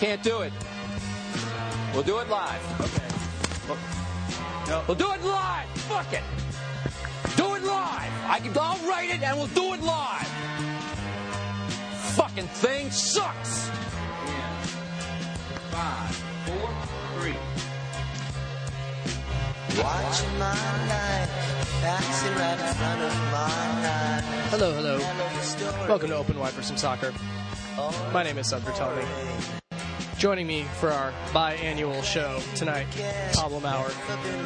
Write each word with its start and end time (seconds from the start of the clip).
can't 0.00 0.22
do 0.22 0.42
it. 0.42 0.52
We'll 1.92 2.02
do 2.02 2.18
it 2.18 2.28
live. 2.28 2.80
Okay. 2.80 3.14
No. 4.68 4.82
We'll 4.88 4.96
do 4.96 5.12
it 5.12 5.22
live. 5.22 5.68
Fuck 5.88 6.12
it. 6.12 6.22
Do 7.36 7.54
it 7.54 7.62
live. 7.62 8.12
I 8.26 8.40
can. 8.40 8.56
I'll 8.58 8.88
write 8.88 9.10
it 9.10 9.22
and 9.22 9.36
we'll 9.38 9.46
do 9.48 9.74
it 9.74 9.82
live. 9.82 10.26
Fucking 12.16 12.46
thing 12.46 12.90
sucks. 12.90 13.70
Five, 15.70 16.14
four, 16.46 16.70
three. 17.20 17.36
Watching 19.82 20.38
my 20.38 20.54
life, 20.88 21.30
passing 21.82 22.34
right 22.36 22.60
in 22.60 22.74
front 22.74 23.02
of 23.02 23.14
my 23.32 23.88
eyes. 23.88 24.50
Hello, 24.50 24.72
hello. 24.72 24.98
Welcome 25.88 26.10
to 26.10 26.16
Open 26.16 26.38
Wide 26.38 26.52
for 26.52 26.62
some 26.62 26.76
soccer. 26.76 27.12
My 28.12 28.22
name 28.22 28.38
is 28.38 28.48
Sandra 28.48 28.72
Tony. 28.74 29.04
Joining 30.24 30.46
me 30.46 30.62
for 30.80 30.90
our 30.90 31.12
biannual 31.34 32.02
show 32.02 32.40
tonight, 32.56 32.86
Pablo 33.34 33.60
Maurer, 33.60 33.90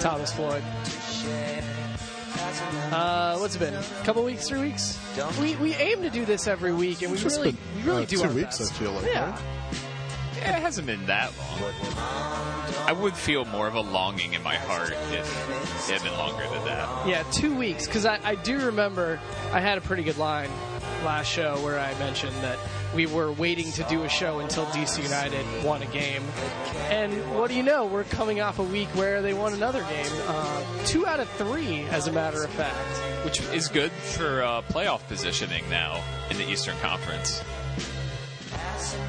Thomas 0.00 0.32
Floyd. 0.32 0.60
Uh, 2.90 3.36
what's 3.38 3.54
it 3.54 3.60
been? 3.60 3.74
A 3.74 3.82
couple 4.02 4.24
weeks, 4.24 4.48
three 4.48 4.58
weeks? 4.58 4.98
We 5.40 5.54
we 5.54 5.74
aim 5.74 6.02
to 6.02 6.10
do 6.10 6.24
this 6.24 6.48
every 6.48 6.72
week, 6.72 7.02
and 7.02 7.12
we 7.12 7.18
Just 7.18 7.36
really 7.36 7.52
been, 7.52 7.60
we 7.76 7.82
really 7.82 8.02
uh, 8.02 8.06
do 8.06 8.16
two 8.16 8.22
our 8.24 8.32
weeks, 8.32 8.58
best. 8.58 8.72
I 8.72 8.74
feel 8.74 8.90
like, 8.90 9.06
Yeah. 9.06 9.30
right? 9.30 9.40
Yeah, 10.38 10.56
it 10.56 10.62
hasn't 10.62 10.88
been 10.88 11.06
that 11.06 11.30
long. 11.38 11.72
I 12.88 12.92
would 12.92 13.14
feel 13.14 13.44
more 13.44 13.68
of 13.68 13.76
a 13.76 13.80
longing 13.80 14.32
in 14.34 14.42
my 14.42 14.56
heart 14.56 14.90
if 15.12 15.88
it 15.90 15.92
had 15.92 16.02
been 16.02 16.18
longer 16.18 16.42
than 16.42 16.64
that. 16.64 17.06
Yeah, 17.06 17.22
two 17.30 17.54
weeks. 17.54 17.86
Because 17.86 18.04
I, 18.04 18.18
I 18.24 18.34
do 18.34 18.66
remember 18.66 19.20
I 19.52 19.60
had 19.60 19.78
a 19.78 19.80
pretty 19.80 20.02
good 20.02 20.18
line 20.18 20.50
last 21.04 21.28
show 21.30 21.54
where 21.60 21.78
I 21.78 21.96
mentioned 22.00 22.34
that 22.42 22.58
we 22.94 23.06
were 23.06 23.32
waiting 23.32 23.70
to 23.72 23.84
do 23.84 24.02
a 24.04 24.08
show 24.08 24.40
until 24.40 24.64
DC 24.66 25.02
United 25.02 25.44
won 25.64 25.82
a 25.82 25.86
game. 25.86 26.22
And 26.90 27.12
what 27.34 27.50
do 27.50 27.56
you 27.56 27.62
know? 27.62 27.86
We're 27.86 28.04
coming 28.04 28.40
off 28.40 28.58
a 28.58 28.62
week 28.62 28.88
where 28.88 29.22
they 29.22 29.34
won 29.34 29.52
another 29.52 29.82
game. 29.82 30.12
Uh, 30.26 30.64
two 30.84 31.06
out 31.06 31.20
of 31.20 31.28
three, 31.30 31.82
as 31.90 32.06
a 32.06 32.12
matter 32.12 32.42
of 32.42 32.50
fact. 32.50 33.24
Which 33.24 33.40
is 33.52 33.68
good 33.68 33.92
for 33.92 34.42
uh, 34.42 34.62
playoff 34.62 35.06
positioning 35.08 35.68
now 35.68 36.02
in 36.30 36.38
the 36.38 36.48
Eastern 36.48 36.76
Conference. 36.78 37.42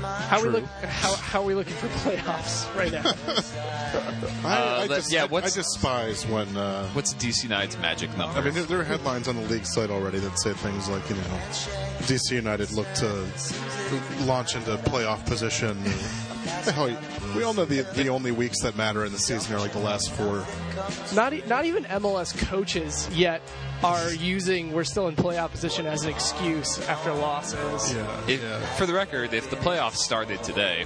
How 0.02 0.42
we 0.42 0.50
look? 0.50 0.66
How, 0.66 1.16
how 1.16 1.42
are 1.42 1.46
we 1.46 1.54
looking 1.54 1.76
for 1.76 1.88
playoffs 1.88 2.74
right 2.76 2.92
now? 2.92 3.04
I, 4.48 4.54
Uh, 4.54 4.76
I 4.84 4.86
let- 4.86 4.90
just, 4.90 5.12
yeah, 5.12 5.22
I, 5.22 5.24
I 5.24 5.28
what's- 5.28 5.56
despise 5.56 6.26
when. 6.28 6.56
Uh, 6.58 6.88
What's 6.90 7.14
DC 7.14 7.44
United's 7.44 7.78
magic 7.78 8.16
number? 8.18 8.40
I 8.40 8.44
mean, 8.44 8.54
there, 8.54 8.64
there 8.64 8.80
are 8.80 8.84
headlines 8.84 9.28
on 9.28 9.36
the 9.36 9.42
league 9.44 9.66
site 9.66 9.90
already 9.90 10.20
that 10.20 10.40
say 10.40 10.54
things 10.54 10.88
like, 10.90 11.08
you 11.10 11.16
know, 11.16 11.22
DC 12.08 12.32
United 12.32 12.72
look 12.72 12.92
to 12.96 13.26
launch 14.26 14.56
into 14.56 14.76
playoff 14.78 15.26
position. 15.26 15.78
Hell, 16.74 16.90
we 17.36 17.44
all 17.44 17.54
know 17.54 17.66
the 17.66 17.82
the 17.94 18.08
only 18.10 18.32
weeks 18.32 18.62
that 18.62 18.76
matter 18.76 19.06
in 19.06 19.12
the 19.12 19.20
season 19.20 19.54
are 19.56 19.60
like 19.60 19.74
the 19.74 19.80
last 19.80 20.12
four. 20.12 20.46
not 21.14 21.34
e- 21.34 21.44
not 21.48 21.66
even 21.66 21.84
MLS 21.86 22.36
coaches 22.48 23.08
yet 23.14 23.42
are 23.84 24.12
using 24.12 24.74
we're 24.74 24.84
still 24.84 25.08
in 25.08 25.16
playoff 25.16 25.52
position 25.52 25.86
as 25.86 26.04
an 26.04 26.10
excuse 26.10 26.80
after 26.88 27.14
losses. 27.14 27.96
If, 28.28 28.42
For 28.78 28.86
the 28.86 28.94
record, 28.94 29.34
if 29.34 29.50
the 29.50 29.56
playoffs 29.56 29.98
started 29.98 30.44
today, 30.44 30.86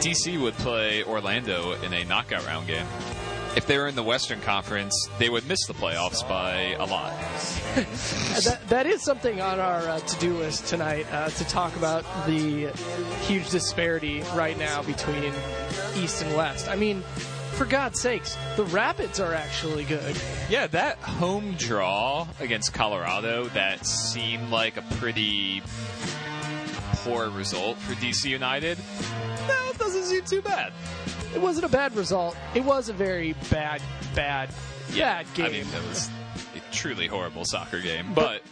DC 0.00 0.40
would 0.40 0.54
play 0.54 1.04
Orlando 1.04 1.72
in 1.82 1.92
a 1.92 2.04
knockout 2.04 2.46
round 2.46 2.66
game. 2.66 2.86
If 3.54 3.66
they 3.66 3.76
were 3.76 3.86
in 3.86 3.94
the 3.94 4.02
Western 4.02 4.40
Conference, 4.40 5.08
they 5.18 5.28
would 5.28 5.46
miss 5.46 5.66
the 5.66 5.74
playoffs 5.74 6.26
by 6.26 6.74
a 6.78 6.86
lot. 6.86 7.12
That, 8.44 8.60
that 8.68 8.86
is 8.86 9.02
something 9.02 9.40
on 9.40 9.60
our 9.60 9.88
uh, 9.88 9.98
to-do 10.00 10.36
list 10.38 10.66
tonight 10.66 11.06
uh, 11.12 11.28
to 11.28 11.44
talk 11.44 11.74
about 11.76 12.04
the 12.26 12.68
huge 13.22 13.50
disparity 13.50 14.22
right 14.34 14.58
now 14.58 14.82
between 14.82 15.32
East 15.96 16.22
and 16.22 16.34
West. 16.34 16.68
I 16.68 16.76
mean, 16.76 17.04
for 17.62 17.68
God's 17.68 18.00
sakes, 18.00 18.36
the 18.56 18.64
Rapids 18.64 19.20
are 19.20 19.34
actually 19.34 19.84
good. 19.84 20.20
Yeah, 20.50 20.66
that 20.68 20.98
home 20.98 21.54
draw 21.56 22.26
against 22.40 22.74
Colorado 22.74 23.44
that 23.50 23.86
seemed 23.86 24.50
like 24.50 24.76
a 24.78 24.82
pretty 24.96 25.62
poor 27.04 27.30
result 27.30 27.76
for 27.78 27.94
DC 27.94 28.28
United. 28.28 28.78
No, 29.46 29.70
it 29.70 29.78
doesn't 29.78 30.02
seem 30.02 30.24
too 30.24 30.42
bad. 30.42 30.72
It 31.36 31.40
wasn't 31.40 31.66
a 31.66 31.68
bad 31.68 31.94
result. 31.94 32.36
It 32.52 32.64
was 32.64 32.88
a 32.88 32.92
very 32.92 33.34
bad, 33.48 33.80
bad, 34.16 34.50
bad 34.96 35.26
game. 35.34 35.46
I 35.46 35.50
mean, 35.50 35.70
that 35.70 35.88
was 35.88 36.10
a 36.56 36.74
truly 36.74 37.06
horrible 37.06 37.44
soccer 37.44 37.80
game, 37.80 38.12
but 38.12 38.42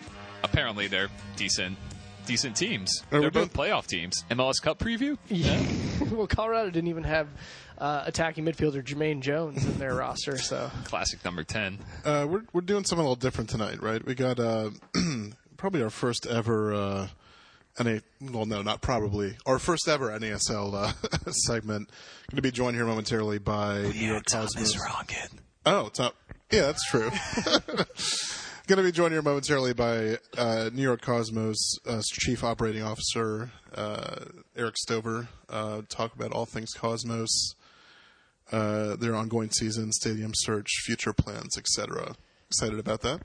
apparently 0.44 0.86
they're 0.86 1.08
decent, 1.34 1.76
decent 2.30 2.56
teams. 2.56 3.02
Are 3.10 3.20
They're 3.20 3.30
both 3.30 3.52
both- 3.52 3.66
playoff 3.66 3.86
teams. 3.86 4.24
MLS 4.30 4.62
Cup 4.62 4.78
preview. 4.78 5.18
Yeah. 5.28 5.60
well, 6.12 6.26
Colorado 6.26 6.70
didn't 6.70 6.88
even 6.88 7.04
have 7.04 7.28
uh, 7.78 8.04
attacking 8.06 8.44
midfielder 8.44 8.82
Jermaine 8.84 9.20
Jones 9.20 9.64
in 9.64 9.78
their 9.78 9.94
roster, 9.96 10.38
so 10.38 10.70
Classic 10.84 11.24
number 11.24 11.42
ten. 11.44 11.78
Uh, 12.04 12.26
we're 12.28 12.42
we're 12.52 12.60
doing 12.60 12.84
something 12.84 13.04
a 13.04 13.08
little 13.08 13.16
different 13.16 13.50
tonight, 13.50 13.82
right? 13.82 14.04
We 14.04 14.14
got 14.14 14.38
uh, 14.38 14.70
probably 15.56 15.82
our 15.82 15.90
first 15.90 16.26
ever 16.26 16.72
uh, 16.72 17.08
NA. 17.82 17.98
Well, 18.20 18.46
no, 18.46 18.62
not 18.62 18.80
probably 18.80 19.36
our 19.46 19.58
first 19.58 19.88
ever 19.88 20.10
NASL 20.10 20.74
uh, 20.74 21.30
segment. 21.46 21.88
Going 22.30 22.36
to 22.36 22.42
be 22.42 22.50
joined 22.52 22.76
here 22.76 22.86
momentarily 22.86 23.38
by 23.38 23.82
New 23.82 24.06
York 24.06 24.24
Cosmos. 24.30 24.78
Rocket. 24.78 25.30
Oh, 25.66 25.86
it's 25.86 25.98
not. 25.98 26.14
Yeah, 26.52 26.62
that's 26.72 26.84
true. 26.90 27.10
Going 28.70 28.76
to 28.76 28.84
be 28.84 28.92
joined 28.92 29.10
here 29.10 29.20
momentarily 29.20 29.72
by 29.72 30.18
uh, 30.38 30.70
New 30.72 30.82
York 30.82 31.00
Cosmos 31.02 31.76
uh, 31.88 32.00
Chief 32.04 32.44
Operating 32.44 32.84
Officer 32.84 33.50
uh, 33.74 34.26
Erik 34.54 34.76
Stover. 34.76 35.26
Uh, 35.48 35.82
talk 35.88 36.14
about 36.14 36.30
all 36.30 36.46
things 36.46 36.72
Cosmos, 36.72 37.56
uh, 38.52 38.94
their 38.94 39.16
ongoing 39.16 39.50
season, 39.50 39.90
stadium 39.90 40.30
search, 40.36 40.68
future 40.84 41.12
plans, 41.12 41.58
etc. 41.58 42.14
Excited 42.46 42.78
about 42.78 43.00
that. 43.00 43.22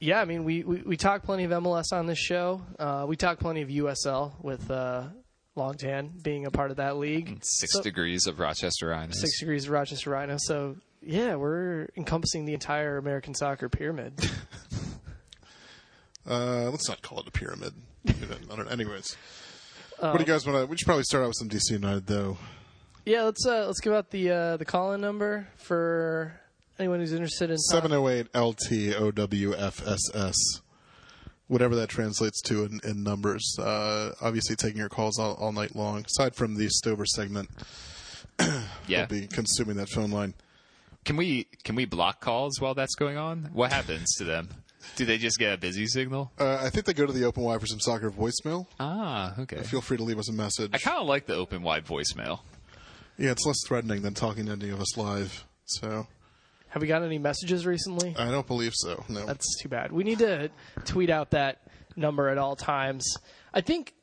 yeah. 0.00 0.20
I 0.20 0.24
mean, 0.24 0.42
we, 0.42 0.64
we, 0.64 0.82
we 0.82 0.96
talk 0.96 1.22
plenty 1.22 1.44
of 1.44 1.52
MLS 1.52 1.92
on 1.92 2.06
this 2.06 2.18
show. 2.18 2.60
Uh, 2.76 3.04
we 3.06 3.14
talk 3.14 3.38
plenty 3.38 3.62
of 3.62 3.68
USL 3.68 4.32
with 4.42 4.68
uh, 4.68 5.04
Longtan 5.56 6.24
being 6.24 6.44
a 6.44 6.50
part 6.50 6.72
of 6.72 6.78
that 6.78 6.96
league. 6.96 7.38
Six 7.42 7.74
So- 7.74 7.82
degrees 7.82 8.26
of 8.26 8.40
Rochester 8.40 8.88
Rhino. 8.88 9.12
Six 9.12 9.38
degrees 9.38 9.66
of 9.66 9.70
Rochester 9.70 10.10
Rhino. 10.10 10.38
So 10.40 10.74
yeah, 11.00 11.36
we're 11.36 11.86
encompassing 11.96 12.46
the 12.46 12.54
entire 12.54 12.98
American 12.98 13.32
soccer 13.32 13.68
pyramid. 13.68 14.14
Uh, 16.28 16.70
let's 16.70 16.88
not 16.88 17.02
call 17.02 17.20
it 17.20 17.28
a 17.28 17.30
pyramid. 17.30 17.72
I 18.08 18.12
don't 18.56 18.66
know. 18.66 18.70
Anyways, 18.70 19.16
what 19.98 20.14
do 20.14 20.18
you 20.20 20.24
guys 20.26 20.46
want 20.46 20.58
to? 20.58 20.66
We 20.66 20.76
should 20.76 20.86
probably 20.86 21.04
start 21.04 21.24
out 21.24 21.28
with 21.28 21.36
some 21.36 21.48
DC 21.48 21.70
United, 21.70 22.06
though. 22.06 22.36
yeah, 23.04 23.22
let's 23.22 23.44
uh, 23.46 23.66
let's 23.66 23.80
give 23.80 23.92
out 23.92 24.10
the 24.10 24.30
uh, 24.30 24.56
the 24.58 24.64
call 24.64 24.92
in 24.92 25.00
number 25.00 25.48
for 25.56 26.38
anyone 26.78 27.00
who's 27.00 27.12
interested 27.12 27.50
in 27.50 27.54
uh, 27.56 27.72
708 27.72 28.32
LTOWFSS. 28.32 30.34
Whatever 31.48 31.76
that 31.76 31.88
translates 31.88 32.42
to 32.42 32.64
in, 32.64 32.78
in 32.84 33.02
numbers. 33.02 33.56
Uh, 33.58 34.10
obviously, 34.20 34.54
taking 34.54 34.78
your 34.78 34.90
calls 34.90 35.18
all, 35.18 35.32
all 35.34 35.52
night 35.52 35.74
long. 35.74 36.04
Aside 36.04 36.34
from 36.34 36.56
the 36.56 36.68
Stover 36.68 37.06
segment, 37.06 37.48
Yeah. 38.38 38.60
we'll 38.86 39.06
be 39.06 39.26
consuming 39.28 39.76
that 39.76 39.88
phone 39.88 40.10
line. 40.10 40.34
Can 41.06 41.16
we 41.16 41.44
can 41.64 41.74
we 41.74 41.86
block 41.86 42.20
calls 42.20 42.60
while 42.60 42.74
that's 42.74 42.94
going 42.96 43.16
on? 43.16 43.48
What 43.54 43.72
happens 43.72 44.14
to 44.16 44.24
them? 44.24 44.50
Do 44.96 45.04
they 45.04 45.18
just 45.18 45.38
get 45.38 45.52
a 45.54 45.56
busy 45.58 45.86
signal? 45.86 46.32
Uh, 46.38 46.58
I 46.60 46.70
think 46.70 46.86
they 46.86 46.92
go 46.92 47.06
to 47.06 47.12
the 47.12 47.24
open 47.24 47.42
wide 47.44 47.60
for 47.60 47.66
some 47.66 47.80
soccer 47.80 48.10
voicemail. 48.10 48.66
Ah, 48.80 49.34
okay. 49.40 49.62
Feel 49.62 49.80
free 49.80 49.96
to 49.96 50.02
leave 50.02 50.18
us 50.18 50.28
a 50.28 50.32
message. 50.32 50.70
I 50.74 50.78
kind 50.78 50.98
of 50.98 51.06
like 51.06 51.26
the 51.26 51.34
open 51.34 51.62
wide 51.62 51.84
voicemail. 51.86 52.40
yeah, 53.16 53.30
it's 53.30 53.46
less 53.46 53.58
threatening 53.66 54.02
than 54.02 54.14
talking 54.14 54.46
to 54.46 54.52
any 54.52 54.70
of 54.70 54.80
us 54.80 54.96
live. 54.96 55.44
So 55.66 56.06
Have 56.68 56.82
we 56.82 56.88
got 56.88 57.02
any 57.02 57.18
messages 57.18 57.66
recently? 57.66 58.14
I 58.18 58.30
don't 58.30 58.46
believe 58.46 58.72
so. 58.74 59.04
No. 59.08 59.24
That's 59.26 59.60
too 59.62 59.68
bad. 59.68 59.92
We 59.92 60.02
need 60.04 60.18
to 60.20 60.50
tweet 60.84 61.10
out 61.10 61.30
that 61.30 61.60
number 61.96 62.28
at 62.28 62.38
all 62.38 62.56
times. 62.56 63.04
I 63.54 63.60
think 63.60 63.94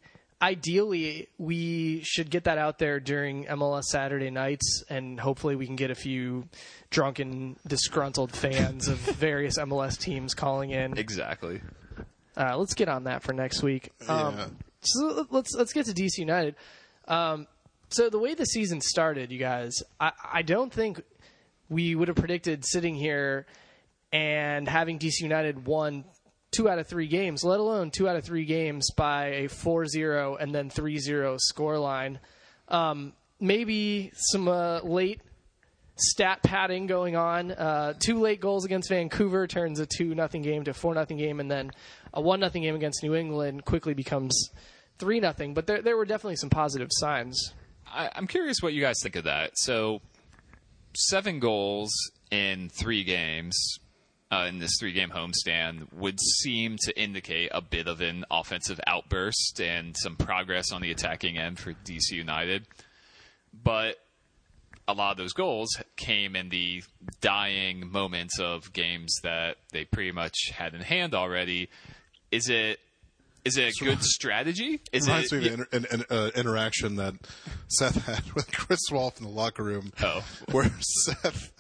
ideally 0.42 1.28
we 1.38 2.02
should 2.04 2.30
get 2.30 2.46
that 2.46 2.58
out 2.58 2.80
there 2.80 3.00
during 3.00 3.46
MLS 3.46 3.84
Saturday 3.84 4.30
nights, 4.30 4.84
and 4.90 5.20
hopefully 5.20 5.56
we 5.56 5.66
can 5.66 5.76
get 5.76 5.92
a 5.92 5.96
few 5.96 6.48
drunken, 6.90 7.58
disgruntled 7.68 8.32
fans 8.32 8.88
of 8.88 8.98
various 9.00 9.58
MLS 9.58 10.00
teams 10.00 10.34
calling 10.34 10.72
in. 10.72 10.98
Exactly. 10.98 11.62
Uh, 12.38 12.58
let's 12.58 12.74
get 12.74 12.90
on 12.90 13.06
that 13.06 13.24
for 13.24 13.34
next 13.34 13.64
week. 13.64 13.92
Um, 14.08 14.36
Yeah. 14.38 14.48
So 14.82 15.26
let's 15.32 15.52
let's 15.56 15.74
get 15.74 15.88
to 15.88 15.94
DC 15.94 16.20
United. 16.20 16.56
Um, 17.08 17.48
so 17.90 18.10
the 18.10 18.20
way 18.20 18.36
the 18.36 18.46
season 18.46 18.82
started, 18.82 19.32
you 19.32 19.40
guys, 19.40 19.82
I, 20.00 20.12
I 20.34 20.42
don't 20.44 20.72
think 20.72 21.02
we 21.70 21.96
would 21.96 22.08
have 22.08 22.18
predicted 22.18 22.64
sitting 22.66 22.94
here 22.94 23.48
and 24.12 24.68
having 24.68 25.00
DC 25.00 25.22
United 25.22 25.66
won 25.66 26.06
two 26.56 26.70
out 26.70 26.80
of 26.80 26.88
three 26.88 27.08
games, 27.08 27.44
let 27.44 27.60
alone 27.60 27.92
two 27.92 28.08
out 28.08 28.16
of 28.16 28.24
three 28.24 28.46
games 28.46 28.92
by 28.92 29.26
a 29.28 29.44
4-0 29.48 30.42
and 30.42 30.54
then 30.54 30.70
3-0 30.70 31.38
scoreline. 31.52 32.20
Um, 32.68 33.14
maybe 33.40 34.12
some 34.16 34.48
uh, 34.48 34.80
late 34.82 35.22
stat 35.98 36.44
padding 36.44 36.88
going 36.88 37.16
on. 37.16 37.52
Uh, 37.52 37.94
two 38.00 38.20
late 38.20 38.40
goals 38.40 38.66
against 38.66 38.90
Vancouver 38.90 39.48
turns 39.48 39.80
a 39.80 39.86
two 39.86 40.16
nothing 40.16 40.42
game 40.42 40.64
to 40.66 40.74
four 40.74 40.94
nothing 40.94 41.18
game, 41.18 41.40
and 41.40 41.50
then 41.50 41.72
a 42.14 42.22
one 42.22 42.40
nothing 42.40 42.64
game 42.64 42.76
against 42.76 43.04
New 43.04 43.16
England 43.16 43.66
quickly 43.66 43.94
becomes 43.94 44.50
three 44.98 45.20
nothing. 45.20 45.54
But 45.54 45.68
there 45.68 45.82
there 45.82 45.98
were 45.98 46.06
definitely 46.06 46.38
some 46.38 46.50
positive 46.50 46.90
signs. 46.92 47.54
I, 47.88 48.10
I'm 48.14 48.28
curious 48.28 48.58
what 48.62 48.74
you 48.74 48.82
guys 48.82 48.98
think 49.02 49.16
of 49.16 49.26
that. 49.26 49.52
So, 49.56 50.02
seven 50.96 51.40
goals 51.40 51.92
in 52.32 52.70
three 52.70 53.04
games 53.04 53.80
uh, 54.32 54.46
in 54.50 54.60
this 54.60 54.72
three-game 54.80 55.10
homestand 55.10 55.92
would 55.94 56.20
seem 56.20 56.78
to 56.82 57.00
indicate 57.00 57.50
a 57.54 57.62
bit 57.62 57.88
of 57.88 58.02
an 58.02 58.26
offensive 58.32 58.80
outburst 58.88 59.62
and 59.62 59.96
some 59.98 60.16
progress 60.16 60.72
on 60.72 60.82
the 60.82 60.92
attacking 60.92 61.38
end 61.38 61.60
for 61.60 61.74
DC 61.74 62.12
United. 62.12 62.66
But 63.54 63.98
a 64.88 64.94
lot 64.94 65.12
of 65.12 65.18
those 65.18 65.34
goals 65.34 65.70
came 65.96 66.36
in 66.36 66.50
the 66.50 66.84
dying 67.22 67.90
moments 67.92 68.40
of 68.40 68.72
games 68.74 69.16
that 69.24 69.58
they 69.72 69.86
pretty 69.86 70.12
much 70.12 70.36
had 70.54 70.74
in 70.74 70.82
hand 70.82 71.16
already. 71.16 71.70
Is 72.32 72.50
it 72.50 72.80
is 73.44 73.58
it 73.58 73.80
a 73.80 73.84
good 73.84 74.02
strategy? 74.04 74.82
Is 74.92 75.06
Reminds 75.06 75.32
it 75.32 75.36
me 75.36 75.38
of 75.38 75.44
the 75.44 75.54
inter- 75.54 75.68
an, 75.72 75.86
an, 75.92 76.06
uh, 76.10 76.32
interaction 76.36 76.96
that 76.96 77.14
Seth 77.68 78.06
had 78.06 78.32
with 78.36 78.52
Chris 78.52 78.92
Rolfe 78.92 79.20
in 79.20 79.24
the 79.24 79.32
locker 79.32 79.64
room. 79.64 79.94
Oh. 80.02 80.24
where 80.52 80.72
Seth, 80.80 81.52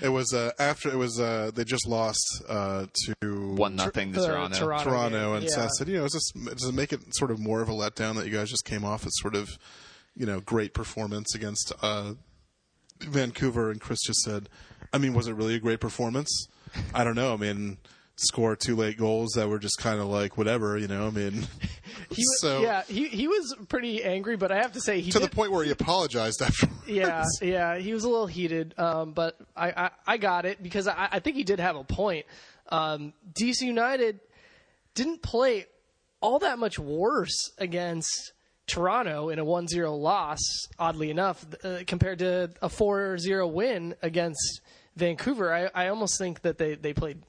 it 0.00 0.08
was 0.08 0.32
uh, 0.32 0.50
after 0.58 0.88
it 0.90 0.96
was 0.96 1.20
uh, 1.20 1.50
they 1.54 1.64
just 1.64 1.86
lost 1.86 2.42
uh, 2.48 2.86
to 3.06 3.54
one 3.54 3.76
nothing 3.76 4.12
to 4.12 4.26
Toronto? 4.26 4.58
Toronto- 4.58 4.90
Toronto, 4.90 5.34
and 5.34 5.44
yeah. 5.44 5.50
Seth 5.50 5.70
said, 5.78 5.88
you 5.88 5.98
know, 5.98 6.04
is 6.04 6.12
this, 6.12 6.30
does 6.54 6.68
it 6.68 6.74
make 6.74 6.92
it 6.92 7.00
sort 7.14 7.30
of 7.30 7.38
more 7.38 7.60
of 7.60 7.68
a 7.68 7.72
letdown 7.72 8.16
that 8.16 8.26
you 8.26 8.32
guys 8.32 8.50
just 8.50 8.64
came 8.64 8.84
off 8.84 9.06
as 9.06 9.12
sort 9.16 9.34
of, 9.34 9.58
you 10.14 10.26
know, 10.26 10.40
great 10.40 10.74
performance 10.74 11.34
against 11.34 11.72
uh, 11.82 12.12
Vancouver? 13.00 13.70
And 13.70 13.80
Chris 13.80 13.98
just 14.06 14.20
said, 14.20 14.48
I 14.92 14.98
mean, 14.98 15.14
was 15.14 15.28
it 15.28 15.34
really 15.34 15.54
a 15.54 15.60
great 15.60 15.80
performance? 15.80 16.48
I 16.94 17.04
don't 17.04 17.14
know. 17.14 17.32
I 17.32 17.36
mean, 17.36 17.78
score 18.16 18.56
two 18.56 18.74
late 18.76 18.96
goals 18.96 19.32
that 19.36 19.48
were 19.48 19.58
just 19.58 19.78
kind 19.78 20.00
of 20.00 20.06
like 20.06 20.36
whatever, 20.38 20.76
you 20.78 20.88
know. 20.88 21.06
I 21.06 21.10
mean, 21.10 21.46
He, 22.10 22.22
wa- 22.22 22.36
so 22.38 22.60
yeah, 22.62 22.82
he 22.88 23.08
he 23.08 23.28
was 23.28 23.54
pretty 23.68 24.02
angry, 24.02 24.36
but 24.36 24.50
I 24.52 24.56
have 24.56 24.72
to 24.72 24.80
say 24.80 25.00
he 25.00 25.10
to 25.12 25.18
did, 25.18 25.30
the 25.30 25.34
point 25.34 25.52
where 25.52 25.64
he 25.64 25.70
apologized 25.70 26.42
after. 26.42 26.68
yeah, 26.86 27.24
yeah, 27.42 27.76
he 27.78 27.92
was 27.92 28.04
a 28.04 28.08
little 28.08 28.26
heated, 28.26 28.74
um, 28.78 29.12
but 29.12 29.36
I, 29.56 29.70
I, 29.70 29.90
I 30.06 30.16
got 30.16 30.44
it 30.46 30.62
because 30.62 30.88
I, 30.88 31.08
I 31.12 31.18
think 31.20 31.36
he 31.36 31.44
did 31.44 31.60
have 31.60 31.76
a 31.76 31.84
point. 31.84 32.26
Um, 32.68 33.12
DC 33.34 33.62
United 33.62 34.20
didn't 34.94 35.22
play 35.22 35.66
all 36.20 36.38
that 36.40 36.58
much 36.58 36.78
worse 36.78 37.50
against 37.58 38.32
Toronto 38.66 39.28
in 39.28 39.38
a 39.38 39.44
1-0 39.44 40.00
loss, 40.00 40.40
oddly 40.78 41.10
enough, 41.10 41.46
uh, 41.62 41.80
compared 41.86 42.18
to 42.20 42.50
a 42.62 42.68
4-0 42.68 43.52
win 43.52 43.94
against 44.02 44.60
Vancouver. 44.96 45.52
I, 45.52 45.84
I 45.84 45.88
almost 45.88 46.18
think 46.18 46.40
that 46.42 46.58
they, 46.58 46.74
they 46.74 46.92
played 46.92 47.22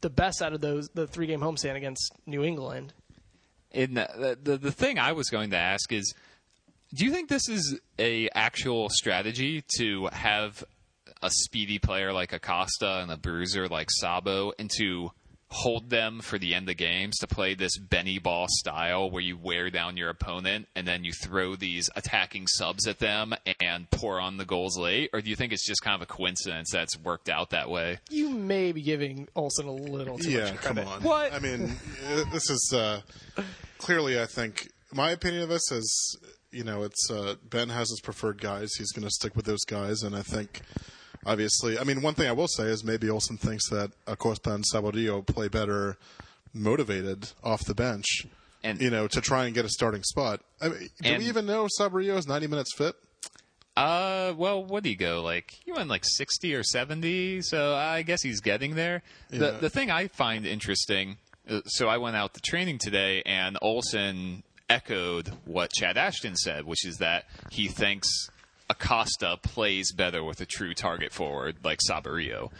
the 0.00 0.10
best 0.10 0.42
out 0.42 0.52
of 0.52 0.60
those 0.60 0.88
the 0.94 1.06
three 1.06 1.26
game 1.26 1.40
homestand 1.40 1.76
against 1.76 2.12
New 2.26 2.44
England. 2.44 2.92
in 3.72 3.94
the, 3.94 4.38
the 4.42 4.56
the 4.56 4.72
thing 4.72 4.98
I 4.98 5.12
was 5.12 5.28
going 5.28 5.50
to 5.50 5.56
ask 5.56 5.92
is, 5.92 6.14
do 6.94 7.04
you 7.04 7.10
think 7.10 7.28
this 7.28 7.48
is 7.48 7.78
a 7.98 8.28
actual 8.34 8.88
strategy 8.90 9.62
to 9.78 10.06
have 10.12 10.64
a 11.22 11.30
speedy 11.30 11.78
player 11.78 12.12
like 12.12 12.32
Acosta 12.32 13.00
and 13.00 13.10
a 13.10 13.16
bruiser 13.16 13.68
like 13.68 13.88
Sabo, 13.90 14.52
and 14.58 14.70
to 14.78 15.10
hold 15.48 15.90
them 15.90 16.20
for 16.20 16.38
the 16.38 16.54
end 16.54 16.68
of 16.68 16.76
games 16.76 17.16
to 17.18 17.26
play 17.26 17.54
this 17.54 17.78
Benny 17.78 18.18
ball 18.18 18.46
style 18.48 19.10
where 19.10 19.22
you 19.22 19.36
wear 19.36 19.70
down 19.70 19.96
your 19.96 20.10
opponent 20.10 20.66
and 20.74 20.86
then 20.86 21.04
you 21.04 21.12
throw 21.12 21.54
these 21.54 21.88
attacking 21.94 22.46
subs 22.48 22.86
at 22.86 22.98
them 22.98 23.32
and 23.60 23.88
pour 23.90 24.20
on 24.20 24.36
the 24.38 24.44
goals 24.44 24.76
late, 24.76 25.10
or 25.12 25.20
do 25.20 25.30
you 25.30 25.36
think 25.36 25.52
it's 25.52 25.66
just 25.66 25.82
kind 25.82 25.94
of 25.94 26.02
a 26.02 26.06
coincidence 26.06 26.70
that's 26.72 26.98
worked 26.98 27.28
out 27.28 27.50
that 27.50 27.70
way? 27.70 27.98
You 28.10 28.30
may 28.30 28.72
be 28.72 28.82
giving 28.82 29.28
Olsen 29.36 29.66
a 29.66 29.72
little 29.72 30.18
too 30.18 30.30
yeah, 30.30 30.50
much 30.50 30.60
come 30.62 30.78
on. 30.78 31.02
What? 31.02 31.32
I 31.32 31.38
mean, 31.38 31.76
uh, 32.08 32.24
this 32.32 32.50
is 32.50 32.72
uh, 32.74 33.00
clearly. 33.78 34.20
I 34.20 34.26
think 34.26 34.68
my 34.92 35.10
opinion 35.12 35.44
of 35.44 35.48
this 35.48 35.70
is, 35.70 36.18
you 36.50 36.64
know, 36.64 36.82
it's 36.82 37.10
uh, 37.10 37.36
Ben 37.48 37.68
has 37.68 37.90
his 37.90 38.00
preferred 38.00 38.40
guys. 38.40 38.70
He's 38.76 38.92
going 38.92 39.04
to 39.04 39.10
stick 39.10 39.36
with 39.36 39.44
those 39.44 39.64
guys, 39.64 40.02
and 40.02 40.16
I 40.16 40.22
think. 40.22 40.62
Obviously, 41.26 41.78
I 41.78 41.84
mean, 41.84 42.00
one 42.02 42.14
thing 42.14 42.28
I 42.28 42.32
will 42.32 42.48
say 42.48 42.64
is 42.64 42.84
maybe 42.84 43.10
Olsen 43.10 43.36
thinks 43.36 43.68
that 43.70 43.90
Acosta 44.06 44.54
and 44.54 44.64
Saborio 44.72 45.26
play 45.26 45.48
better 45.48 45.98
motivated 46.54 47.30
off 47.42 47.64
the 47.64 47.74
bench, 47.74 48.26
And- 48.62 48.80
you 48.80 48.90
know, 48.90 49.08
to 49.08 49.20
try 49.20 49.44
and 49.46 49.54
get 49.54 49.64
a 49.64 49.68
starting 49.68 50.02
spot. 50.04 50.40
I 50.60 50.68
mean, 50.68 50.78
do 51.02 51.08
And- 51.10 51.22
we 51.22 51.28
even 51.28 51.44
know 51.46 51.66
Saborio 51.80 52.16
is 52.16 52.26
90 52.26 52.46
minutes 52.46 52.72
fit? 52.74 52.94
Uh, 53.76 54.32
well, 54.36 54.64
what 54.64 54.82
do 54.84 54.88
you 54.88 54.96
go 54.96 55.20
like? 55.22 55.52
You 55.66 55.74
went 55.74 55.90
like 55.90 56.02
sixty 56.06 56.54
or 56.54 56.62
seventy, 56.62 57.42
so 57.42 57.74
I 57.74 58.00
guess 58.00 58.22
he's 58.22 58.40
getting 58.40 58.74
there. 58.74 59.02
Yeah. 59.30 59.38
The 59.38 59.50
the 59.62 59.68
thing 59.70 59.90
I 59.90 60.08
find 60.08 60.46
interesting, 60.46 61.18
uh, 61.46 61.60
so 61.66 61.86
I 61.86 61.98
went 61.98 62.16
out 62.16 62.32
to 62.34 62.40
training 62.40 62.78
today, 62.78 63.20
and 63.26 63.58
Olsen 63.60 64.44
echoed 64.70 65.28
what 65.44 65.72
Chad 65.74 65.98
Ashton 65.98 66.36
said, 66.36 66.64
which 66.64 66.86
is 66.86 66.96
that 66.98 67.26
he 67.50 67.68
thinks 67.68 68.08
Acosta 68.68 69.38
plays 69.42 69.92
better 69.92 70.22
with 70.24 70.40
a 70.40 70.46
true 70.46 70.74
target 70.74 71.12
forward 71.12 71.56
like 71.64 71.80
Saborio, 71.88 72.50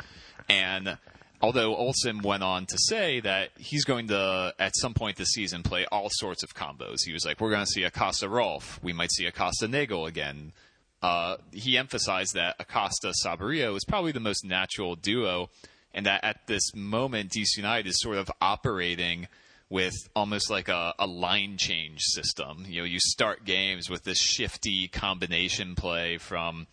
and. 0.48 0.98
Although 1.42 1.76
Olsen 1.76 2.22
went 2.22 2.42
on 2.42 2.64
to 2.64 2.78
say 2.78 3.20
that 3.20 3.50
he's 3.58 3.84
going 3.84 4.08
to, 4.08 4.54
at 4.58 4.72
some 4.74 4.94
point 4.94 5.18
this 5.18 5.32
season, 5.32 5.62
play 5.62 5.84
all 5.92 6.08
sorts 6.10 6.42
of 6.42 6.54
combos. 6.54 7.04
He 7.04 7.12
was 7.12 7.26
like, 7.26 7.42
we're 7.42 7.50
going 7.50 7.66
to 7.66 7.70
see 7.70 7.82
Acosta 7.82 8.26
Rolfe. 8.26 8.80
We 8.82 8.94
might 8.94 9.12
see 9.12 9.26
Acosta 9.26 9.68
Neagle 9.68 10.06
again 10.06 10.54
uh, 11.02 11.36
he 11.52 11.76
emphasized 11.76 12.34
that 12.34 12.56
Acosta 12.58 13.12
Saborio 13.24 13.76
is 13.76 13.84
probably 13.84 14.12
the 14.12 14.20
most 14.20 14.44
natural 14.44 14.96
duo, 14.96 15.50
and 15.92 16.06
that 16.06 16.24
at 16.24 16.46
this 16.46 16.74
moment, 16.74 17.30
DC 17.30 17.56
United 17.56 17.88
is 17.88 18.00
sort 18.00 18.16
of 18.16 18.30
operating 18.40 19.28
with 19.68 19.94
almost 20.14 20.50
like 20.50 20.68
a, 20.68 20.94
a 20.98 21.06
line 21.06 21.56
change 21.56 22.00
system. 22.00 22.64
You 22.68 22.82
know, 22.82 22.86
you 22.86 23.00
start 23.00 23.44
games 23.44 23.90
with 23.90 24.04
this 24.04 24.18
shifty 24.18 24.88
combination 24.88 25.74
play 25.74 26.18
from 26.18 26.66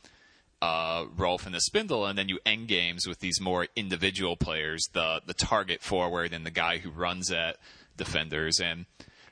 uh, 0.61 1.05
Rolfe 1.17 1.45
and 1.45 1.55
the 1.55 1.61
Spindle, 1.61 2.05
and 2.05 2.17
then 2.17 2.29
you 2.29 2.39
end 2.45 2.67
games 2.67 3.07
with 3.07 3.19
these 3.19 3.41
more 3.41 3.67
individual 3.75 4.37
players, 4.37 4.87
the 4.93 5.21
the 5.25 5.33
target 5.33 5.81
forward 5.81 6.33
and 6.33 6.45
the 6.45 6.51
guy 6.51 6.77
who 6.77 6.89
runs 6.89 7.31
at 7.31 7.57
defenders. 7.97 8.59
And 8.59 8.85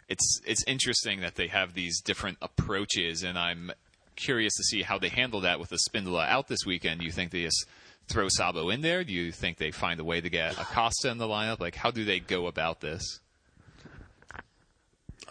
it's 0.10 0.42
it's 0.46 0.64
interesting 0.66 1.22
that 1.22 1.36
they 1.36 1.48
have 1.48 1.74
these 1.74 2.02
different 2.02 2.38
approaches, 2.42 3.24
and 3.24 3.38
I'm 3.38 3.72
curious 4.16 4.56
to 4.58 4.64
see 4.64 4.82
how 4.82 5.00
they 5.00 5.10
handle 5.10 5.42
that 5.42 5.60
with 5.60 5.70
the 5.70 5.78
Espindola 5.78 6.28
out 6.28 6.48
this 6.48 6.66
weekend. 6.66 7.00
Do 7.00 7.06
you 7.06 7.12
think 7.12 7.32
they 7.32 7.44
just 7.44 7.66
throw 8.08 8.28
Sabo 8.28 8.70
in 8.70 8.82
there? 8.82 9.04
Do 9.04 9.14
you 9.14 9.32
think 9.32 9.58
they 9.58 9.72
find 9.72 10.00
a 10.00 10.04
way 10.04 10.20
to 10.20 10.30
get 10.30 10.60
Acosta 10.60 11.10
in 11.10 11.18
the 11.18 11.28
lineup? 11.28 11.60
Like, 11.60 11.76
how 11.76 11.92
do 11.92 12.04
they 12.04 12.20
go 12.20 12.48
about 12.48 12.82
this? 12.82 13.22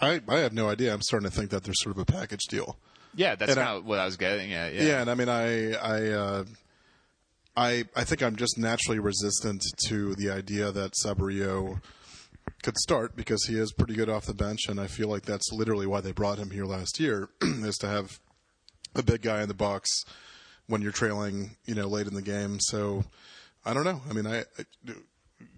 I, 0.00 0.20
I 0.28 0.38
have 0.38 0.52
no 0.52 0.68
idea. 0.68 0.92
I'm 0.92 1.02
starting 1.02 1.28
to 1.28 1.34
think 1.34 1.50
that 1.50 1.64
there's 1.64 1.82
sort 1.82 1.96
of 1.96 2.02
a 2.02 2.04
package 2.04 2.44
deal. 2.48 2.76
Yeah, 3.14 3.34
that's 3.34 3.54
kind 3.54 3.78
of 3.78 3.84
what 3.84 3.98
I 3.98 4.04
was 4.04 4.16
getting 4.16 4.52
at. 4.52 4.74
Yeah. 4.74 4.82
Yeah, 4.82 5.00
and 5.00 5.10
I 5.10 5.14
mean, 5.14 5.28
I, 5.28 5.72
I, 5.74 6.08
uh, 6.08 6.44
I, 7.56 7.84
I 7.96 8.04
think 8.04 8.22
I'm 8.22 8.36
just 8.36 8.56
naturally 8.56 8.98
resistant 8.98 9.62
to 9.86 10.14
the 10.14 10.30
idea 10.30 10.70
that 10.70 10.92
Saborio 11.04 11.80
could 12.62 12.76
start 12.78 13.16
because 13.16 13.44
he 13.46 13.58
is 13.58 13.72
pretty 13.72 13.94
good 13.94 14.08
off 14.08 14.26
the 14.26 14.34
bench, 14.34 14.68
and 14.68 14.80
I 14.80 14.86
feel 14.86 15.08
like 15.08 15.22
that's 15.22 15.50
literally 15.52 15.86
why 15.86 16.00
they 16.00 16.12
brought 16.12 16.38
him 16.38 16.50
here 16.50 16.64
last 16.64 17.00
year, 17.00 17.28
is 17.42 17.76
to 17.78 17.88
have 17.88 18.20
a 18.94 19.02
big 19.02 19.22
guy 19.22 19.42
in 19.42 19.48
the 19.48 19.54
box 19.54 19.88
when 20.66 20.82
you're 20.82 20.92
trailing, 20.92 21.56
you 21.66 21.74
know, 21.74 21.88
late 21.88 22.06
in 22.06 22.14
the 22.14 22.22
game. 22.22 22.58
So 22.60 23.04
I 23.64 23.74
don't 23.74 23.84
know. 23.84 24.00
I 24.08 24.12
mean, 24.12 24.26
I, 24.26 24.44
I 24.58 24.94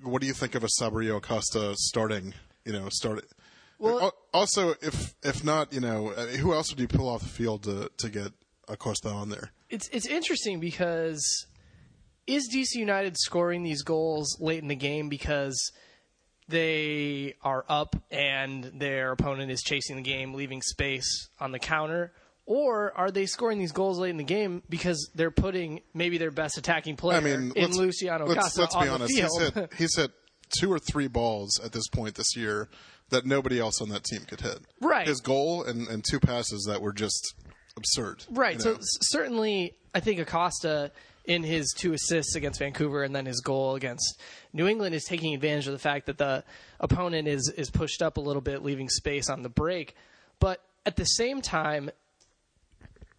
what 0.03 0.21
do 0.21 0.27
you 0.27 0.33
think 0.33 0.55
of 0.55 0.65
a 0.65 0.69
Saborio 0.81 1.21
Costa 1.21 1.75
starting? 1.77 2.35
You 2.65 2.73
know, 2.73 2.89
start. 2.91 3.25
Well- 3.83 4.15
also, 4.33 4.75
if 4.81 5.15
if 5.23 5.45
not, 5.45 5.73
you 5.73 5.81
know, 5.81 6.09
uh, 6.11 6.27
who 6.27 6.55
else 6.55 6.71
would 6.71 6.81
you 6.81 6.89
pull 6.89 7.09
off 7.09 7.23
the 7.23 7.29
field 7.29 7.65
to 7.65 7.91
to 7.99 8.09
get 8.09 8.33
Acosta 8.69 9.09
on 9.09 9.29
there? 9.29 9.51
It's 9.69 9.89
it's 9.89 10.07
interesting 10.07 10.61
because 10.61 11.47
is 12.27 12.49
DC 12.55 12.77
United 12.77 13.17
scoring 13.19 13.63
these 13.63 13.83
goals 13.83 14.39
late 14.41 14.63
in 14.63 14.69
the 14.69 14.77
game 14.77 15.09
because 15.09 15.73
they 16.49 17.35
are 17.43 17.65
up 17.69 17.97
and 18.11 18.65
their 18.65 19.13
opponent 19.13 19.51
is 19.51 19.63
chasing 19.63 19.97
the 19.97 20.03
game, 20.03 20.35
leaving 20.35 20.63
space 20.63 21.29
on 21.41 21.53
the 21.53 21.59
counter? 21.59 22.13
Or 22.45 22.93
are 22.97 23.11
they 23.11 23.27
scoring 23.27 23.59
these 23.59 23.73
goals 23.73 23.99
late 23.99 24.11
in 24.11 24.17
the 24.17 24.25
game 24.25 24.63
because 24.69 25.11
they're 25.15 25.31
putting 25.31 25.81
maybe 25.95 26.19
their 26.19 26.33
best 26.33 26.59
attacking 26.59 26.97
player 26.97 27.19
I 27.19 27.21
mean, 27.21 27.53
in 27.55 27.71
Luciano 27.77 28.27
let's, 28.27 28.41
Costa 28.41 28.61
let's 28.63 28.75
on 28.75 28.83
be 28.83 28.89
honest. 28.89 29.15
the 29.15 29.23
He's 29.23 29.39
hit, 29.55 29.73
he's 29.79 29.97
hit 29.97 30.11
two 30.59 30.73
or 30.73 30.79
three 30.79 31.09
balls 31.09 31.61
at 31.65 31.73
this 31.73 31.89
point 31.89 32.15
this 32.15 32.37
year 32.37 32.69
that 33.11 33.27
nobody 33.27 33.59
else 33.61 33.81
on 33.83 33.89
that 33.91 34.05
team 34.05 34.23
could 34.27 34.41
hit. 34.41 34.59
Right. 34.81 35.07
His 35.07 35.21
goal 35.21 35.65
and, 35.65 35.87
and 35.89 36.05
two 36.09 36.19
passes 36.21 36.65
that 36.69 36.81
were 36.81 36.93
just 36.93 37.35
absurd. 37.77 38.25
Right. 38.31 38.55
you 38.55 38.61
So 38.61 38.71
know? 38.73 38.77
s- 38.79 38.99
certainly, 39.03 39.75
I 39.95 40.01
think 40.01 40.19
Acosta 40.21 40.93
in 41.25 41.43
his 41.43 41.73
two 41.77 41.93
assists 41.93 42.35
against 42.35 42.59
Vancouver 42.59 43.03
and 43.05 43.15
then 43.15 43.27
his 43.27 43.41
goal 43.41 43.75
against 43.77 44.19
New 44.53 44.67
England 44.67 44.95
is 44.95 45.05
taking 45.05 45.35
advantage 45.35 45.67
of 45.67 45.73
the 45.73 45.79
fact 45.79 46.07
that 46.07 46.19
the 46.19 46.43
opponent 46.81 47.29
is 47.29 47.53
is 47.57 47.71
pushed 47.71 48.03
up 48.03 48.17
a 48.17 48.21
little 48.21 48.43
bit, 48.43 48.63
leaving 48.65 48.89
space 48.89 49.29
on 49.31 49.43
the 49.43 49.49
break. 49.49 49.95
But 50.41 50.61
at 50.85 50.97
the 50.97 51.05
same 51.05 51.41
time, 51.41 51.91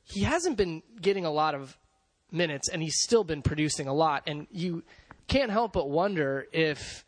he 0.03 0.21
hasn't 0.23 0.57
been 0.57 0.83
getting 1.01 1.25
a 1.25 1.31
lot 1.31 1.55
of 1.55 1.77
minutes, 2.31 2.67
and 2.69 2.81
he's 2.81 2.97
still 3.01 3.23
been 3.23 3.41
producing 3.41 3.87
a 3.87 3.93
lot. 3.93 4.23
And 4.27 4.47
you 4.51 4.83
can't 5.27 5.49
help 5.51 5.71
but 5.73 5.89
wonder 5.89 6.45
if 6.51 7.05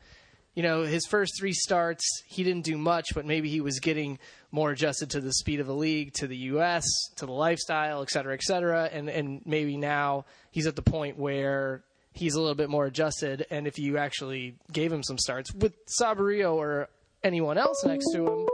you 0.55 0.63
know, 0.63 0.83
his 0.83 1.05
first 1.05 1.33
three 1.37 1.53
starts, 1.53 2.23
he 2.25 2.43
didn't 2.43 2.63
do 2.63 2.77
much, 2.77 3.07
but 3.13 3.25
maybe 3.25 3.49
he 3.49 3.61
was 3.61 3.79
getting 3.79 4.17
more 4.51 4.71
adjusted 4.71 5.09
to 5.11 5.19
the 5.19 5.33
speed 5.33 5.59
of 5.59 5.67
the 5.67 5.75
league, 5.75 6.13
to 6.13 6.27
the 6.27 6.37
U.S., 6.37 6.85
to 7.17 7.25
the 7.25 7.33
lifestyle, 7.33 8.01
et 8.01 8.09
cetera, 8.09 8.33
et 8.33 8.41
cetera. 8.41 8.89
And, 8.91 9.09
and 9.09 9.41
maybe 9.45 9.75
now 9.75 10.25
he's 10.51 10.65
at 10.65 10.77
the 10.77 10.81
point 10.81 11.17
where 11.17 11.83
he's 12.13 12.35
a 12.35 12.39
little 12.39 12.55
bit 12.55 12.69
more 12.69 12.85
adjusted. 12.85 13.45
And 13.51 13.67
if 13.67 13.77
you 13.77 13.97
actually 13.97 14.55
gave 14.71 14.91
him 14.91 15.03
some 15.03 15.17
starts 15.17 15.53
with 15.53 15.73
Saborio 15.87 16.55
or 16.55 16.87
anyone 17.21 17.57
else 17.57 17.83
next 17.85 18.05
to 18.13 18.25
him, 18.25 18.47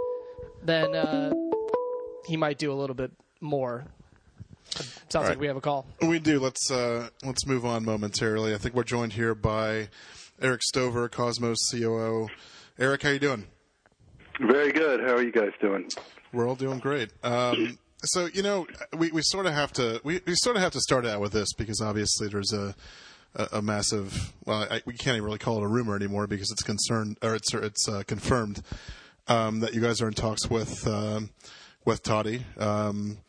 then 0.64 0.96
uh, 0.96 1.34
he 2.26 2.36
might 2.36 2.58
do 2.58 2.72
a 2.72 2.76
little 2.76 2.96
bit 2.96 3.12
more. 3.40 3.86
Sounds 5.10 5.14
right. 5.14 5.30
like 5.30 5.40
we 5.40 5.48
have 5.48 5.58
a 5.58 5.62
call. 5.62 5.86
We 6.02 6.20
do. 6.20 6.40
Let's 6.40 6.72
uh, 6.72 7.10
let's 7.24 7.46
move 7.46 7.66
on 7.66 7.84
momentarily. 7.84 8.54
I 8.54 8.58
think 8.58 8.74
we're 8.74 8.84
joined 8.84 9.12
here 9.12 9.36
by 9.36 9.90
Erik 10.42 10.64
Stover, 10.64 11.08
Cosmos 11.08 11.60
COO. 11.72 12.28
Erik, 12.80 13.04
how 13.04 13.10
you 13.10 13.20
doing? 13.20 13.46
Very 14.40 14.72
good. 14.72 15.00
How 15.02 15.14
are 15.14 15.22
you 15.22 15.32
guys 15.32 15.52
doing? 15.62 15.88
We're 16.34 16.48
all 16.48 16.56
doing 16.56 16.80
great. 16.80 17.12
Um, 17.24 17.78
so 18.04 18.26
you 18.26 18.42
know, 18.42 18.66
we, 18.98 19.12
we 19.12 19.22
sort 19.22 19.46
of 19.46 19.54
have 19.54 19.72
to 19.74 20.02
we, 20.04 20.22
we 20.26 20.34
sort 20.36 20.56
of 20.56 20.64
have 20.64 20.72
to 20.72 20.80
start 20.80 21.06
out 21.06 21.22
with 21.22 21.32
this 21.32 21.54
because 21.54 21.80
obviously 21.80 22.28
there's 22.28 22.54
a 22.54 22.74
a, 23.36 23.48
a 23.54 23.62
massive 23.62 24.34
well 24.46 24.66
I, 24.70 24.82
we 24.86 24.94
can't 24.94 25.16
even 25.16 25.26
really 25.26 25.38
call 25.38 25.58
it 25.58 25.64
a 25.64 25.68
rumor 25.68 25.96
anymore 25.96 26.26
because 26.26 26.52
it's 26.52 26.64
concerned 26.64 27.18
or 27.22 27.36
it's 27.36 27.54
it's 27.54 27.88
uh, 27.88 28.02
confirmed 28.08 28.64
um, 29.28 29.60
that 29.60 29.76
you 29.76 29.82
guys 29.82 30.02
are 30.02 30.08
in 30.08 30.14
talks 30.16 30.50
with 30.50 30.88
um, 30.88 31.30
with 31.86 32.02
Totti. 32.02 32.42
Um, 32.60 33.20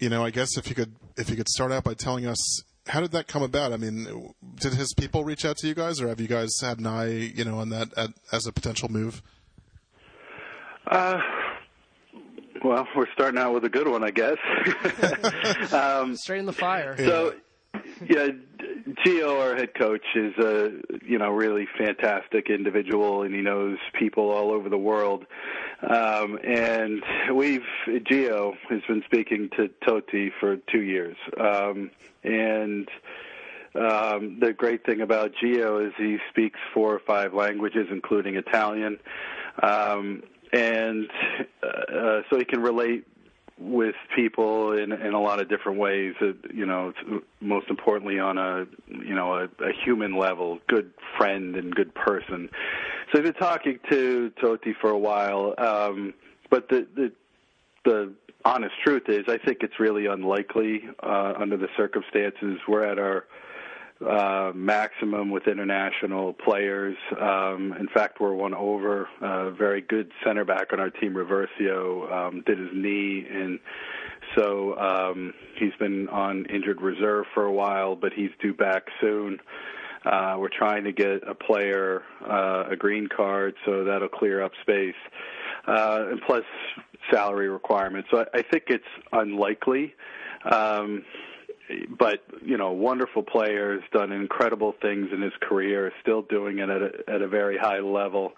you 0.00 0.08
know, 0.08 0.24
I 0.24 0.30
guess 0.30 0.56
if 0.56 0.68
you 0.70 0.74
could 0.74 0.94
if 1.18 1.28
you 1.28 1.36
could 1.36 1.48
start 1.48 1.72
out 1.72 1.84
by 1.84 1.92
telling 1.92 2.26
us 2.26 2.62
how 2.86 3.00
did 3.00 3.12
that 3.12 3.26
come 3.26 3.42
about? 3.42 3.72
I 3.72 3.76
mean, 3.76 4.34
did 4.60 4.74
his 4.74 4.92
people 4.94 5.24
reach 5.24 5.44
out 5.44 5.56
to 5.58 5.66
you 5.66 5.74
guys, 5.74 6.00
or 6.00 6.08
have 6.08 6.20
you 6.20 6.28
guys 6.28 6.60
had 6.60 6.78
an 6.78 6.86
eye, 6.86 7.08
you 7.08 7.44
know, 7.44 7.58
on 7.58 7.70
that 7.70 7.92
at, 7.96 8.10
as 8.32 8.46
a 8.46 8.52
potential 8.52 8.90
move? 8.90 9.22
Uh, 10.86 11.18
well, 12.62 12.86
we're 12.94 13.10
starting 13.12 13.38
out 13.40 13.54
with 13.54 13.64
a 13.64 13.68
good 13.68 13.88
one, 13.88 14.04
I 14.04 14.10
guess. 14.10 14.36
um, 15.72 16.16
Straight 16.16 16.40
in 16.40 16.46
the 16.46 16.52
fire. 16.52 16.96
so, 16.96 17.34
yeah, 18.08 18.28
Gio, 19.04 19.40
our 19.40 19.56
head 19.56 19.74
coach, 19.74 20.04
is 20.14 20.36
a 20.38 20.72
you 21.04 21.18
know 21.18 21.30
really 21.30 21.66
fantastic 21.78 22.50
individual, 22.50 23.22
and 23.22 23.34
he 23.34 23.40
knows 23.40 23.78
people 23.98 24.30
all 24.30 24.52
over 24.52 24.68
the 24.68 24.78
world. 24.78 25.26
Um, 25.82 26.38
and 26.44 27.02
we've 27.34 27.66
Gio 27.86 28.54
has 28.68 28.82
been 28.88 29.02
speaking 29.06 29.50
to 29.56 29.70
Totti 29.86 30.30
for 30.40 30.56
two 30.56 30.82
years, 30.82 31.16
um, 31.38 31.90
and 32.22 32.88
um, 33.74 34.38
the 34.40 34.52
great 34.56 34.84
thing 34.86 35.00
about 35.00 35.32
Gio 35.42 35.86
is 35.86 35.92
he 35.96 36.18
speaks 36.30 36.58
four 36.72 36.94
or 36.94 37.00
five 37.00 37.34
languages, 37.34 37.88
including 37.90 38.36
Italian, 38.36 38.98
um, 39.62 40.22
and 40.52 41.10
uh, 41.62 42.20
so 42.30 42.38
he 42.38 42.44
can 42.44 42.62
relate 42.62 43.04
with 43.58 43.94
people 44.14 44.72
in 44.72 44.92
in 44.92 45.14
a 45.14 45.20
lot 45.20 45.40
of 45.40 45.48
different 45.48 45.78
ways. 45.78 46.14
Uh, 46.20 46.32
you 46.52 46.66
know, 46.66 46.92
most 47.40 47.68
importantly 47.70 48.18
on 48.18 48.38
a 48.38 48.66
you 48.88 49.14
know 49.14 49.34
a, 49.34 49.44
a 49.64 49.72
human 49.84 50.16
level, 50.16 50.58
good 50.68 50.90
friend 51.16 51.56
and 51.56 51.74
good 51.74 51.94
person. 51.94 52.48
So 53.12 53.18
I've 53.18 53.24
been 53.24 53.34
talking 53.34 53.78
to 53.90 54.32
Totti 54.42 54.74
for 54.80 54.90
a 54.90 54.98
while, 54.98 55.54
um, 55.58 56.14
but 56.50 56.68
the 56.68 56.86
the 56.94 57.12
the 57.84 58.12
honest 58.44 58.74
truth 58.84 59.04
is, 59.08 59.24
I 59.28 59.38
think 59.38 59.58
it's 59.62 59.78
really 59.78 60.06
unlikely 60.06 60.82
uh, 61.02 61.34
under 61.38 61.56
the 61.56 61.68
circumstances. 61.76 62.58
We're 62.68 62.84
at 62.84 62.98
our 62.98 63.24
uh, 64.06 64.52
maximum 64.54 65.30
with 65.30 65.46
international 65.48 66.32
players. 66.32 66.96
Um, 67.20 67.74
in 67.78 67.88
fact, 67.92 68.20
we're 68.20 68.34
one 68.34 68.54
over. 68.54 69.08
A 69.20 69.50
very 69.50 69.80
good 69.80 70.10
center 70.24 70.44
back 70.44 70.72
on 70.72 70.80
our 70.80 70.90
team, 70.90 71.14
Roversio, 71.14 72.10
um, 72.12 72.42
did 72.46 72.58
his 72.58 72.70
knee, 72.72 73.26
and 73.30 73.58
so 74.34 74.78
um, 74.78 75.34
he's 75.58 75.74
been 75.78 76.08
on 76.08 76.46
injured 76.46 76.80
reserve 76.80 77.26
for 77.34 77.44
a 77.44 77.52
while, 77.52 77.96
but 77.96 78.12
he's 78.12 78.30
due 78.40 78.54
back 78.54 78.86
soon. 79.00 79.38
Uh, 80.04 80.36
we're 80.38 80.50
trying 80.50 80.84
to 80.84 80.92
get 80.92 81.26
a 81.26 81.34
player 81.34 82.02
uh, 82.28 82.64
a 82.70 82.76
green 82.76 83.08
card, 83.08 83.54
so 83.64 83.84
that'll 83.84 84.08
clear 84.08 84.42
up 84.42 84.52
space, 84.60 84.94
uh, 85.66 86.06
and 86.10 86.20
plus 86.26 86.44
salary 87.10 87.48
requirements. 87.48 88.08
So 88.10 88.18
I, 88.18 88.38
I 88.38 88.42
think 88.42 88.64
it's 88.68 88.84
unlikely. 89.12 89.94
Um, 90.50 91.04
but 91.98 92.20
you 92.44 92.56
know, 92.56 92.72
wonderful 92.72 93.22
player, 93.22 93.74
has 93.74 93.82
done 93.92 94.12
incredible 94.12 94.74
things 94.82 95.08
in 95.12 95.22
his 95.22 95.32
career, 95.40 95.92
still 96.00 96.22
doing 96.22 96.58
it 96.58 96.68
at 96.68 96.82
a, 96.82 96.90
at 97.08 97.22
a 97.22 97.28
very 97.28 97.56
high 97.56 97.80
level. 97.80 98.32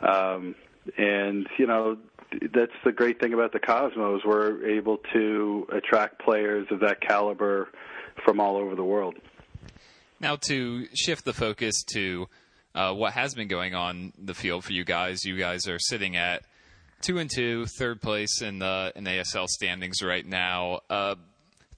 Um, 0.00 0.54
and 0.96 1.46
you 1.58 1.66
know, 1.66 1.98
that's 2.54 2.72
the 2.84 2.92
great 2.92 3.20
thing 3.20 3.34
about 3.34 3.52
the 3.52 3.60
Cosmos. 3.60 4.22
We're 4.24 4.66
able 4.66 4.98
to 5.12 5.66
attract 5.72 6.20
players 6.20 6.66
of 6.70 6.80
that 6.80 7.00
caliber 7.00 7.68
from 8.24 8.40
all 8.40 8.56
over 8.56 8.74
the 8.74 8.84
world. 8.84 9.14
Now, 10.20 10.36
to 10.48 10.86
shift 10.94 11.24
the 11.24 11.32
focus 11.32 11.82
to 11.94 12.28
uh, 12.74 12.94
what 12.94 13.12
has 13.12 13.34
been 13.34 13.48
going 13.48 13.74
on 13.74 14.12
the 14.18 14.34
field 14.34 14.64
for 14.64 14.72
you 14.72 14.84
guys, 14.84 15.24
you 15.24 15.36
guys 15.36 15.66
are 15.68 15.78
sitting 15.78 16.16
at 16.16 16.42
two 17.02 17.18
and 17.18 17.28
two, 17.28 17.66
third 17.66 18.00
place 18.00 18.40
in 18.40 18.60
the 18.60 18.92
NASL 18.96 19.46
standings 19.48 20.02
right 20.02 20.24
now. 20.24 20.80
Uh, 20.88 21.16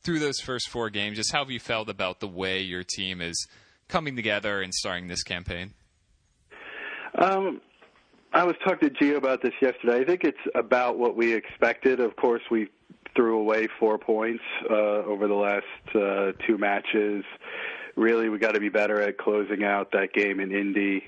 through 0.05 0.21
those 0.21 0.39
first 0.41 0.69
four 0.69 0.91
games, 0.91 1.17
just 1.17 1.33
how 1.33 1.41
have 1.41 1.51
you 1.51 1.59
felt 1.59 1.89
about 1.89 2.21
the 2.21 2.29
way 2.29 2.61
your 2.61 2.85
team 2.85 3.21
is 3.21 3.47
coming 3.89 4.15
together 4.15 4.61
and 4.61 4.73
starting 4.73 5.09
this 5.09 5.23
campaign? 5.23 5.73
Um, 7.19 7.61
I 8.33 8.45
was 8.45 8.57
talking 8.65 8.91
to 8.91 8.95
Gio 8.95 9.17
about 9.17 9.43
this 9.43 9.53
yesterday. 9.63 10.01
I 10.01 10.05
think 10.05 10.25
it's 10.25 10.37
about 10.55 10.99
what 10.99 11.17
we 11.17 11.33
expected. 11.33 12.01
Of 12.01 12.17
course, 12.17 12.43
we 12.51 12.69
threw 13.15 13.39
away 13.39 13.69
four 13.79 13.97
points 13.99 14.43
uh, 14.69 14.75
over 14.75 15.29
the 15.29 15.35
last 15.35 15.95
uh, 15.95 16.33
two 16.47 16.59
matches. 16.59 17.25
Really, 17.97 18.29
we 18.29 18.39
got 18.39 18.55
to 18.55 18.61
be 18.61 18.69
better 18.69 19.01
at 19.01 19.19
closing 19.19 19.63
out 19.63 19.93
that 19.93 20.13
game 20.13 20.41
in 20.41 20.51
Indy. 20.51 21.05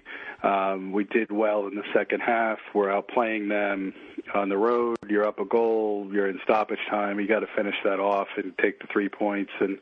Um, 0.47 0.93
we 0.93 1.05
did 1.05 1.33
well 1.33 1.67
in 1.67 1.75
the 1.75 1.83
second 1.93 2.21
half. 2.21 2.59
We're 2.73 2.89
outplaying 2.89 3.49
them 3.49 3.93
on 4.33 4.49
the 4.49 4.57
road. 4.57 4.97
You're 5.09 5.27
up 5.27 5.41
a 5.41 5.45
goal. 5.45 6.09
You're 6.13 6.29
in 6.29 6.39
stoppage 6.45 6.79
time. 6.89 7.19
You 7.19 7.27
got 7.27 7.41
to 7.41 7.49
finish 7.57 7.75
that 7.85 7.99
off 7.99 8.29
and 8.37 8.57
take 8.59 8.79
the 8.79 8.87
three 8.93 9.09
points. 9.09 9.51
And 9.59 9.79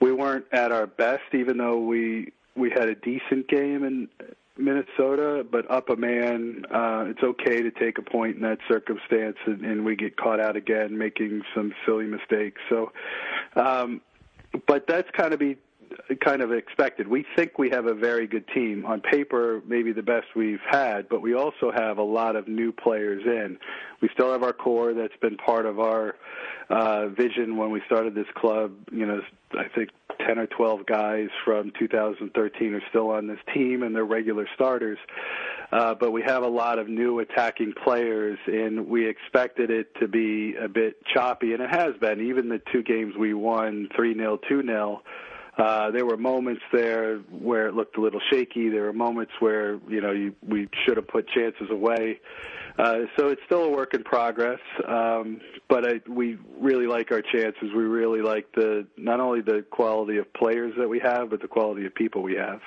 we 0.00 0.12
weren't 0.12 0.44
at 0.52 0.70
our 0.70 0.86
best, 0.86 1.34
even 1.34 1.56
though 1.56 1.80
we 1.80 2.32
we 2.54 2.70
had 2.70 2.88
a 2.88 2.94
decent 2.94 3.48
game 3.48 3.84
in 3.84 4.08
Minnesota, 4.56 5.44
but 5.50 5.70
up 5.70 5.90
a 5.90 5.96
man, 5.96 6.64
uh, 6.70 7.04
it's 7.08 7.22
okay 7.22 7.62
to 7.62 7.70
take 7.70 7.98
a 7.98 8.02
point 8.02 8.36
in 8.36 8.42
that 8.42 8.58
circumstance, 8.66 9.36
and, 9.44 9.62
and 9.64 9.84
we 9.84 9.94
get 9.96 10.16
caught 10.16 10.40
out 10.40 10.56
again 10.56 10.96
making 10.96 11.42
some 11.54 11.74
silly 11.84 12.06
mistakes. 12.06 12.60
So, 12.70 12.92
um, 13.56 14.00
but 14.66 14.86
that's 14.86 15.10
kind 15.10 15.34
of 15.34 15.38
be 15.40 15.58
kind 16.20 16.42
of 16.42 16.52
expected. 16.52 17.08
We 17.08 17.24
think 17.36 17.58
we 17.58 17.70
have 17.70 17.86
a 17.86 17.94
very 17.94 18.26
good 18.26 18.46
team 18.48 18.84
on 18.86 19.00
paper, 19.00 19.62
maybe 19.66 19.92
the 19.92 20.02
best 20.02 20.26
we've 20.34 20.60
had, 20.68 21.08
but 21.08 21.22
we 21.22 21.34
also 21.34 21.72
have 21.74 21.98
a 21.98 22.02
lot 22.02 22.36
of 22.36 22.48
new 22.48 22.72
players 22.72 23.22
in. 23.24 23.58
We 24.00 24.08
still 24.12 24.32
have 24.32 24.42
our 24.42 24.52
core 24.52 24.94
that's 24.94 25.16
been 25.20 25.36
part 25.36 25.66
of 25.66 25.80
our 25.80 26.16
uh, 26.68 27.08
vision 27.08 27.56
when 27.56 27.70
we 27.70 27.80
started 27.86 28.14
this 28.14 28.26
club. 28.34 28.72
You 28.90 29.06
know, 29.06 29.20
I 29.52 29.68
think 29.74 29.90
10 30.26 30.38
or 30.38 30.46
12 30.46 30.86
guys 30.86 31.28
from 31.44 31.72
2013 31.78 32.74
are 32.74 32.82
still 32.88 33.10
on 33.10 33.26
this 33.26 33.38
team 33.54 33.82
and 33.82 33.94
they're 33.94 34.04
regular 34.04 34.48
starters. 34.54 34.98
Uh, 35.72 35.94
but 35.94 36.12
we 36.12 36.22
have 36.22 36.42
a 36.42 36.48
lot 36.48 36.78
of 36.78 36.88
new 36.88 37.18
attacking 37.18 37.72
players 37.84 38.38
and 38.46 38.86
we 38.88 39.08
expected 39.08 39.70
it 39.70 39.94
to 40.00 40.06
be 40.06 40.54
a 40.56 40.68
bit 40.68 41.04
choppy 41.12 41.52
and 41.52 41.62
it 41.62 41.70
has 41.70 41.94
been. 42.00 42.20
Even 42.20 42.48
the 42.48 42.60
two 42.72 42.82
games 42.82 43.14
we 43.18 43.34
won 43.34 43.88
3-0, 43.98 44.38
2-0, 44.50 45.00
uh, 45.58 45.90
there 45.90 46.04
were 46.04 46.16
moments 46.16 46.62
there 46.72 47.18
where 47.30 47.68
it 47.68 47.74
looked 47.74 47.96
a 47.96 48.00
little 48.00 48.20
shaky. 48.30 48.68
There 48.68 48.82
were 48.82 48.92
moments 48.92 49.32
where, 49.38 49.78
you 49.88 50.00
know, 50.00 50.12
you, 50.12 50.34
we 50.46 50.68
should 50.84 50.96
have 50.96 51.08
put 51.08 51.28
chances 51.28 51.70
away. 51.70 52.20
Uh, 52.78 53.00
so 53.18 53.28
it's 53.28 53.40
still 53.46 53.64
a 53.64 53.70
work 53.70 53.94
in 53.94 54.04
progress, 54.04 54.60
um, 54.86 55.40
but 55.66 55.86
I, 55.86 56.00
we 56.06 56.36
really 56.58 56.86
like 56.86 57.10
our 57.10 57.22
chances. 57.22 57.72
We 57.74 57.84
really 57.84 58.20
like 58.20 58.52
the 58.52 58.86
not 58.98 59.18
only 59.18 59.40
the 59.40 59.64
quality 59.70 60.18
of 60.18 60.30
players 60.34 60.74
that 60.76 60.86
we 60.86 60.98
have, 60.98 61.30
but 61.30 61.40
the 61.40 61.48
quality 61.48 61.86
of 61.86 61.94
people 61.94 62.22
we 62.22 62.34
have. 62.34 62.60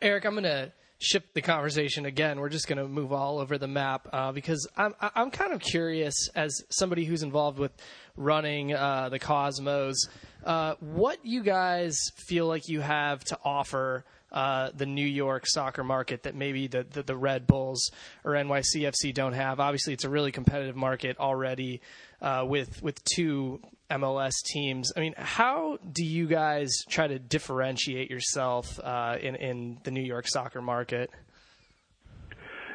Erik, 0.00 0.24
I'm 0.24 0.34
going 0.34 0.44
to 0.44 0.72
shift 1.02 1.34
the 1.34 1.42
conversation 1.42 2.06
again. 2.06 2.38
We're 2.38 2.48
just 2.48 2.68
going 2.68 2.78
to 2.78 2.86
move 2.86 3.12
all 3.12 3.40
over 3.40 3.58
the 3.58 3.66
map 3.66 4.08
uh, 4.12 4.32
because 4.32 4.68
I'm 4.76 4.94
I'm 5.00 5.30
kind 5.30 5.52
of 5.52 5.60
curious 5.60 6.28
as 6.34 6.62
somebody 6.70 7.04
who's 7.04 7.22
involved 7.22 7.58
with 7.58 7.72
running 8.16 8.72
uh, 8.72 9.08
the 9.08 9.18
Cosmos, 9.18 10.08
uh, 10.44 10.74
what 10.80 11.18
you 11.24 11.42
guys 11.42 11.98
feel 12.16 12.46
like 12.46 12.68
you 12.68 12.80
have 12.80 13.22
to 13.24 13.38
offer. 13.44 14.04
Uh, 14.30 14.70
the 14.74 14.86
New 14.86 15.06
York 15.06 15.46
soccer 15.46 15.84
market 15.84 16.22
that 16.22 16.34
maybe 16.34 16.66
the, 16.66 16.86
the, 16.90 17.02
the 17.02 17.14
Red 17.14 17.46
Bulls 17.46 17.90
or 18.24 18.32
NYCFC 18.32 19.12
don't 19.12 19.34
have. 19.34 19.60
Obviously, 19.60 19.92
it's 19.92 20.04
a 20.04 20.08
really 20.08 20.32
competitive 20.32 20.74
market 20.74 21.18
already 21.18 21.82
uh, 22.22 22.42
with 22.48 22.82
with 22.82 23.04
two 23.04 23.60
MLS 23.92 24.42
teams. 24.44 24.92
I 24.96 25.00
mean, 25.00 25.14
how 25.16 25.78
do 25.90 26.04
you 26.04 26.26
guys 26.26 26.70
try 26.88 27.06
to 27.06 27.18
differentiate 27.18 28.10
yourself 28.10 28.78
uh, 28.82 29.16
in 29.20 29.34
in 29.36 29.78
the 29.84 29.90
New 29.90 30.02
York 30.02 30.26
soccer 30.28 30.62
market? 30.62 31.10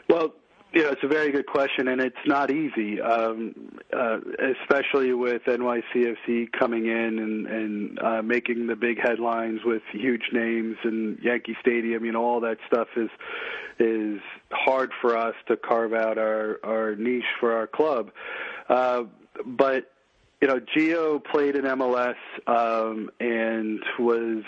Well, 0.09 0.33
you 0.73 0.83
know, 0.83 0.89
it's 0.89 1.03
a 1.03 1.07
very 1.07 1.31
good 1.31 1.47
question, 1.47 1.87
and 1.87 2.01
it's 2.01 2.15
not 2.25 2.51
easy, 2.51 3.01
um, 3.01 3.79
uh, 3.91 4.17
especially 4.61 5.13
with 5.13 5.41
NYCFC 5.45 6.51
coming 6.51 6.85
in 6.85 7.19
and, 7.19 7.47
and 7.47 7.99
uh, 7.99 8.21
making 8.21 8.67
the 8.67 8.75
big 8.75 8.97
headlines 9.01 9.61
with 9.65 9.81
huge 9.91 10.29
names 10.33 10.75
and 10.83 11.17
Yankee 11.23 11.55
Stadium. 11.61 12.05
You 12.05 12.11
know, 12.11 12.23
all 12.23 12.41
that 12.41 12.57
stuff 12.67 12.89
is 12.95 13.09
is 13.79 14.19
hard 14.51 14.91
for 15.01 15.17
us 15.17 15.35
to 15.47 15.57
carve 15.57 15.93
out 15.93 16.17
our 16.17 16.59
our 16.63 16.95
niche 16.95 17.23
for 17.39 17.53
our 17.53 17.67
club. 17.67 18.11
Uh, 18.69 19.03
but 19.45 19.91
you 20.41 20.47
know, 20.47 20.59
Gio 20.59 21.23
played 21.23 21.55
in 21.55 21.63
MLS 21.63 22.15
um, 22.45 23.09
and 23.19 23.79
was, 23.97 24.43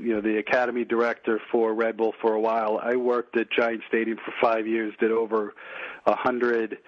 you 0.00 0.14
know, 0.14 0.20
the 0.20 0.38
academy 0.38 0.84
director 0.84 1.40
for 1.50 1.74
Red 1.74 1.96
Bull 1.96 2.12
for 2.20 2.34
a 2.34 2.40
while. 2.40 2.80
I 2.82 2.96
worked 2.96 3.36
at 3.36 3.46
Giant 3.50 3.82
Stadium 3.88 4.18
for 4.24 4.34
five 4.40 4.66
years, 4.66 4.92
did 4.98 5.12
over 5.12 5.54
a 6.06 6.16
hundred 6.16 6.78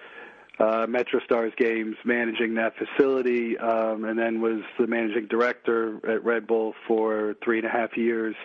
uh, 0.59 0.85
MetroStars 0.85 1.55
games, 1.55 1.95
managing 2.03 2.55
that 2.55 2.73
facility, 2.77 3.57
um, 3.57 4.03
and 4.03 4.19
then 4.19 4.41
was 4.41 4.61
the 4.77 4.87
managing 4.87 5.27
director 5.27 5.99
at 6.09 6.23
Red 6.23 6.45
Bull 6.45 6.73
for 6.87 7.35
three 7.43 7.57
and 7.59 7.67
a 7.67 7.69
half 7.69 7.95
years. 7.95 8.35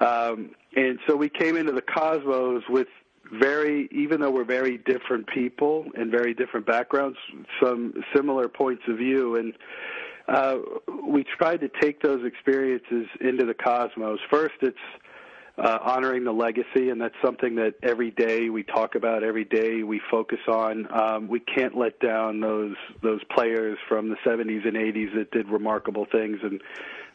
Um, 0.00 0.50
and 0.74 0.98
so 1.06 1.16
we 1.16 1.30
came 1.30 1.56
into 1.56 1.72
the 1.72 1.82
Cosmos 1.82 2.64
with 2.68 2.88
very 3.32 3.88
even 3.90 4.20
though 4.20 4.30
we're 4.30 4.44
very 4.44 4.78
different 4.78 5.26
people 5.28 5.86
and 5.94 6.10
very 6.10 6.34
different 6.34 6.66
backgrounds 6.66 7.18
some 7.62 7.92
similar 8.14 8.48
points 8.48 8.82
of 8.88 8.98
view. 8.98 9.36
And 9.36 9.52
uh, 10.28 10.56
we 11.06 11.24
tried 11.24 11.60
to 11.60 11.70
take 11.80 12.02
those 12.02 12.24
experiences 12.24 13.06
into 13.20 13.44
the 13.44 13.54
cosmos. 13.54 14.18
First 14.30 14.54
it's 14.62 14.76
uh, 15.58 15.78
honoring 15.80 16.24
the 16.24 16.32
legacy 16.32 16.90
and 16.90 17.00
that's 17.00 17.14
something 17.24 17.54
that 17.54 17.74
every 17.82 18.10
day 18.10 18.50
we 18.50 18.62
talk 18.62 18.94
about 18.94 19.22
every 19.22 19.44
day 19.44 19.82
we 19.82 20.00
focus 20.10 20.40
on. 20.48 20.86
Um, 20.92 21.28
we 21.28 21.40
can't 21.40 21.76
let 21.76 21.98
down 22.00 22.40
those 22.40 22.76
those 23.02 23.20
players 23.34 23.78
from 23.88 24.08
the 24.08 24.16
70s 24.26 24.66
and 24.66 24.76
80s 24.76 25.14
that 25.14 25.30
did 25.30 25.48
remarkable 25.48 26.06
things 26.10 26.38
and 26.42 26.60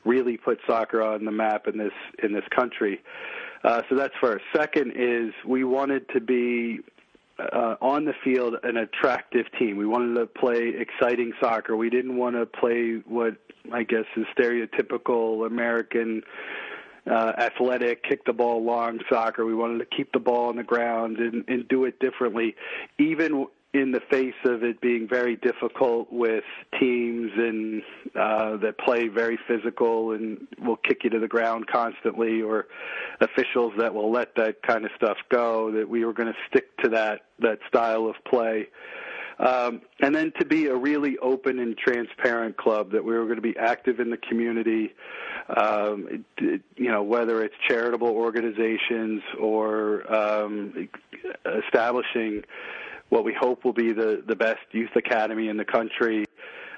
really 0.03 0.37
put 0.37 0.59
soccer 0.65 1.03
on 1.03 1.25
the 1.25 1.31
map 1.31 1.67
in 1.67 1.77
this 1.77 1.93
in 2.23 2.33
this 2.33 2.45
country 2.55 3.01
uh, 3.63 3.81
so 3.89 3.95
that's 3.95 4.13
first. 4.19 4.43
Second 4.55 4.93
is 4.95 5.33
we 5.45 5.63
wanted 5.63 6.07
to 6.09 6.19
be 6.19 6.79
uh, 7.39 7.75
on 7.81 8.05
the 8.05 8.13
field 8.23 8.55
an 8.63 8.77
attractive 8.77 9.45
team. 9.57 9.77
We 9.77 9.85
wanted 9.85 10.19
to 10.19 10.25
play 10.25 10.73
exciting 10.77 11.33
soccer. 11.39 11.75
We 11.75 11.89
didn't 11.89 12.17
want 12.17 12.35
to 12.35 12.45
play 12.45 13.01
what 13.05 13.37
I 13.71 13.83
guess 13.83 14.05
is 14.15 14.25
stereotypical 14.37 15.45
American 15.45 16.23
uh, 17.09 17.33
athletic, 17.37 18.03
kick 18.03 18.25
the 18.25 18.33
ball 18.33 18.63
long 18.63 18.99
soccer. 19.09 19.45
We 19.45 19.55
wanted 19.55 19.79
to 19.79 19.85
keep 19.95 20.11
the 20.11 20.19
ball 20.19 20.49
on 20.49 20.55
the 20.55 20.63
ground 20.63 21.17
and, 21.17 21.43
and 21.47 21.67
do 21.67 21.85
it 21.85 21.99
differently, 21.99 22.55
even 22.99 23.47
in 23.73 23.91
the 23.91 24.01
face 24.09 24.35
of 24.43 24.63
it 24.63 24.81
being 24.81 25.07
very 25.07 25.37
difficult 25.37 26.11
with 26.11 26.43
teams 26.77 27.31
and 27.37 27.81
uh, 28.19 28.57
that 28.57 28.77
play 28.77 29.07
very 29.07 29.39
physical 29.47 30.11
and 30.11 30.45
will 30.61 30.75
kick 30.75 31.03
you 31.03 31.09
to 31.09 31.19
the 31.19 31.27
ground 31.27 31.67
constantly, 31.67 32.41
or 32.41 32.67
officials 33.21 33.71
that 33.77 33.93
will 33.93 34.11
let 34.11 34.35
that 34.35 34.61
kind 34.61 34.83
of 34.83 34.91
stuff 34.95 35.17
go. 35.29 35.71
That 35.71 35.87
we 35.87 36.03
were 36.03 36.13
going 36.13 36.27
to 36.27 36.39
stick 36.49 36.75
to 36.83 36.89
that 36.89 37.21
that 37.39 37.59
style 37.67 38.07
of 38.07 38.15
play. 38.29 38.67
Um, 39.39 39.81
and 39.99 40.13
then 40.13 40.31
to 40.39 40.45
be 40.45 40.67
a 40.67 40.75
really 40.75 41.17
open 41.17 41.57
and 41.57 41.75
transparent 41.75 42.57
club 42.57 42.91
that 42.91 43.03
we 43.03 43.13
were 43.17 43.23
going 43.23 43.37
to 43.37 43.41
be 43.41 43.57
active 43.57 43.99
in 43.99 44.11
the 44.11 44.17
community, 44.17 44.93
um, 45.57 46.25
you 46.37 46.91
know, 46.91 47.01
whether 47.01 47.43
it's 47.43 47.55
charitable 47.67 48.09
organizations 48.09 49.23
or 49.39 50.13
um, 50.13 50.89
establishing 51.65 52.43
what 53.11 53.25
we 53.25 53.35
hope 53.37 53.65
will 53.65 53.73
be 53.73 53.91
the, 53.91 54.23
the 54.25 54.35
best 54.35 54.61
youth 54.71 54.95
academy 54.95 55.49
in 55.49 55.57
the 55.57 55.65
country. 55.65 56.25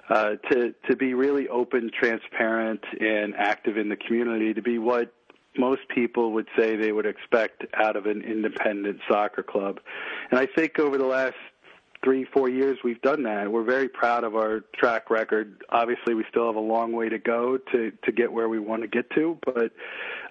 Uh, 0.09 0.31
to 0.51 0.73
to 0.89 0.97
be 0.97 1.13
really 1.13 1.47
open, 1.47 1.89
transparent, 1.97 2.81
and 2.99 3.33
active 3.37 3.77
in 3.77 3.87
the 3.87 3.95
community, 3.95 4.53
to 4.53 4.61
be 4.61 4.77
what 4.77 5.13
most 5.57 5.81
people 5.95 6.33
would 6.33 6.47
say 6.57 6.75
they 6.75 6.91
would 6.91 7.05
expect 7.05 7.63
out 7.75 7.95
of 7.95 8.05
an 8.05 8.21
independent 8.21 8.99
soccer 9.09 9.43
club. 9.43 9.79
And 10.29 10.37
I 10.37 10.45
think 10.57 10.77
over 10.77 10.97
the 10.97 11.05
last 11.05 11.35
three, 12.03 12.25
four 12.25 12.49
years, 12.49 12.77
we've 12.83 13.01
done 13.01 13.23
that. 13.23 13.51
We're 13.51 13.63
very 13.63 13.87
proud 13.87 14.23
of 14.23 14.35
our 14.35 14.61
track 14.75 15.09
record. 15.09 15.63
Obviously, 15.69 16.13
we 16.13 16.25
still 16.29 16.47
have 16.47 16.55
a 16.55 16.59
long 16.59 16.91
way 16.91 17.09
to 17.09 17.17
go 17.17 17.57
to 17.71 17.91
to 17.91 18.11
get 18.11 18.31
where 18.31 18.49
we 18.49 18.59
want 18.59 18.81
to 18.81 18.87
get 18.87 19.09
to, 19.11 19.37
but 19.45 19.71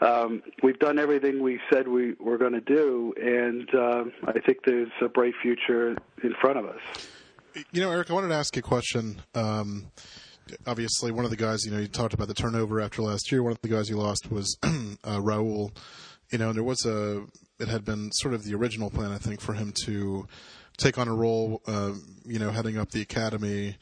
um, 0.07 0.43
we've 0.63 0.79
done 0.79 0.99
everything 0.99 1.43
we 1.43 1.61
said 1.73 1.89
we 1.89 2.15
were 2.21 2.39
going 2.39 2.53
to 2.53 2.61
do, 2.61 3.15
and 3.21 3.69
um, 3.75 4.13
I 4.27 4.39
think 4.41 4.59
there's 4.67 4.91
a 5.01 5.09
bright 5.09 5.35
future 5.43 5.97
in 6.23 6.35
front 6.41 6.59
of 6.59 6.67
us. 6.67 6.81
You 7.71 7.83
know, 7.83 7.91
Erik, 7.91 8.11
I 8.11 8.15
wanted 8.15 8.29
to 8.29 8.35
ask 8.35 8.57
you 8.57 8.61
a 8.61 8.63
question. 8.63 9.21
Um, 9.35 9.87
obviously, 10.67 11.13
one 11.13 11.25
of 11.25 11.31
the 11.31 11.37
guys, 11.37 11.65
you 11.65 11.71
know, 11.71 11.79
you 11.79 11.89
talked 11.89 12.15
about 12.15 12.29
the 12.29 12.35
turnover 12.35 12.81
after 12.81 13.03
last 13.03 13.31
year. 13.31 13.43
One 13.43 13.53
of 13.53 13.61
the 13.61 13.69
guys 13.69 13.89
you 13.89 13.97
lost 13.97 14.31
was 14.31 14.57
uh, 14.63 15.19
Raul. 15.19 15.75
You 16.31 16.39
know, 16.39 16.49
and 16.49 16.57
there 16.57 16.65
was 16.65 16.87
a, 16.87 17.25
it 17.59 17.69
had 17.69 17.85
been 17.85 18.11
sort 18.13 18.33
of 18.33 18.45
the 18.45 18.55
original 18.55 18.89
plan, 18.89 19.13
I 19.13 19.19
think, 19.19 19.43
for 19.43 19.53
him 19.53 19.73
to 19.85 20.27
take 20.77 20.99
on 20.99 21.09
a 21.09 21.15
role, 21.15 21.63
uh, 21.67 21.93
you 22.25 22.39
know, 22.39 22.51
heading 22.51 22.79
up 22.79 22.91
the 22.91 23.03
academy. 23.03 23.77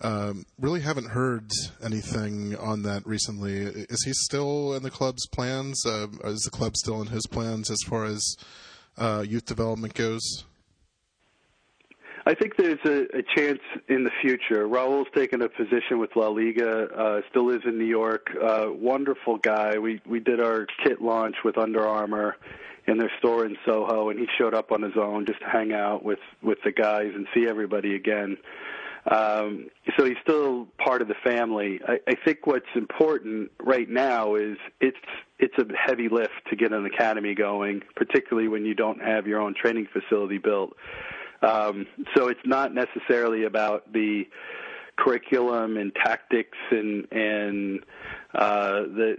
Um, 0.00 0.44
really 0.60 0.80
haven't 0.80 1.08
heard 1.08 1.50
anything 1.82 2.54
on 2.56 2.82
that 2.82 3.06
recently. 3.06 3.62
Is 3.62 4.04
he 4.04 4.12
still 4.12 4.74
in 4.74 4.82
the 4.82 4.90
club's 4.90 5.26
plans? 5.28 5.86
Uh, 5.86 6.08
is 6.24 6.42
the 6.42 6.50
club 6.50 6.76
still 6.76 7.00
in 7.00 7.08
his 7.08 7.26
plans 7.26 7.70
as 7.70 7.78
far 7.86 8.04
as 8.04 8.36
uh, 8.98 9.24
youth 9.26 9.46
development 9.46 9.94
goes? 9.94 10.44
I 12.28 12.34
think 12.34 12.56
there's 12.56 12.80
a, 12.84 13.18
a 13.18 13.22
chance 13.22 13.60
in 13.88 14.02
the 14.02 14.10
future. 14.20 14.66
Raul's 14.66 15.06
taken 15.14 15.42
a 15.42 15.48
position 15.48 16.00
with 16.00 16.10
La 16.16 16.26
Liga, 16.26 16.88
uh, 16.92 17.20
still 17.30 17.46
lives 17.46 17.64
in 17.64 17.78
New 17.78 17.86
York. 17.86 18.26
Uh, 18.42 18.66
wonderful 18.72 19.38
guy. 19.38 19.78
We 19.78 20.00
we 20.04 20.18
did 20.18 20.40
our 20.40 20.66
kit 20.84 21.00
launch 21.00 21.36
with 21.44 21.56
Under 21.56 21.86
Armour 21.86 22.36
in 22.86 22.98
their 22.98 23.10
store 23.18 23.44
in 23.44 23.56
Soho, 23.64 24.10
and 24.10 24.18
he 24.18 24.26
showed 24.38 24.54
up 24.54 24.72
on 24.72 24.82
his 24.82 24.96
own 24.96 25.26
just 25.26 25.40
to 25.40 25.46
hang 25.46 25.72
out 25.72 26.04
with 26.04 26.20
with 26.42 26.58
the 26.64 26.72
guys 26.72 27.12
and 27.14 27.26
see 27.34 27.46
everybody 27.48 27.94
again. 27.94 28.36
Um, 29.08 29.70
so 29.96 30.04
he's 30.04 30.16
still 30.22 30.66
part 30.78 31.00
of 31.00 31.06
the 31.06 31.14
family. 31.24 31.80
I, 31.86 31.98
I 32.08 32.14
think 32.24 32.46
what's 32.46 32.66
important 32.74 33.52
right 33.62 33.88
now 33.88 34.34
is 34.34 34.56
it's 34.80 34.96
it's 35.38 35.54
a 35.58 35.66
heavy 35.76 36.08
lift 36.08 36.32
to 36.50 36.56
get 36.56 36.72
an 36.72 36.86
academy 36.86 37.34
going, 37.34 37.82
particularly 37.94 38.48
when 38.48 38.64
you 38.64 38.74
don't 38.74 39.00
have 39.00 39.26
your 39.26 39.40
own 39.40 39.54
training 39.54 39.86
facility 39.92 40.38
built. 40.38 40.74
Um, 41.42 41.86
so 42.16 42.28
it's 42.28 42.40
not 42.44 42.74
necessarily 42.74 43.44
about 43.44 43.92
the 43.92 44.26
curriculum 44.96 45.76
and 45.76 45.94
tactics 45.94 46.58
and 46.70 47.06
and 47.12 47.80
uh, 48.34 48.80
the 48.82 49.18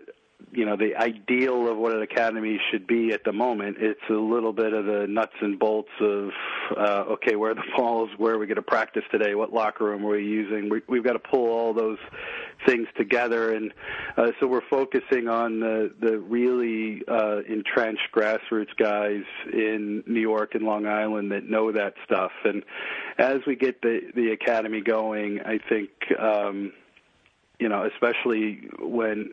you 0.51 0.65
know 0.65 0.77
the 0.77 0.95
ideal 0.95 1.69
of 1.69 1.77
what 1.77 1.93
an 1.93 2.01
academy 2.01 2.59
should 2.71 2.87
be 2.87 3.11
at 3.11 3.23
the 3.23 3.33
moment. 3.33 3.77
It's 3.79 3.99
a 4.09 4.13
little 4.13 4.53
bit 4.53 4.73
of 4.73 4.85
the 4.85 5.05
nuts 5.07 5.33
and 5.41 5.59
bolts 5.59 5.91
of 5.99 6.29
uh, 6.75 7.03
okay, 7.13 7.35
where 7.35 7.51
are 7.51 7.55
the 7.55 7.63
balls? 7.77 8.09
Where 8.17 8.35
are 8.35 8.37
we 8.37 8.47
going 8.47 8.55
to 8.55 8.61
practice 8.61 9.03
today? 9.11 9.35
What 9.35 9.53
locker 9.53 9.85
room 9.85 10.05
are 10.05 10.11
we 10.11 10.23
using? 10.23 10.69
We, 10.69 10.81
we've 10.87 11.03
got 11.03 11.13
to 11.13 11.19
pull 11.19 11.49
all 11.49 11.73
those 11.73 11.97
things 12.65 12.87
together, 12.97 13.53
and 13.53 13.73
uh, 14.15 14.31
so 14.39 14.47
we're 14.47 14.67
focusing 14.69 15.27
on 15.27 15.59
the 15.59 15.93
the 15.99 16.17
really 16.19 17.01
uh, 17.07 17.39
entrenched 17.47 18.09
grassroots 18.13 18.75
guys 18.77 19.23
in 19.51 20.03
New 20.07 20.21
York 20.21 20.55
and 20.55 20.63
Long 20.63 20.87
Island 20.87 21.31
that 21.31 21.49
know 21.49 21.71
that 21.71 21.93
stuff. 22.05 22.31
And 22.45 22.63
as 23.17 23.37
we 23.45 23.55
get 23.55 23.81
the 23.81 23.99
the 24.15 24.31
academy 24.31 24.81
going, 24.81 25.39
I 25.41 25.59
think. 25.69 25.89
Um, 26.17 26.73
you 27.59 27.69
know, 27.69 27.89
especially 27.91 28.69
when 28.79 29.31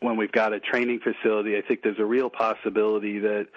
when 0.00 0.16
we've 0.16 0.32
got 0.32 0.52
a 0.52 0.60
training 0.60 1.00
facility, 1.00 1.56
I 1.56 1.62
think 1.62 1.82
there's 1.82 1.98
a 1.98 2.04
real 2.04 2.30
possibility 2.30 3.18
that 3.20 3.48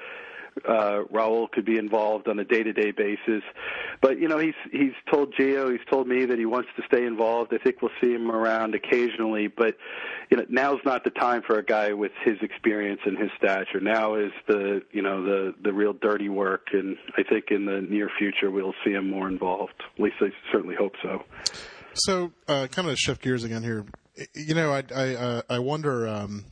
uh, 0.67 1.03
Raul 1.11 1.49
could 1.49 1.65
be 1.65 1.77
involved 1.77 2.27
on 2.27 2.37
a 2.39 2.43
day-to-day 2.43 2.91
basis. 2.91 3.43
But 4.01 4.19
you 4.19 4.27
know, 4.27 4.37
he's 4.37 4.55
he's 4.71 4.93
told 5.11 5.33
Gio, 5.35 5.71
he's 5.71 5.85
told 5.89 6.07
me 6.07 6.25
that 6.25 6.37
he 6.37 6.45
wants 6.45 6.69
to 6.75 6.83
stay 6.85 7.05
involved. 7.05 7.53
I 7.53 7.57
think 7.57 7.81
we'll 7.81 7.91
see 8.01 8.13
him 8.13 8.31
around 8.31 8.75
occasionally, 8.75 9.47
but 9.47 9.77
you 10.29 10.37
know, 10.37 10.45
now's 10.49 10.79
not 10.85 11.03
the 11.03 11.09
time 11.09 11.41
for 11.45 11.57
a 11.57 11.63
guy 11.63 11.93
with 11.93 12.11
his 12.23 12.37
experience 12.41 13.01
and 13.05 13.17
his 13.17 13.29
stature. 13.37 13.79
Now 13.79 14.15
is 14.15 14.31
the 14.47 14.81
you 14.91 15.01
know 15.01 15.23
the 15.23 15.53
the 15.63 15.71
real 15.73 15.93
dirty 15.93 16.29
work, 16.29 16.67
and 16.73 16.97
I 17.17 17.23
think 17.23 17.45
in 17.51 17.65
the 17.65 17.81
near 17.81 18.09
future 18.17 18.51
we'll 18.51 18.75
see 18.83 18.91
him 18.91 19.09
more 19.09 19.27
involved. 19.27 19.81
At 19.95 20.03
least 20.03 20.17
I 20.19 20.31
certainly 20.51 20.75
hope 20.75 20.93
so. 21.01 21.23
So, 21.93 22.31
uh, 22.47 22.67
kind 22.71 22.87
of 22.87 22.97
shift 22.97 23.21
gears 23.21 23.43
again 23.43 23.63
here. 23.63 23.85
You 24.33 24.55
know, 24.55 24.71
I 24.71 24.83
I 24.95 25.15
uh, 25.15 25.41
I 25.49 25.59
wonder. 25.59 26.07
Um, 26.07 26.45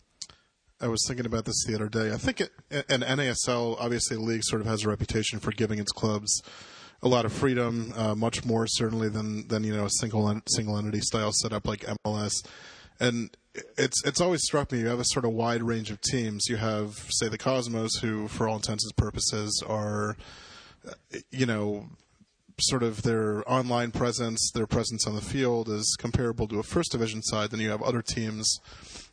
I 0.81 0.87
was 0.87 1.03
thinking 1.05 1.25
about 1.25 1.43
this 1.43 1.65
the 1.65 1.75
other 1.75 1.89
day. 1.89 2.13
I 2.13 2.17
think 2.17 2.39
it, 2.39 2.51
NASL, 2.71 3.75
obviously, 3.81 4.15
the 4.15 4.23
league 4.23 4.45
sort 4.45 4.61
of 4.61 4.67
has 4.67 4.85
a 4.85 4.89
reputation 4.89 5.39
for 5.39 5.51
giving 5.51 5.77
its 5.77 5.91
clubs 5.91 6.41
a 7.01 7.07
lot 7.09 7.25
of 7.25 7.33
freedom, 7.33 7.91
uh, 7.97 8.15
much 8.15 8.45
more 8.45 8.65
certainly 8.65 9.09
than 9.09 9.47
than 9.49 9.63
you 9.63 9.75
know 9.75 9.85
a 9.85 9.89
single 9.89 10.41
single 10.47 10.77
entity 10.77 11.01
style 11.01 11.31
setup 11.33 11.67
like 11.67 11.85
MLS. 12.05 12.33
And 13.01 13.35
it's 13.77 14.05
it's 14.05 14.21
always 14.21 14.41
struck 14.43 14.71
me 14.71 14.79
you 14.79 14.87
have 14.87 14.99
a 14.99 15.05
sort 15.05 15.25
of 15.25 15.31
wide 15.31 15.63
range 15.63 15.91
of 15.91 15.99
teams. 15.99 16.45
You 16.47 16.55
have 16.57 16.93
say 17.09 17.27
the 17.27 17.37
Cosmos, 17.37 17.97
who 17.97 18.27
for 18.29 18.47
all 18.47 18.55
intents 18.55 18.85
and 18.85 18.95
purposes 18.95 19.61
are 19.67 20.15
you 21.31 21.45
know, 21.45 21.87
sort 22.61 22.83
of 22.83 23.03
their 23.03 23.49
online 23.49 23.91
presence, 23.91 24.51
their 24.53 24.67
presence 24.67 25.05
on 25.07 25.15
the 25.15 25.21
field 25.21 25.69
is 25.69 25.95
comparable 25.99 26.47
to 26.47 26.59
a 26.59 26.63
first 26.63 26.91
division 26.91 27.21
side, 27.23 27.51
then 27.51 27.59
you 27.59 27.69
have 27.69 27.81
other 27.81 28.01
teams 28.01 28.59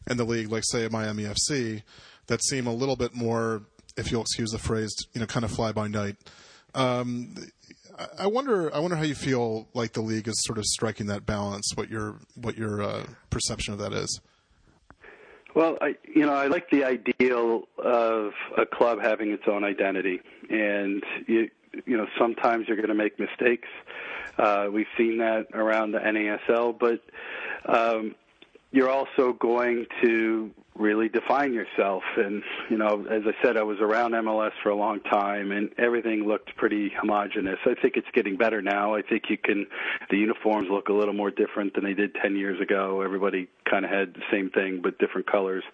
in 0.08 0.16
the 0.16 0.24
league, 0.24 0.50
like 0.50 0.64
say 0.64 0.88
Miami 0.88 1.24
FC, 1.24 1.82
that 2.26 2.42
seem 2.42 2.66
a 2.66 2.72
little 2.72 2.96
bit 2.96 3.14
more, 3.14 3.62
if 3.96 4.10
you'll 4.10 4.22
excuse 4.22 4.50
the 4.50 4.58
phrase, 4.58 4.94
you 5.12 5.20
know, 5.20 5.26
kind 5.26 5.44
of 5.44 5.50
fly 5.50 5.72
by 5.72 5.88
night. 5.88 6.16
Um, 6.74 7.34
I- 8.18 8.26
wonder. 8.26 8.74
I 8.74 8.78
wonder 8.78 8.96
how 8.96 9.04
you 9.04 9.14
feel 9.14 9.68
like 9.72 9.94
the 9.94 10.02
league 10.02 10.28
is 10.28 10.34
sort 10.44 10.58
of 10.58 10.64
striking 10.66 11.06
that 11.06 11.24
balance. 11.24 11.72
What 11.74 11.88
your 11.88 12.16
what 12.34 12.56
your 12.58 12.82
uh, 12.82 13.04
perception 13.30 13.72
of 13.72 13.78
that 13.80 13.94
is. 13.94 14.20
Well, 15.54 15.78
I 15.80 15.94
you 16.06 16.26
know 16.26 16.34
I 16.34 16.48
like 16.48 16.68
the 16.68 16.84
ideal 16.84 17.62
of 17.78 18.32
a 18.58 18.66
club 18.66 18.98
having 19.00 19.30
its 19.30 19.44
own 19.46 19.64
identity, 19.64 20.20
and 20.50 21.02
you 21.26 21.48
you 21.84 21.96
know 21.96 22.06
sometimes 22.18 22.68
you're 22.68 22.76
going 22.76 22.88
to 22.88 22.94
make 22.94 23.18
mistakes. 23.18 23.68
Uh, 24.38 24.68
we've 24.70 24.86
seen 24.98 25.18
that 25.18 25.46
around 25.54 25.92
the 25.92 25.98
NASL, 25.98 26.78
but 26.78 27.00
um, 27.66 28.14
you're 28.70 28.90
also 28.90 29.32
going 29.32 29.86
to 30.02 30.50
really 30.78 31.08
define 31.08 31.54
yourself. 31.54 32.02
And 32.16 32.42
you 32.70 32.76
know, 32.76 33.06
as 33.10 33.22
I 33.26 33.32
said, 33.42 33.56
I 33.56 33.62
was 33.62 33.78
around 33.80 34.12
MLS 34.12 34.52
for 34.62 34.70
a 34.70 34.76
long 34.76 35.00
time, 35.00 35.52
and 35.52 35.70
everything 35.78 36.26
looked 36.26 36.54
pretty 36.56 36.90
homogenous. 37.00 37.58
I 37.64 37.74
think 37.80 37.96
it's 37.96 38.08
getting 38.12 38.36
better 38.36 38.60
now. 38.62 38.94
I 38.94 39.02
think 39.02 39.24
you 39.30 39.38
can. 39.38 39.66
The 40.10 40.18
uniforms 40.18 40.68
look 40.70 40.88
a 40.88 40.92
little 40.92 41.14
more 41.14 41.30
different 41.30 41.74
than 41.74 41.84
they 41.84 41.94
did 41.94 42.14
10 42.14 42.36
years 42.36 42.60
ago. 42.60 43.00
Everybody 43.00 43.48
kind 43.68 43.84
of 43.84 43.90
had 43.90 44.14
the 44.14 44.22
same 44.30 44.50
thing 44.50 44.80
but 44.82 44.98
different 44.98 45.30
colors. 45.30 45.64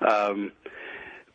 Um, 0.00 0.52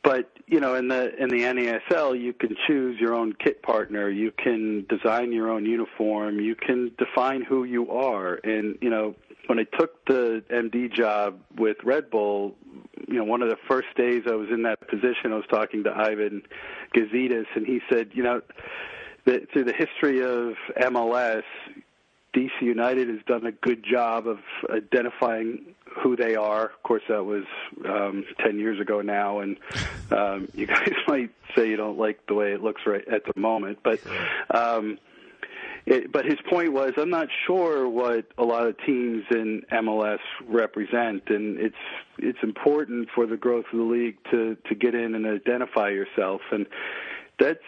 but 0.05 0.29
you 0.45 0.59
know, 0.59 0.75
in 0.75 0.87
the 0.87 1.15
in 1.21 1.29
the 1.29 1.41
NASL, 1.41 2.21
you 2.21 2.31
can 2.31 2.55
choose 2.67 2.99
your 2.99 3.15
own 3.15 3.33
kit 3.33 3.63
partner. 3.63 4.07
You 4.07 4.31
can 4.31 4.85
design 4.87 5.31
your 5.31 5.49
own 5.49 5.65
uniform. 5.65 6.39
You 6.39 6.55
can 6.55 6.91
define 6.99 7.41
who 7.41 7.63
you 7.63 7.89
are. 7.89 8.35
And 8.43 8.77
you 8.81 8.91
know, 8.91 9.15
when 9.47 9.57
I 9.57 9.63
took 9.63 10.05
the 10.05 10.43
MD 10.51 10.93
job 10.93 11.39
with 11.57 11.77
Red 11.83 12.11
Bull, 12.11 12.55
you 13.07 13.15
know, 13.15 13.23
one 13.23 13.41
of 13.41 13.49
the 13.49 13.57
first 13.67 13.87
days 13.97 14.23
I 14.27 14.35
was 14.35 14.49
in 14.51 14.61
that 14.63 14.87
position, 14.87 15.33
I 15.33 15.37
was 15.37 15.45
talking 15.49 15.83
to 15.85 15.91
Ivan 15.91 16.43
Gazidis, 16.95 17.47
and 17.55 17.65
he 17.65 17.81
said, 17.91 18.11
you 18.13 18.21
know, 18.21 18.41
that 19.25 19.51
through 19.51 19.63
the 19.63 19.73
history 19.73 20.21
of 20.21 20.53
MLS, 20.79 21.43
DC 22.35 22.61
United 22.61 23.07
has 23.09 23.19
done 23.27 23.45
a 23.45 23.51
good 23.51 23.83
job 23.83 24.27
of 24.27 24.39
identifying 24.69 25.73
who 26.03 26.15
they 26.15 26.35
are. 26.35 26.65
Of 26.65 26.83
course, 26.83 27.03
that 27.07 27.23
was 27.23 27.45
um, 27.87 28.25
10 28.43 28.59
years 28.59 28.79
ago 28.79 29.01
now, 29.01 29.39
and 29.39 29.57
um, 30.11 30.49
you 30.53 30.67
guys 30.67 30.91
might 31.07 31.31
say 31.55 31.69
you 31.69 31.77
don't 31.77 31.97
like 31.97 32.19
the 32.27 32.33
way 32.33 32.53
it 32.53 32.61
looks 32.61 32.81
right 32.85 33.07
at 33.07 33.23
the 33.25 33.39
moment, 33.39 33.79
but. 33.83 33.99
Um, 34.53 34.97
it, 35.87 36.11
but 36.11 36.25
his 36.25 36.39
point 36.49 36.73
was, 36.73 36.93
I'm 36.97 37.11
not 37.11 37.27
sure 37.45 37.87
what 37.87 38.25
a 38.39 38.43
lot 38.43 38.65
of 38.65 38.75
teams 38.87 39.23
in 39.29 39.61
MLS 39.71 40.17
represent, 40.47 41.21
and 41.27 41.59
it's 41.59 41.75
it's 42.17 42.39
important 42.41 43.09
for 43.13 43.27
the 43.27 43.37
growth 43.37 43.65
of 43.71 43.77
the 43.77 43.85
league 43.85 44.17
to 44.31 44.57
to 44.67 44.73
get 44.73 44.95
in 44.95 45.13
and 45.13 45.27
identify 45.27 45.89
yourself, 45.89 46.41
and 46.51 46.65
that's 47.37 47.59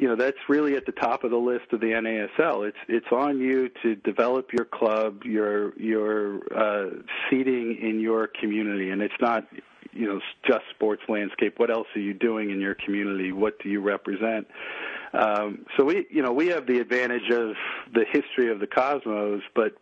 you 0.00 0.08
know 0.08 0.16
that's 0.16 0.38
really 0.48 0.76
at 0.76 0.86
the 0.86 0.92
top 0.92 1.24
of 1.24 1.30
the 1.30 1.36
list 1.36 1.72
of 1.72 1.80
the 1.80 1.88
NASL. 1.88 2.66
It's 2.66 2.78
it's 2.88 3.12
on 3.12 3.38
you 3.38 3.68
to 3.82 3.96
develop 3.96 4.50
your 4.50 4.64
club, 4.64 5.24
your 5.24 5.78
your 5.78 6.40
uh, 6.56 6.88
seating 7.28 7.76
in 7.82 8.00
your 8.00 8.26
community, 8.26 8.88
and 8.90 9.02
it's 9.02 9.20
not 9.20 9.46
you 9.92 10.06
know 10.06 10.18
just 10.46 10.62
sports 10.74 11.02
landscape. 11.06 11.58
What 11.58 11.70
else 11.70 11.86
are 11.94 12.00
you 12.00 12.14
doing 12.14 12.50
in 12.50 12.60
your 12.60 12.74
community? 12.74 13.30
What 13.30 13.62
do 13.62 13.68
you 13.68 13.82
represent? 13.82 14.48
Um, 15.12 15.66
so 15.76 15.84
we 15.84 16.06
you 16.08 16.22
know 16.22 16.32
we 16.32 16.46
have 16.46 16.66
the 16.66 16.78
advantage 16.78 17.28
of 17.30 17.54
the 17.92 18.06
history 18.10 18.50
of 18.50 18.58
the 18.58 18.66
Cosmos, 18.66 19.42
but 19.54 19.76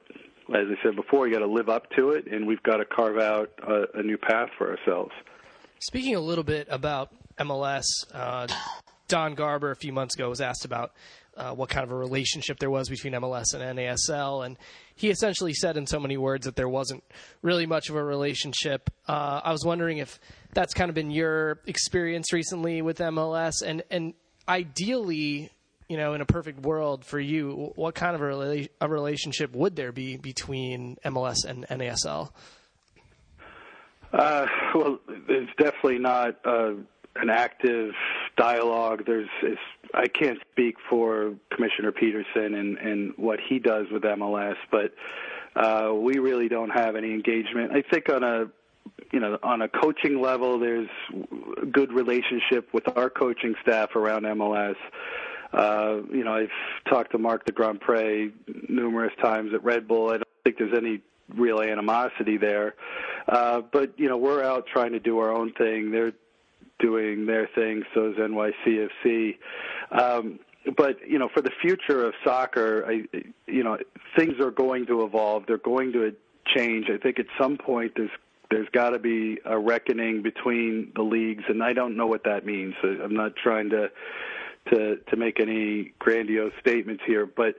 as 0.49 0.67
I 0.67 0.83
said 0.83 0.97
before, 0.97 1.29
you 1.29 1.35
got 1.35 1.41
to 1.41 1.47
live 1.47 1.69
up 1.69 1.91
to 1.91 2.11
it, 2.11 2.27
and 2.27 2.45
we've 2.45 2.63
got 2.65 2.79
to 2.79 2.85
carve 2.85 3.19
out 3.19 3.53
a, 3.63 4.01
a 4.01 4.03
new 4.03 4.19
path 4.19 4.49
for 4.59 4.77
ourselves. 4.77 5.13
Speaking 5.79 6.17
a 6.17 6.21
little 6.21 6.43
bit 6.43 6.67
about 6.71 7.11
MLS, 7.39 7.85
uh, 8.13 8.49
Don 9.09 9.35
Garber 9.35 9.71
a 9.71 9.77
few 9.77 9.93
months 9.93 10.15
ago 10.15 10.29
was 10.29 10.41
asked 10.41 10.65
about 10.65 10.93
uh, 11.37 11.55
what 11.55 11.69
kind 11.69 11.85
of 11.85 11.91
a 11.91 11.97
relationship 11.97 12.59
there 12.59 12.71
was 12.71 12.89
between 12.89 13.13
MLS 13.15 13.55
and 13.55 13.79
NASL, 13.79 14.45
and 14.45 14.57
he 14.97 15.09
essentially 15.09 15.55
said 15.55 15.77
in 15.77 15.87
so 15.87 16.01
many 16.01 16.17
words 16.17 16.47
that 16.47 16.57
there 16.57 16.69
wasn't 16.69 17.03
really 17.43 17.65
much 17.65 17.89
of 17.89 17.97
a 17.97 18.03
relationship. 18.03 18.91
Uh, 19.07 19.41
I 19.45 19.53
was 19.53 19.65
wondering 19.65 19.99
if 19.99 20.19
that's 20.53 20.75
kind 20.75 20.89
of 20.89 20.95
been 20.95 21.11
your 21.11 21.61
experience 21.67 22.33
recently 22.33 22.83
with 22.83 22.99
MLS, 22.99 23.63
and 23.65 23.83
and 23.91 24.15
ideally, 24.49 25.51
you 25.89 25.97
know, 25.97 26.15
in 26.15 26.21
a 26.21 26.27
perfect 26.27 26.61
world 26.61 27.05
for 27.05 27.21
you, 27.21 27.73
what 27.77 27.95
kind 27.95 28.15
of 28.15 28.21
a, 28.21 28.25
rela- 28.25 28.69
a 28.81 28.89
relationship 28.89 29.55
would 29.55 29.77
there 29.77 29.93
be 29.93 30.17
between 30.17 30.97
MLS 31.05 31.45
and 31.47 31.67
NASL? 31.69 32.31
Uh, 34.13 34.47
well, 34.75 34.99
it's 35.29 35.51
definitely 35.59 35.99
not 35.99 36.37
uh, 36.45 36.73
an 37.17 37.31
active 37.31 37.93
dialogue. 38.39 39.05
There's, 39.07 39.29
I 39.93 40.07
can't 40.07 40.39
speak 40.53 40.77
for 40.89 41.35
Commissioner 41.51 41.93
Peterson 41.93 42.55
and, 42.55 42.79
and 42.79 43.13
what 43.17 43.41
he 43.41 43.59
does 43.59 43.87
with 43.91 44.03
MLS, 44.03 44.57
but 44.71 44.95
uh, 45.57 45.93
we 45.95 46.19
really 46.19 46.49
don't 46.49 46.71
have 46.71 46.97
any 46.97 47.13
engagement. 47.13 47.73
I 47.73 47.83
think 47.83 48.09
on 48.09 48.23
a 48.23 48.47
you 49.13 49.21
know, 49.21 49.39
on 49.43 49.63
a 49.63 49.69
coaching 49.69 50.21
level, 50.21 50.59
there's 50.59 50.89
good 51.71 51.93
relationship 51.93 52.69
with 52.73 52.85
our 52.97 53.09
coaching 53.09 53.55
staff 53.63 53.97
around 53.97 54.25
MLS. 54.25 54.77
Uh, 55.53 56.03
you 56.13 56.25
know, 56.25 56.35
I've 56.35 56.51
talked 56.89 57.13
to 57.13 57.19
Marc 57.19 57.47
de 57.47 57.53
Grandpré 57.53 58.33
numerous 58.69 59.13
times 59.23 59.55
at 59.55 59.65
Red 59.65 59.89
Bull. 59.89 60.11
I 60.11 60.19
don't 60.19 60.29
think 60.45 60.59
there's 60.59 60.77
any 60.77 61.01
real 61.35 61.61
animosity 61.61 62.37
there. 62.37 62.75
Uh, 63.27 63.63
but, 63.73 63.99
you 63.99 64.09
know, 64.09 64.17
we're 64.17 64.43
out 64.43 64.67
trying 64.67 64.93
to 64.93 65.01
do 65.01 65.19
our 65.19 65.33
own 65.33 65.53
thing. 65.55 65.91
They're 65.91 66.13
doing 66.79 67.27
their 67.27 67.49
thing, 67.55 67.83
so 67.95 68.11
is 68.11 68.17
NYCFC. 68.17 69.39
Um, 69.91 70.41
but 70.77 70.97
you 71.07 71.19
know, 71.19 71.29
for 71.33 71.41
the 71.41 71.51
future 71.63 72.05
of 72.05 72.15
soccer, 72.25 72.85
I, 72.87 73.05
you 73.47 73.63
know, 73.63 73.79
things 74.17 74.35
are 74.41 74.51
going 74.51 74.87
to 74.87 75.05
evolve. 75.05 75.45
They're 75.47 75.59
going 75.59 75.93
to 75.93 76.15
change. 76.55 76.87
I 76.91 76.99
think 76.99 77.19
at 77.19 77.27
some 77.39 77.57
point 77.57 77.93
there's 77.97 78.11
there's 78.51 78.69
got 78.71 78.91
to 78.91 78.99
be 78.99 79.39
a 79.45 79.59
reckoning 79.59 80.23
between 80.23 80.93
the 80.95 81.03
leagues, 81.03 81.45
and 81.49 81.63
I 81.63 81.73
don't 81.73 81.97
know 81.97 82.07
what 82.07 82.25
that 82.25 82.47
means. 82.47 82.75
I'm 82.83 83.15
not 83.15 83.37
trying 83.37 83.71
to 83.71 83.91
to 84.71 84.97
to 84.97 85.17
make 85.17 85.41
any 85.41 85.93
grandiose 85.99 86.53
statements 86.61 87.03
here, 87.07 87.27
but 87.27 87.57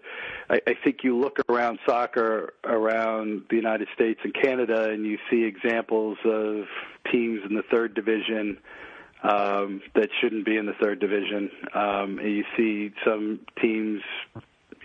I, 0.49 0.61
I 0.67 0.75
think 0.83 1.03
you 1.03 1.17
look 1.17 1.39
around 1.49 1.79
soccer 1.85 2.53
around 2.63 3.43
the 3.49 3.55
United 3.55 3.87
States 3.93 4.19
and 4.23 4.33
Canada, 4.33 4.89
and 4.89 5.05
you 5.05 5.17
see 5.29 5.43
examples 5.43 6.17
of 6.25 6.65
teams 7.11 7.41
in 7.47 7.55
the 7.55 7.63
third 7.71 7.93
division 7.93 8.57
um, 9.23 9.81
that 9.95 10.09
shouldn't 10.21 10.45
be 10.45 10.57
in 10.57 10.65
the 10.65 10.73
third 10.81 10.99
division. 10.99 11.49
Um, 11.73 12.19
and 12.19 12.31
you 12.31 12.43
see 12.55 12.91
some 13.05 13.39
teams 13.61 14.01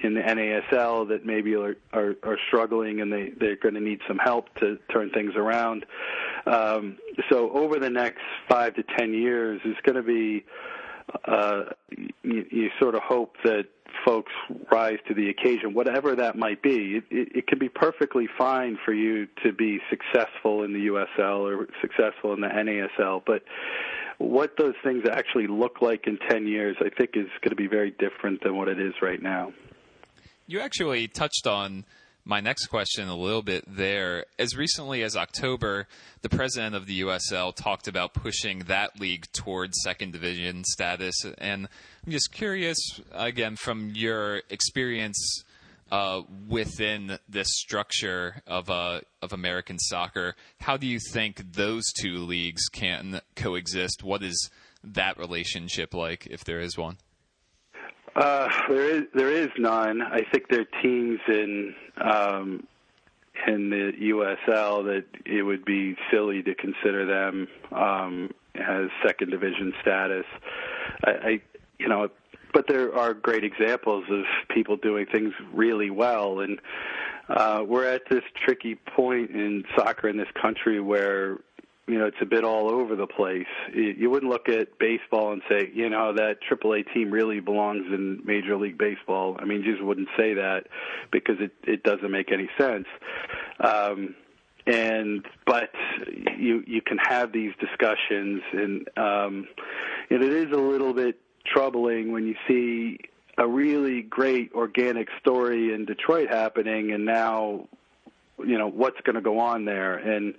in 0.03 0.15
the 0.15 0.21
NASL 0.21 1.09
that 1.09 1.25
maybe 1.25 1.55
are, 1.55 1.77
are, 1.93 2.15
are 2.23 2.39
struggling 2.49 3.01
and 3.01 3.13
they, 3.13 3.33
they're 3.39 3.57
going 3.57 3.75
to 3.75 3.81
need 3.81 4.01
some 4.09 4.19
help 4.19 4.53
to 4.57 4.79
turn 4.93 5.11
things 5.11 5.33
around. 5.37 5.87
Um, 6.47 6.99
so 7.31 7.51
over 7.53 7.79
the 7.79 7.91
next 7.91 8.23
five 8.49 8.75
to 8.75 8.83
ten 8.99 9.15
years, 9.15 9.61
it's 9.65 9.81
going 9.83 9.97
to 9.97 10.03
be 10.03 10.45
uh, 11.27 11.65
you, 12.23 12.47
you 12.51 12.71
sort 12.81 12.95
of 12.95 13.03
hope 13.03 13.37
that 13.45 13.67
folks 14.05 14.33
rise 14.71 14.99
to 15.09 15.15
the 15.15 15.31
occasion, 15.31 15.73
whatever 15.73 16.17
that 16.17 16.37
might 16.37 16.63
be. 16.63 16.97
It, 16.97 17.05
it, 17.11 17.37
it 17.37 17.47
can 17.47 17.59
be 17.59 17.69
perfectly 17.69 18.29
fine 18.37 18.79
for 18.85 18.93
you 18.93 19.27
to 19.45 19.53
be 19.53 19.81
successful 19.89 20.65
in 20.65 20.73
the 20.73 20.87
USL 20.87 21.41
or 21.41 21.69
successful 21.81 22.33
in 22.35 22.41
the 22.41 22.49
NASL, 22.49 23.23
but 23.25 23.43
what 24.19 24.57
those 24.59 24.75
things 24.83 25.05
actually 25.11 25.47
look 25.47 25.81
like 25.81 26.07
in 26.07 26.19
10 26.29 26.47
years, 26.47 26.77
I 26.81 26.89
think, 26.97 27.11
is 27.15 27.27
going 27.41 27.51
to 27.51 27.57
be 27.57 27.67
very 27.67 27.91
different 27.91 28.43
than 28.43 28.57
what 28.57 28.69
it 28.69 28.81
is 28.81 28.95
right 29.03 29.23
now. 29.23 29.53
You 30.47 30.61
actually 30.61 31.09
touched 31.09 31.47
on 31.47 31.85
my 32.25 32.41
next 32.41 32.67
question 32.67 33.09
a 33.09 33.17
little 33.17 33.43
bit 33.43 33.65
there. 33.67 34.25
As 34.39 34.57
recently 34.57 35.03
as 35.03 35.17
October, 35.17 35.87
the 36.23 36.29
president 36.29 36.75
of 36.75 36.87
the 36.87 37.03
USL 37.03 37.55
talked 37.55 37.87
about 37.87 38.15
pushing 38.15 38.61
that 38.61 38.99
league 38.99 39.27
towards 39.33 39.79
second 39.83 40.13
division 40.13 40.65
status. 40.65 41.25
And 41.39 41.69
I'm 42.05 42.13
just 42.13 42.33
curious, 42.33 42.79
again, 43.13 43.57
from 43.57 43.93
your 43.95 44.43
experience 44.49 45.45
uh, 45.91 46.23
within 46.49 47.19
this 47.29 47.49
structure 47.51 48.43
of 48.47 48.71
uh, 48.71 49.01
of 49.23 49.33
American 49.33 49.79
soccer, 49.79 50.35
how 50.61 50.77
do 50.77 50.87
you 50.87 50.99
think 51.13 51.53
those 51.53 51.85
two 51.93 52.19
leagues 52.19 52.69
can 52.69 53.21
coexist? 53.37 54.03
What 54.03 54.23
is 54.23 54.51
that 54.83 55.19
relationship 55.19 55.95
like, 55.95 56.27
if 56.27 56.45
there 56.45 56.61
is 56.61 56.77
one? 56.77 56.99
Uh, 58.17 58.49
there 58.69 58.91
is 58.91 59.03
there 59.15 59.31
is 59.31 59.49
none. 59.59 60.01
I 60.01 60.23
think 60.33 60.49
there 60.49 60.61
are 60.61 60.83
teams 60.83 61.21
in 61.27 61.75
um, 62.01 62.67
in 63.47 63.71
the 63.71 63.93
USL 64.13 64.85
that 64.85 65.05
it 65.27 65.43
would 65.43 65.65
be 65.65 65.97
silly 66.11 66.43
to 66.43 66.55
consider 66.55 67.07
them 67.07 67.49
um, 67.73 68.31
as 68.55 68.89
second 69.05 69.31
division 69.31 69.73
status. 69.83 70.27
I, 71.05 71.11
I 71.11 71.41
you 71.79 71.89
know 71.89 72.09
but 72.55 72.67
there 72.69 72.97
are 72.97 73.13
great 73.13 73.45
examples 73.45 74.05
of 74.11 74.25
people 74.49 74.77
doing 74.77 75.07
things 75.07 75.35
really 75.53 75.91
well, 75.91 76.41
and 76.41 76.61
uh, 77.29 77.63
we're 77.67 77.87
at 77.87 78.03
this 78.09 78.23
tricky 78.45 78.77
point 78.77 79.31
in 79.31 79.65
soccer 79.77 80.09
in 80.09 80.17
this 80.17 80.29
country 80.41 80.81
where 80.81 81.39
you 81.87 81.99
know 81.99 82.07
it's 82.07 82.17
a 82.23 82.27
bit 82.27 82.45
all 82.45 82.71
over 82.71 82.97
the 82.97 83.09
place. 83.09 83.47
You 83.75 84.09
wouldn't 84.09 84.31
look 84.31 84.49
at 84.49 84.79
baseball 84.79 85.33
and 85.33 85.43
say, 85.49 85.71
you 85.75 85.91
know, 85.91 86.15
that 86.15 86.37
AAA 86.49 86.93
team 86.95 87.11
really 87.11 87.41
belongs 87.41 87.87
in 87.93 88.23
Major 88.25 88.57
League 88.57 88.79
Baseball. 88.79 89.37
I 89.39 89.45
mean, 89.45 89.63
you 89.63 89.73
just 89.73 89.85
wouldn't 89.85 90.09
say 90.17 90.35
that 90.35 90.69
because 91.11 91.37
it 91.41 91.53
it 91.65 91.83
doesn't 91.83 92.11
make 92.11 92.31
any 92.33 92.49
sense. 92.59 92.87
Um, 93.61 94.15
and 94.67 95.27
but 95.47 95.71
you 96.39 96.63
you 96.67 96.81
can 96.81 96.99
have 96.99 97.33
these 97.33 97.53
discussions, 97.61 98.43
and 98.53 98.89
um, 98.97 99.49
and 100.09 100.23
it 100.23 100.33
is 100.33 100.53
a 100.53 100.61
little 100.61 100.95
bit 100.95 101.19
troubling 101.47 102.13
when 102.13 102.27
you 102.27 102.35
see 102.49 102.99
a 103.37 103.47
really 103.47 104.03
great 104.03 104.53
organic 104.55 105.09
story 105.21 105.75
in 105.75 105.85
Detroit 105.85 106.29
happening, 106.29 106.93
and 106.93 107.05
now 107.05 107.69
you 108.39 108.59
know 108.59 108.69
what's 108.69 109.01
going 109.03 109.15
to 109.15 109.23
go 109.23 109.39
on 109.39 109.65
there 109.65 109.97
and 109.97 110.35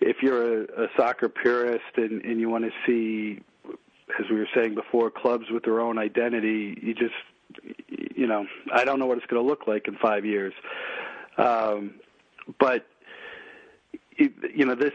if 0.00 0.22
you're 0.22 0.62
a, 0.62 0.84
a 0.84 0.86
soccer 0.96 1.28
purist 1.28 1.96
and, 1.96 2.24
and 2.24 2.40
you 2.40 2.48
want 2.48 2.64
to 2.64 2.70
see, 2.86 3.40
as 4.18 4.26
we 4.30 4.36
were 4.36 4.48
saying 4.54 4.74
before, 4.74 5.10
clubs 5.10 5.46
with 5.50 5.64
their 5.64 5.80
own 5.80 5.98
identity, 5.98 6.78
you 6.80 6.94
just, 6.94 7.14
you 8.16 8.26
know, 8.26 8.46
I 8.72 8.84
don't 8.84 8.98
know 8.98 9.06
what 9.06 9.18
it's 9.18 9.26
going 9.26 9.42
to 9.42 9.48
look 9.48 9.66
like 9.66 9.88
in 9.88 9.96
five 9.96 10.24
years. 10.24 10.52
Um, 11.36 11.94
but 12.58 12.86
you 14.18 14.64
know 14.64 14.74
this 14.74 14.92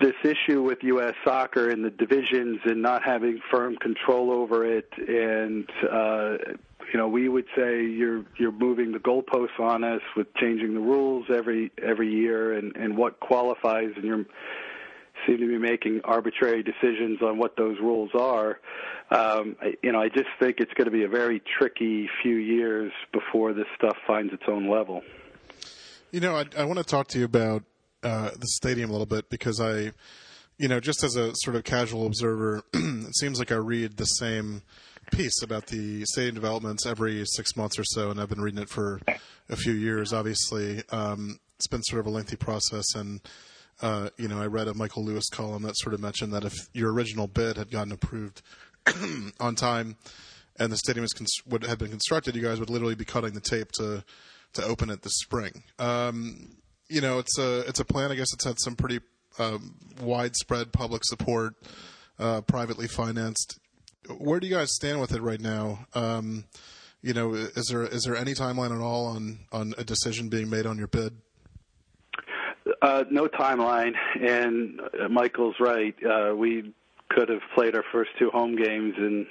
this 0.00 0.14
issue 0.24 0.62
with 0.62 0.78
U.S. 0.82 1.14
soccer 1.24 1.70
and 1.70 1.84
the 1.84 1.90
divisions 1.90 2.60
and 2.64 2.82
not 2.82 3.02
having 3.02 3.40
firm 3.50 3.76
control 3.76 4.30
over 4.30 4.66
it, 4.66 4.90
and 4.96 5.68
uh, 5.90 6.36
you 6.92 6.98
know, 6.98 7.08
we 7.08 7.28
would 7.28 7.46
say 7.56 7.84
you're 7.84 8.24
you're 8.36 8.52
moving 8.52 8.92
the 8.92 8.98
goalposts 8.98 9.58
on 9.58 9.84
us 9.84 10.02
with 10.16 10.32
changing 10.34 10.74
the 10.74 10.80
rules 10.80 11.26
every 11.34 11.70
every 11.82 12.12
year, 12.12 12.52
and 12.52 12.76
and 12.76 12.96
what 12.96 13.20
qualifies, 13.20 13.92
and 13.96 14.04
you're 14.04 14.26
seem 15.26 15.38
to 15.38 15.46
be 15.46 15.58
making 15.58 16.00
arbitrary 16.04 16.62
decisions 16.62 17.22
on 17.22 17.38
what 17.38 17.56
those 17.56 17.78
rules 17.80 18.10
are. 18.14 18.60
Um, 19.10 19.56
I, 19.60 19.74
you 19.82 19.92
know, 19.92 20.00
I 20.00 20.08
just 20.08 20.28
think 20.38 20.56
it's 20.58 20.72
going 20.74 20.86
to 20.86 20.90
be 20.90 21.04
a 21.04 21.08
very 21.08 21.40
tricky 21.58 22.08
few 22.22 22.36
years 22.36 22.92
before 23.12 23.52
this 23.52 23.66
stuff 23.76 23.96
finds 24.06 24.32
its 24.32 24.42
own 24.48 24.68
level. 24.68 25.02
You 26.10 26.20
know, 26.20 26.36
I, 26.36 26.44
I 26.56 26.64
want 26.64 26.78
to 26.78 26.84
talk 26.84 27.08
to 27.08 27.18
you 27.18 27.24
about 27.24 27.62
uh, 28.04 28.30
the 28.30 28.46
stadium 28.46 28.90
a 28.90 28.92
little 28.92 29.06
bit 29.06 29.30
because 29.30 29.60
I, 29.60 29.92
you 30.58 30.68
know, 30.68 30.78
just 30.78 31.02
as 31.02 31.16
a 31.16 31.32
sort 31.36 31.56
of 31.56 31.64
casual 31.64 32.06
observer, 32.06 32.62
it 32.74 33.16
seems 33.16 33.38
like 33.38 33.50
I 33.50 33.56
read 33.56 33.96
the 33.96 34.04
same 34.04 34.62
piece 35.10 35.42
about 35.42 35.66
the 35.66 36.04
stadium 36.04 36.34
developments 36.34 36.86
every 36.86 37.24
six 37.26 37.56
months 37.56 37.78
or 37.78 37.84
so, 37.84 38.10
and 38.10 38.20
I've 38.20 38.28
been 38.28 38.40
reading 38.40 38.62
it 38.62 38.68
for 38.68 39.00
a 39.48 39.56
few 39.56 39.72
years. 39.72 40.12
Obviously, 40.12 40.82
um, 40.90 41.38
it's 41.56 41.66
been 41.66 41.82
sort 41.82 42.00
of 42.00 42.06
a 42.06 42.10
lengthy 42.10 42.36
process, 42.36 42.94
and 42.94 43.20
uh, 43.82 44.10
you 44.16 44.28
know, 44.28 44.40
I 44.40 44.46
read 44.46 44.68
a 44.68 44.74
Michael 44.74 45.04
Lewis 45.04 45.28
column 45.30 45.62
that 45.62 45.76
sort 45.78 45.94
of 45.94 46.00
mentioned 46.00 46.32
that 46.32 46.44
if 46.44 46.54
your 46.72 46.92
original 46.92 47.26
bid 47.26 47.56
had 47.56 47.70
gotten 47.70 47.92
approved 47.92 48.42
on 49.40 49.54
time 49.54 49.96
and 50.58 50.70
the 50.70 50.76
stadium 50.76 51.02
was 51.02 51.12
cons- 51.12 51.42
would 51.46 51.64
have 51.64 51.78
been 51.78 51.90
constructed, 51.90 52.36
you 52.36 52.42
guys 52.42 52.60
would 52.60 52.70
literally 52.70 52.94
be 52.94 53.04
cutting 53.04 53.34
the 53.34 53.40
tape 53.40 53.72
to 53.72 54.04
to 54.52 54.64
open 54.64 54.88
it 54.88 55.02
this 55.02 55.16
spring. 55.16 55.64
Um, 55.80 56.56
you 56.88 57.00
know, 57.00 57.18
it's 57.18 57.38
a 57.38 57.60
it's 57.60 57.80
a 57.80 57.84
plan. 57.84 58.12
I 58.12 58.14
guess 58.14 58.32
it's 58.32 58.44
had 58.44 58.58
some 58.60 58.76
pretty 58.76 59.00
um, 59.38 59.74
widespread 60.00 60.72
public 60.72 61.02
support, 61.04 61.54
uh, 62.18 62.40
privately 62.42 62.88
financed 62.88 63.58
where 64.18 64.40
do 64.40 64.46
you 64.46 64.54
guys 64.54 64.74
stand 64.74 65.00
with 65.00 65.12
it 65.12 65.22
right 65.22 65.40
now? 65.40 65.86
Um, 65.94 66.44
you 67.02 67.12
know, 67.12 67.34
is 67.34 67.66
there 67.70 67.84
is 67.84 68.04
there 68.04 68.16
any 68.16 68.32
timeline 68.32 68.74
at 68.74 68.80
all 68.80 69.06
on 69.06 69.40
on 69.52 69.74
a 69.76 69.84
decision 69.84 70.28
being 70.28 70.48
made 70.48 70.66
on 70.66 70.78
your 70.78 70.86
bid? 70.86 71.16
Uh, 72.80 73.04
no 73.10 73.26
timeline, 73.26 73.92
and 74.20 74.80
Michael's 75.10 75.56
right. 75.60 75.94
Uh, 76.02 76.34
we 76.34 76.72
could 77.10 77.28
have 77.28 77.42
played 77.54 77.74
our 77.76 77.84
first 77.92 78.10
two 78.18 78.30
home 78.30 78.56
games 78.56 78.94
in 78.96 79.26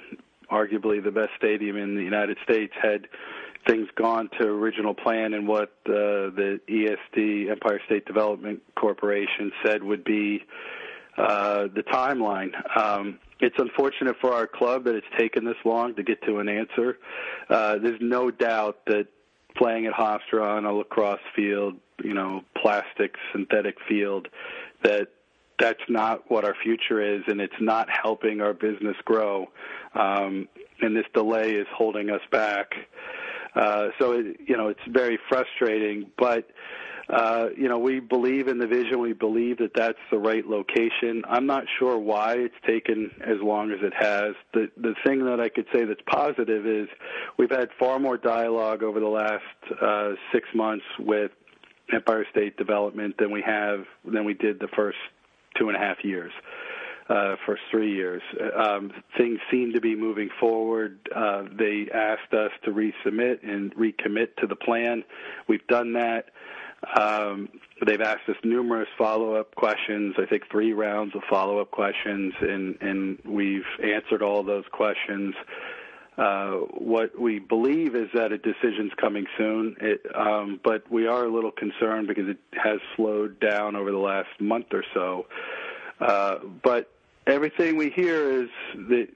arguably 0.50 1.02
the 1.02 1.10
best 1.10 1.30
stadium 1.36 1.76
in 1.76 1.96
the 1.96 2.02
United 2.02 2.36
States 2.44 2.72
had 2.80 3.08
things 3.66 3.88
gone 3.96 4.28
to 4.38 4.46
original 4.46 4.94
plan 4.94 5.34
and 5.34 5.46
what 5.46 5.70
uh, 5.86 6.30
the 6.30 6.60
ESD 6.68 7.50
Empire 7.50 7.80
State 7.86 8.04
Development 8.06 8.60
Corporation 8.76 9.52
said 9.64 9.82
would 9.82 10.04
be 10.04 10.42
uh, 11.16 11.68
the 11.74 11.82
timeline. 11.82 12.50
Um, 12.76 13.18
it's 13.40 13.56
unfortunate 13.58 14.16
for 14.20 14.32
our 14.32 14.46
club 14.46 14.84
that 14.84 14.94
it's 14.94 15.06
taken 15.18 15.44
this 15.44 15.56
long 15.64 15.94
to 15.96 16.02
get 16.02 16.22
to 16.22 16.38
an 16.38 16.48
answer. 16.48 16.98
Uh, 17.48 17.78
there's 17.78 18.00
no 18.00 18.30
doubt 18.30 18.84
that 18.86 19.06
playing 19.56 19.86
at 19.86 19.92
Hofstra 19.92 20.42
on 20.42 20.64
a 20.64 20.72
lacrosse 20.72 21.20
field, 21.36 21.74
you 22.02 22.14
know, 22.14 22.42
plastic 22.60 23.14
synthetic 23.32 23.76
field, 23.88 24.28
that 24.82 25.08
that's 25.58 25.82
not 25.88 26.28
what 26.30 26.44
our 26.44 26.54
future 26.62 27.00
is, 27.00 27.22
and 27.28 27.40
it's 27.40 27.54
not 27.60 27.88
helping 27.88 28.40
our 28.40 28.52
business 28.52 28.96
grow. 29.04 29.48
Um, 29.94 30.48
and 30.80 30.96
this 30.96 31.06
delay 31.14 31.52
is 31.52 31.66
holding 31.72 32.10
us 32.10 32.22
back. 32.30 32.72
Uh, 32.74 33.23
so 33.98 34.12
it, 34.12 34.36
you 34.46 34.56
know, 34.56 34.68
it's 34.68 34.80
very 34.88 35.18
frustrating, 35.28 36.10
but 36.18 36.48
uh, 37.08 37.48
you 37.56 37.68
know, 37.68 37.78
we 37.78 38.00
believe 38.00 38.48
in 38.48 38.58
the 38.58 38.66
vision. 38.66 38.98
We 38.98 39.12
believe 39.12 39.58
that 39.58 39.72
that's 39.74 39.98
the 40.10 40.18
right 40.18 40.46
location. 40.46 41.22
I'm 41.28 41.46
not 41.46 41.64
sure 41.78 41.98
why 41.98 42.34
it's 42.34 42.54
taken 42.66 43.10
as 43.20 43.36
long 43.42 43.70
as 43.72 43.78
it 43.82 43.92
has. 43.98 44.34
The 44.54 44.70
the 44.76 44.94
thing 45.06 45.24
that 45.26 45.40
I 45.40 45.48
could 45.48 45.66
say 45.72 45.84
that's 45.84 46.00
positive 46.06 46.66
is 46.66 46.88
we've 47.38 47.50
had 47.50 47.68
far 47.78 47.98
more 47.98 48.16
dialogue 48.16 48.82
over 48.82 49.00
the 49.00 49.08
last 49.08 49.42
uh, 49.82 50.12
six 50.32 50.48
months 50.54 50.84
with 50.98 51.30
Empire 51.92 52.26
State 52.30 52.56
Development 52.56 53.14
than 53.18 53.30
we 53.30 53.42
have 53.42 53.84
than 54.04 54.24
we 54.24 54.32
did 54.32 54.58
the 54.58 54.68
first 54.74 54.98
two 55.58 55.68
and 55.68 55.76
a 55.76 55.80
half 55.80 55.98
years. 56.02 56.32
Uh, 57.06 57.36
three 57.70 57.92
years. 57.92 58.22
Um, 58.56 58.90
things 59.18 59.38
seem 59.50 59.74
to 59.74 59.80
be 59.80 59.94
moving 59.94 60.30
forward. 60.40 60.98
Uh, 61.14 61.42
they 61.52 61.88
asked 61.92 62.32
us 62.32 62.50
to 62.64 62.70
resubmit 62.70 63.46
and 63.46 63.74
recommit 63.74 64.36
to 64.36 64.46
the 64.46 64.56
plan. 64.56 65.04
We've 65.46 65.66
done 65.66 65.92
that. 65.94 66.30
Um, 66.98 67.48
they've 67.84 68.00
asked 68.00 68.28
us 68.28 68.36
numerous 68.42 68.88
follow-up 68.96 69.54
questions. 69.54 70.14
I 70.18 70.26
think 70.26 70.44
three 70.50 70.72
rounds 70.72 71.14
of 71.14 71.22
follow-up 71.28 71.70
questions, 71.70 72.32
and 72.40 72.76
and 72.80 73.18
we've 73.24 73.66
answered 73.82 74.22
all 74.22 74.42
those 74.42 74.64
questions. 74.72 75.34
Uh, 76.16 76.52
what 76.78 77.18
we 77.18 77.40
believe 77.40 77.96
is 77.96 78.08
that 78.14 78.30
a 78.30 78.38
decision's 78.38 78.92
coming 79.00 79.26
soon, 79.36 79.76
it, 79.80 80.06
um, 80.14 80.60
but 80.62 80.88
we 80.90 81.08
are 81.08 81.24
a 81.24 81.28
little 81.28 81.50
concerned 81.50 82.06
because 82.06 82.28
it 82.28 82.38
has 82.52 82.78
slowed 82.94 83.40
down 83.40 83.74
over 83.74 83.90
the 83.90 83.98
last 83.98 84.28
month 84.40 84.66
or 84.72 84.84
so. 84.94 85.26
Uh, 86.00 86.36
but 86.62 86.93
everything 87.26 87.76
we 87.76 87.90
hear 87.90 88.42
is 88.42 88.48
that 88.88 89.08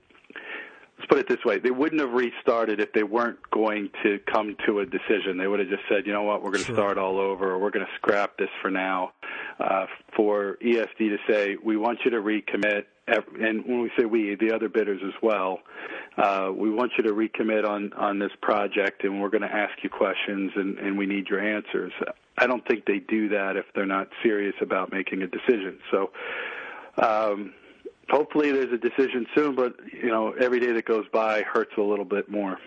let's 0.98 1.08
put 1.08 1.18
it 1.18 1.28
this 1.28 1.44
way: 1.44 1.58
they 1.58 1.70
wouldn't 1.70 2.00
have 2.00 2.12
restarted 2.12 2.80
if 2.80 2.92
they 2.92 3.02
weren't 3.02 3.38
going 3.50 3.90
to 4.02 4.18
come 4.32 4.56
to 4.66 4.80
a 4.80 4.86
decision. 4.86 5.38
They 5.38 5.46
would 5.46 5.60
have 5.60 5.68
just 5.68 5.82
said, 5.88 6.06
you 6.06 6.12
know 6.12 6.22
what, 6.22 6.42
we're 6.42 6.50
going 6.50 6.64
to 6.64 6.66
sure. 6.66 6.76
start 6.76 6.98
all 6.98 7.18
over, 7.18 7.52
or 7.52 7.58
we're 7.58 7.70
going 7.70 7.86
to 7.86 7.92
scrap 7.96 8.36
this 8.38 8.50
for 8.62 8.70
now. 8.70 9.12
Uh, 9.58 9.86
for 10.16 10.56
ESD 10.64 10.98
to 10.98 11.18
say, 11.28 11.56
we 11.62 11.76
want 11.76 11.98
you 12.04 12.10
to 12.12 12.18
recommit, 12.18 12.84
and 13.06 13.64
when 13.66 13.80
we 13.80 13.90
say 13.98 14.04
we, 14.04 14.36
the 14.36 14.52
other 14.52 14.68
bidders 14.68 15.00
as 15.04 15.14
well, 15.22 15.60
uh, 16.16 16.50
we 16.54 16.70
want 16.70 16.92
you 16.96 17.04
to 17.04 17.12
recommit 17.12 17.68
on 17.68 17.92
on 17.94 18.18
this 18.18 18.32
project, 18.40 19.04
and 19.04 19.20
we're 19.20 19.30
going 19.30 19.42
to 19.42 19.52
ask 19.52 19.72
you 19.82 19.90
questions, 19.90 20.52
and, 20.56 20.78
and 20.78 20.98
we 20.98 21.06
need 21.06 21.28
your 21.28 21.40
answers. 21.40 21.92
I 22.36 22.46
don't 22.46 22.66
think 22.68 22.86
they 22.86 23.00
do 23.00 23.28
that 23.30 23.56
if 23.56 23.64
they're 23.74 23.86
not 23.86 24.08
serious 24.22 24.54
about 24.60 24.92
making 24.92 25.22
a 25.22 25.26
decision. 25.26 25.78
So. 25.90 26.10
Um, 27.00 27.52
hopefully 28.10 28.52
there's 28.52 28.72
a 28.72 28.78
decision 28.78 29.26
soon, 29.34 29.54
but 29.54 29.74
you 29.92 30.08
know, 30.08 30.32
every 30.32 30.60
day 30.60 30.72
that 30.72 30.84
goes 30.84 31.06
by 31.12 31.42
hurts 31.42 31.72
a 31.76 31.82
little 31.82 32.04
bit 32.04 32.30
more. 32.30 32.58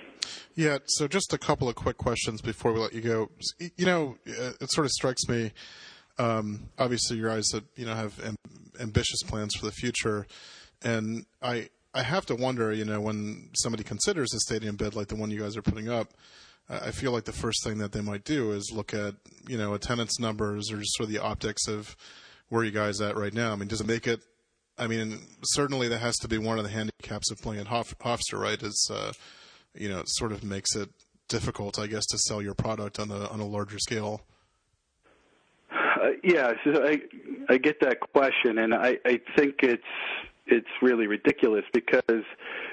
Yeah. 0.56 0.80
So 0.86 1.08
just 1.08 1.34
a 1.34 1.38
couple 1.38 1.70
of 1.70 1.76
quick 1.76 1.98
questions 1.98 2.42
before 2.42 2.74
we 2.74 2.80
let 2.80 2.94
you 2.94 3.02
go. 3.02 3.30
You 3.78 3.86
know, 3.86 4.18
uh, 4.28 4.52
it 4.60 4.72
sort 4.72 4.86
of 4.86 4.92
strikes 4.92 5.28
me. 5.28 5.52
Um, 6.18 6.70
obviously, 6.78 7.18
you 7.18 7.26
guys 7.26 7.48
that 7.54 7.64
you 7.76 7.86
know 7.86 7.96
have 7.96 8.16
amb- 8.18 8.36
ambitious 8.80 9.24
plans 9.24 9.56
for 9.56 9.66
the 9.66 9.72
future, 9.72 10.28
and 10.84 11.26
I 11.42 11.70
I 11.94 12.04
have 12.04 12.26
to 12.28 12.36
wonder, 12.36 12.72
you 12.72 12.86
know, 12.86 13.02
when 13.02 13.50
somebody 13.54 13.84
considers 13.84 14.34
a 14.34 14.40
stadium 14.40 14.76
bid 14.76 14.96
like 14.96 15.08
the 15.08 15.16
one 15.16 15.32
you 15.32 15.42
guys 15.42 15.58
are 15.58 15.62
putting 15.62 15.90
up. 15.90 16.14
I 16.70 16.92
feel 16.92 17.12
like 17.12 17.26
the 17.26 17.34
first 17.34 17.66
thing 17.66 17.80
that 17.80 17.92
they 17.92 18.00
might 18.00 18.24
do 18.24 18.54
is 18.54 18.72
look 18.74 18.94
at, 18.94 19.16
you 19.46 19.58
know, 19.58 19.74
attendance 19.74 20.20
numbers 20.20 20.72
or 20.72 20.78
just 20.78 20.96
sort 20.96 21.10
of 21.10 21.14
the 21.14 21.22
optics 21.22 21.68
of 21.68 21.98
where 22.48 22.64
you 22.64 22.72
guys 22.72 23.02
at 23.02 23.18
right 23.18 23.34
now. 23.34 23.52
I 23.52 23.56
mean, 23.56 23.68
does 23.68 23.82
it 23.82 23.88
make 23.88 24.08
it 24.08 24.22
I 24.82 24.88
mean, 24.88 25.20
certainly 25.44 25.88
that 25.90 26.00
has 26.00 26.18
to 26.18 26.28
be 26.28 26.40
one 26.40 26.58
of 26.58 26.64
the 26.64 26.72
handicaps 26.72 27.30
of 27.30 27.40
playing 27.40 27.66
Hof- 27.66 27.96
Hofstra, 28.00 28.40
right? 28.40 28.62
Is 28.62 28.90
uh, 28.92 29.14
you 29.76 29.88
know, 29.88 30.00
it 30.00 30.10
sort 30.10 30.32
of 30.32 30.44
makes 30.44 30.76
it 30.76 30.90
difficult, 31.30 31.78
I 31.78 31.86
guess, 31.86 32.04
to 32.08 32.18
sell 32.18 32.42
your 32.42 32.56
product 32.56 33.00
on 33.00 33.12
a 33.12 33.28
on 33.28 33.40
a 33.40 33.46
larger 33.46 33.78
scale. 33.78 34.24
Uh, 35.72 36.14
yeah, 36.24 36.54
so 36.64 36.84
I 36.84 37.00
I 37.48 37.58
get 37.58 37.80
that 37.82 38.00
question, 38.00 38.58
and 38.58 38.74
I 38.74 38.98
I 39.06 39.22
think 39.38 39.58
it's 39.62 39.84
it's 40.48 40.68
really 40.82 41.06
ridiculous 41.06 41.64
because 41.74 42.24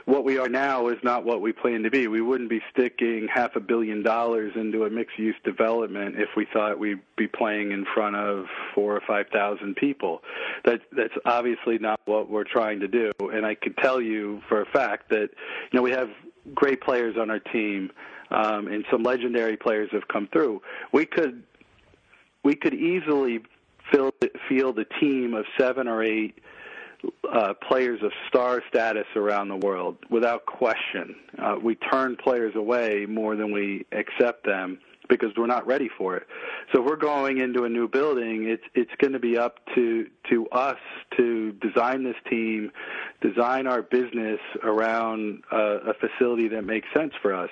what 0.09 0.25
we 0.25 0.39
are 0.39 0.49
now 0.49 0.89
is 0.89 0.97
not 1.03 1.27
what 1.27 1.43
we 1.43 1.53
plan 1.53 1.83
to 1.83 1.91
be. 1.91 2.09
We 2.09 2.23
wouldn't 2.23 2.49
be 2.49 2.63
sticking 2.73 3.29
half 3.33 3.57
a 3.57 3.61
billion 3.61 4.03
dollars 4.03 4.53
into 4.57 4.85
a 4.85 4.91
mixed 4.91 5.19
use 5.19 5.37
development 5.45 6.15
if 6.17 6.31
we 6.35 6.47
thought 6.51 6.79
we'd 6.79 7.03
be 7.19 7.29
playing 7.29 7.73
in 7.73 7.85
front 7.95 8.17
of 8.17 8.47
four 8.75 8.97
or 8.97 9.03
five 9.07 9.27
thousand 9.31 9.77
people. 9.77 10.23
That 10.65 10.81
that's 10.97 11.13
obviously 11.27 11.77
not 11.79 12.01
what 12.07 12.31
we're 12.31 12.45
trying 12.45 12.81
to 12.81 12.89
do. 12.89 13.13
And 13.21 13.45
I 13.45 13.55
can 13.55 13.75
tell 13.75 14.01
you 14.01 14.41
for 14.49 14.63
a 14.63 14.67
fact 14.67 15.11
that 15.11 15.29
you 15.71 15.77
know 15.77 15.83
we 15.83 15.91
have 15.91 16.09
great 16.55 16.81
players 16.81 17.17
on 17.21 17.29
our 17.29 17.41
team, 17.41 17.93
um, 18.31 18.67
and 18.67 18.87
some 18.91 19.03
legendary 19.03 19.59
players 19.59 19.91
have 19.93 20.09
come 20.09 20.27
through. 20.33 20.63
We 20.91 21.05
could 21.05 21.43
we 22.43 22.55
could 22.55 22.73
easily 22.73 23.41
fill, 23.93 24.13
field 24.49 24.79
a 24.79 24.87
team 25.01 25.35
of 25.35 25.45
seven 25.59 25.87
or 25.87 26.03
eight 26.03 26.39
uh, 27.33 27.55
players 27.69 28.01
of 28.03 28.13
star 28.29 28.63
status 28.69 29.07
around 29.17 29.49
the 29.49 29.57
world 29.57 29.97
without 30.11 30.47
question. 30.47 31.15
Uh, 31.39 31.57
we 31.63 31.75
turn 31.75 32.17
players 32.17 32.55
away 32.57 33.07
more 33.09 33.37
than 33.37 33.53
we 33.53 33.87
accept 33.93 34.45
them 34.45 34.79
because 35.09 35.31
we're 35.37 35.47
not 35.47 35.67
ready 35.67 35.89
for 35.97 36.17
it. 36.17 36.27
So 36.73 36.81
if 36.81 36.87
we're 36.87 36.97
going 36.97 37.39
into 37.39 37.65
a 37.65 37.69
new 37.69 37.89
building, 37.89 38.49
it's 38.49 38.65
it's 38.75 38.91
going 38.99 39.15
to 39.15 39.19
be 39.19 39.39
up 39.39 39.59
to 39.75 40.07
to 40.31 40.49
us 40.49 40.79
to 41.17 41.53
design 41.53 42.05
this 42.05 42.17
team, 42.29 42.71
design 43.21 43.67
our 43.67 43.83
business 43.83 44.41
around 44.63 45.43
uh, 45.51 45.91
a 45.91 45.95
facility 45.95 46.49
that 46.49 46.65
makes 46.65 46.89
sense 46.95 47.13
for 47.23 47.35
us 47.35 47.51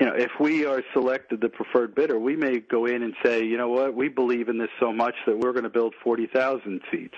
you 0.00 0.06
know, 0.06 0.14
if 0.14 0.30
we 0.38 0.64
are 0.64 0.82
selected 0.92 1.40
the 1.40 1.48
preferred 1.48 1.94
bidder, 1.94 2.18
we 2.18 2.36
may 2.36 2.60
go 2.60 2.86
in 2.86 3.02
and 3.02 3.14
say, 3.24 3.44
you 3.44 3.56
know 3.56 3.68
what, 3.68 3.94
we 3.94 4.08
believe 4.08 4.48
in 4.48 4.56
this 4.58 4.68
so 4.78 4.92
much 4.92 5.14
that 5.26 5.36
we're 5.36 5.52
going 5.52 5.64
to 5.64 5.70
build 5.70 5.94
40,000 6.04 6.80
seats 6.90 7.16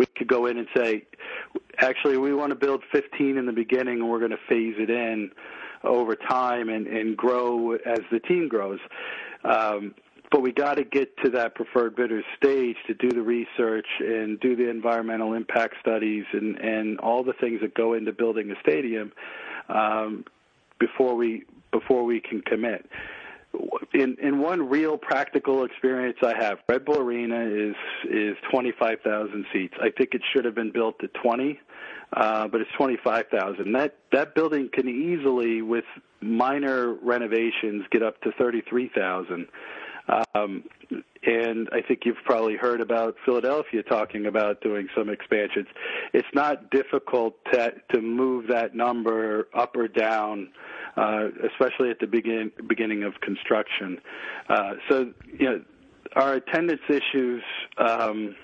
we 0.00 0.06
could 0.16 0.28
go 0.28 0.46
in 0.46 0.56
and 0.56 0.66
say, 0.74 1.04
actually, 1.76 2.16
we 2.16 2.32
want 2.32 2.48
to 2.50 2.56
build 2.56 2.82
15 2.90 3.36
in 3.36 3.44
the 3.44 3.52
beginning, 3.52 4.00
and 4.00 4.08
we're 4.08 4.18
going 4.18 4.30
to 4.30 4.38
phase 4.48 4.74
it 4.78 4.88
in 4.88 5.30
over 5.84 6.16
time 6.16 6.70
and, 6.70 6.86
and 6.86 7.18
grow 7.18 7.72
as 7.74 7.98
the 8.10 8.18
team 8.18 8.48
grows. 8.48 8.78
Um, 9.44 9.94
but 10.30 10.40
we 10.40 10.52
got 10.52 10.74
to 10.74 10.84
get 10.84 11.14
to 11.18 11.30
that 11.32 11.54
preferred 11.54 11.96
bidder 11.96 12.22
stage 12.34 12.76
to 12.86 12.94
do 12.94 13.10
the 13.10 13.20
research 13.20 13.86
and 13.98 14.40
do 14.40 14.56
the 14.56 14.70
environmental 14.70 15.34
impact 15.34 15.74
studies 15.80 16.24
and, 16.32 16.56
and 16.56 16.98
all 17.00 17.22
the 17.22 17.34
things 17.34 17.60
that 17.60 17.74
go 17.74 17.92
into 17.92 18.12
building 18.12 18.50
a 18.50 18.54
stadium 18.62 19.12
um, 19.68 20.24
before 20.78 21.14
we 21.14 21.44
before 21.72 22.04
we 22.04 22.20
can 22.20 22.40
commit 22.40 22.86
in 23.92 24.16
in 24.22 24.40
one 24.40 24.68
real 24.68 24.96
practical 24.96 25.64
experience 25.64 26.18
I 26.22 26.34
have, 26.40 26.58
Red 26.68 26.84
Bull 26.84 26.98
Arena 26.98 27.40
is 27.44 27.74
is 28.08 28.36
25,000 28.50 29.46
seats. 29.52 29.74
I 29.80 29.90
think 29.90 30.14
it 30.14 30.22
should 30.32 30.44
have 30.44 30.54
been 30.54 30.70
built 30.70 30.98
to 31.00 31.08
20, 31.08 31.60
uh, 32.12 32.48
but 32.48 32.60
it's 32.60 32.70
25,000. 32.76 33.72
That 33.72 33.96
that 34.12 34.34
building 34.34 34.68
can 34.72 34.88
easily, 34.88 35.62
with 35.62 35.84
minor 36.20 36.94
renovations, 36.94 37.84
get 37.90 38.02
up 38.02 38.20
to 38.22 38.32
33,000. 38.32 39.48
Um, 40.34 40.64
and 41.22 41.68
I 41.72 41.82
think 41.82 42.00
you've 42.04 42.22
probably 42.24 42.56
heard 42.56 42.80
about 42.80 43.14
Philadelphia 43.24 43.82
talking 43.82 44.26
about 44.26 44.60
doing 44.62 44.88
some 44.96 45.08
expansions. 45.08 45.66
It's 46.12 46.28
not 46.34 46.70
difficult 46.70 47.34
to 47.52 47.74
to 47.92 48.00
move 48.00 48.46
that 48.48 48.74
number 48.74 49.48
up 49.54 49.76
or 49.76 49.86
down 49.88 50.48
uh, 50.96 51.28
especially 51.52 51.90
at 51.90 51.98
the 52.00 52.06
begin, 52.06 52.50
beginning 52.66 53.04
of 53.04 53.14
construction. 53.20 53.98
Uh, 54.48 54.72
so, 54.88 55.12
you 55.38 55.46
know, 55.46 55.62
our 56.16 56.34
attendance 56.34 56.82
issues, 56.88 57.42
um, 57.78 58.34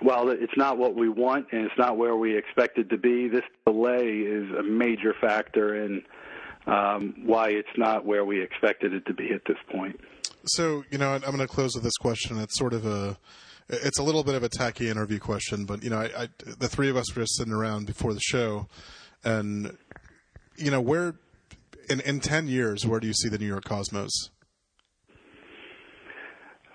while 0.00 0.28
it's 0.28 0.56
not 0.56 0.76
what 0.76 0.94
we 0.96 1.08
want 1.08 1.46
and 1.52 1.64
it's 1.64 1.78
not 1.78 1.96
where 1.96 2.16
we 2.16 2.36
expect 2.36 2.78
it 2.78 2.90
to 2.90 2.98
be, 2.98 3.28
this 3.28 3.44
delay 3.64 4.08
is 4.08 4.50
a 4.58 4.62
major 4.62 5.14
factor 5.20 5.84
in 5.84 6.02
um, 6.66 7.14
why 7.24 7.50
it's 7.50 7.68
not 7.76 8.04
where 8.04 8.24
we 8.24 8.42
expected 8.42 8.92
it 8.92 9.06
to 9.06 9.14
be 9.14 9.32
at 9.32 9.42
this 9.46 9.58
point. 9.70 10.00
So, 10.46 10.84
you 10.90 10.98
know, 10.98 11.12
I'm 11.12 11.20
going 11.20 11.38
to 11.38 11.46
close 11.46 11.74
with 11.74 11.84
this 11.84 11.96
question. 11.96 12.38
It's 12.38 12.56
sort 12.56 12.72
of 12.72 12.86
a 12.86 13.18
it's 13.68 13.98
a 13.98 14.02
little 14.02 14.24
bit 14.24 14.34
of 14.34 14.42
a 14.42 14.48
tacky 14.48 14.90
interview 14.90 15.18
question, 15.18 15.64
but 15.64 15.82
you 15.82 15.90
know, 15.90 15.98
I, 15.98 16.24
I, 16.24 16.28
the 16.58 16.68
three 16.68 16.90
of 16.90 16.96
us 16.96 17.14
were 17.14 17.22
just 17.22 17.36
sitting 17.36 17.52
around 17.52 17.86
before 17.86 18.12
the 18.12 18.20
show, 18.20 18.68
and 19.24 19.76
you 20.56 20.70
know, 20.70 20.80
where 20.80 21.14
in 21.88 22.00
in 22.00 22.20
ten 22.20 22.46
years, 22.46 22.86
where 22.86 23.00
do 23.00 23.06
you 23.06 23.14
see 23.14 23.28
the 23.28 23.38
New 23.38 23.46
York 23.46 23.64
Cosmos? 23.64 24.30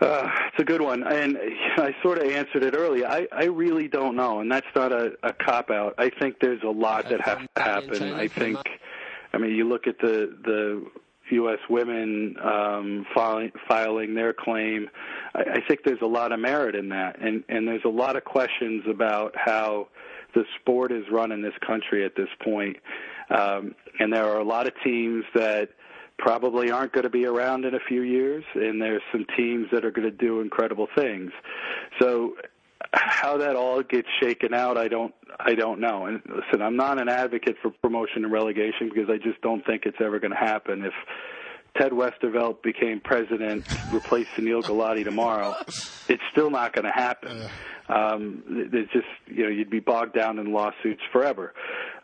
Uh, 0.01 0.29
it's 0.47 0.60
a 0.60 0.63
good 0.63 0.82
one, 0.82 1.03
and 1.03 1.38
I 1.77 1.93
sort 2.01 2.19
of 2.19 2.32
answered 2.32 2.63
it 2.63 2.73
earlier. 2.75 3.05
I, 3.05 3.27
I 3.32 3.45
really 3.45 3.88
don't 3.88 4.15
know, 4.15 4.39
and 4.39 4.51
that's 4.51 4.67
not 4.75 4.91
a, 4.91 5.12
a 5.23 5.34
cop 5.34 5.69
out. 5.69 5.93
I 5.97 6.10
think 6.10 6.38
there's 6.41 6.63
a 6.63 6.69
lot 6.69 7.10
that 7.10 7.21
has 7.21 7.38
to 7.55 7.62
happen. 7.62 8.13
I 8.13 8.27
think, 8.27 8.58
I 9.34 9.38
mean, 9.38 9.51
you 9.55 9.67
look 9.67 9.88
at 9.88 9.99
the 9.99 10.36
the 10.43 10.86
U.S. 11.32 11.60
women 11.70 12.36
um, 12.42 13.06
filing, 13.13 13.52
filing 13.68 14.13
their 14.15 14.34
claim. 14.34 14.89
I, 15.34 15.42
I 15.42 15.62
think 15.68 15.82
there's 15.86 16.02
a 16.02 16.08
lot 16.08 16.32
of 16.32 16.39
merit 16.39 16.76
in 16.76 16.89
that, 16.89 17.20
and 17.20 17.44
and 17.50 17.68
there's 17.68 17.86
a 17.86 17.89
lot 17.89 18.15
of 18.15 18.24
questions 18.24 18.84
about 18.89 19.36
how 19.36 19.88
the 20.36 20.44
sport 20.60 20.92
is 20.92 21.04
run 21.12 21.32
in 21.32 21.42
this 21.42 21.54
country 21.65 22.06
at 22.06 22.15
this 22.15 22.30
point. 22.44 22.78
Um, 23.30 23.76
and 24.00 24.13
there 24.13 24.26
are 24.26 24.39
a 24.39 24.44
lot 24.44 24.68
of 24.68 24.74
teams 24.84 25.26
that 25.34 25.70
probably 26.18 26.70
aren't 26.70 26.92
going 26.94 27.04
to 27.04 27.10
be 27.10 27.26
around 27.26 27.65
in 27.65 27.74
a 27.74 27.80
few 27.88 28.02
years, 28.02 28.44
and 28.54 28.82
there's 28.82 29.02
some 29.12 29.26
teams 29.38 29.68
that 29.72 29.86
are 29.86 29.92
going 29.92 30.10
to 30.10 30.15
do 30.15 30.42
incredible 30.42 30.88
things. 30.96 31.32
So 32.00 32.36
how 32.94 33.38
that 33.38 33.56
all 33.56 33.84
gets 33.84 34.08
shaken 34.22 34.54
out, 34.54 34.78
I 34.78 34.88
don't 34.88 35.13
I 35.39 35.56
don't 35.56 35.80
know. 35.80 36.06
And 36.06 36.22
listen, 36.26 36.62
I'm 36.62 36.76
not 36.76 37.00
an 37.00 37.10
advocate 37.10 37.58
for 37.62 37.72
promotion 37.82 38.24
and 38.24 38.32
relegation 38.32 38.89
because 38.94 39.10
I 39.10 39.18
just 39.18 39.42
don't 39.42 39.65
think 39.65 39.86
it's 39.86 40.00
ever 40.00 40.20
going 40.20 40.32
to 40.32 40.38
happen. 40.38 40.84
If 40.84 40.94
Ted 41.78 41.92
Westervelt 41.92 42.62
became 42.62 43.00
president, 43.00 43.65
replaced 43.92 44.32
Sunil 44.32 44.63
Gulati 44.63 45.04
tomorrow, 45.04 45.56
it's 46.08 46.24
still 46.32 46.50
not 46.50 46.74
going 46.74 46.86
to 46.86 46.92
happen. 46.92 47.48
Um, 47.88 48.44
there's 48.72 48.89
just 48.89 49.08
you 49.28 49.44
know 49.44 49.50
you'd 49.50 49.70
be 49.70 49.80
bogged 49.80 50.13
down 50.13 50.39
in 50.39 50.52
lawsuits 50.52 51.02
forever. 51.12 51.54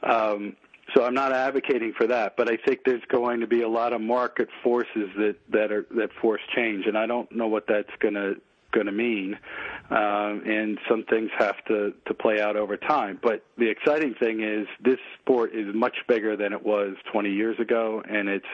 Um, 0.03 0.55
so 0.93 1.03
I'm 1.03 1.15
not 1.15 1.31
advocating 1.31 1.93
for 1.97 2.07
that, 2.07 2.37
but 2.37 2.49
I 2.49 2.57
think 2.57 2.81
there's 2.85 3.03
going 3.07 3.39
to 3.39 3.47
be 3.47 3.61
a 3.63 3.69
lot 3.69 3.91
of 3.91 4.01
market 4.01 4.49
forces 4.63 5.09
that 5.17 5.35
that 5.49 5.71
are 5.71 5.85
that 5.91 6.09
force 6.21 6.41
change, 6.55 6.85
and 6.85 6.97
I 6.97 7.05
don't 7.05 7.31
know 7.31 7.47
what 7.47 7.65
that's 7.67 7.89
going 7.99 8.13
to 8.13 8.35
going 8.71 8.85
to 8.85 8.91
mean. 8.91 9.37
Um, 9.89 10.41
and 10.47 10.79
some 10.89 11.03
things 11.03 11.29
have 11.37 11.63
to 11.67 11.93
to 12.07 12.13
play 12.15 12.41
out 12.41 12.55
over 12.55 12.75
time. 12.75 13.19
But 13.21 13.43
the 13.57 13.69
exciting 13.69 14.15
thing 14.19 14.41
is 14.41 14.67
this 14.83 14.97
sport 15.21 15.53
is 15.53 15.75
much 15.75 15.95
bigger 16.07 16.35
than 16.35 16.53
it 16.53 16.65
was 16.65 16.95
20 17.11 17.29
years 17.29 17.59
ago, 17.59 18.01
and 18.09 18.27
it's 18.27 18.47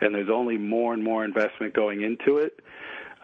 and 0.00 0.12
there's 0.12 0.30
only 0.30 0.58
more 0.58 0.92
and 0.92 1.04
more 1.04 1.24
investment 1.24 1.74
going 1.74 2.02
into 2.02 2.38
it. 2.38 2.58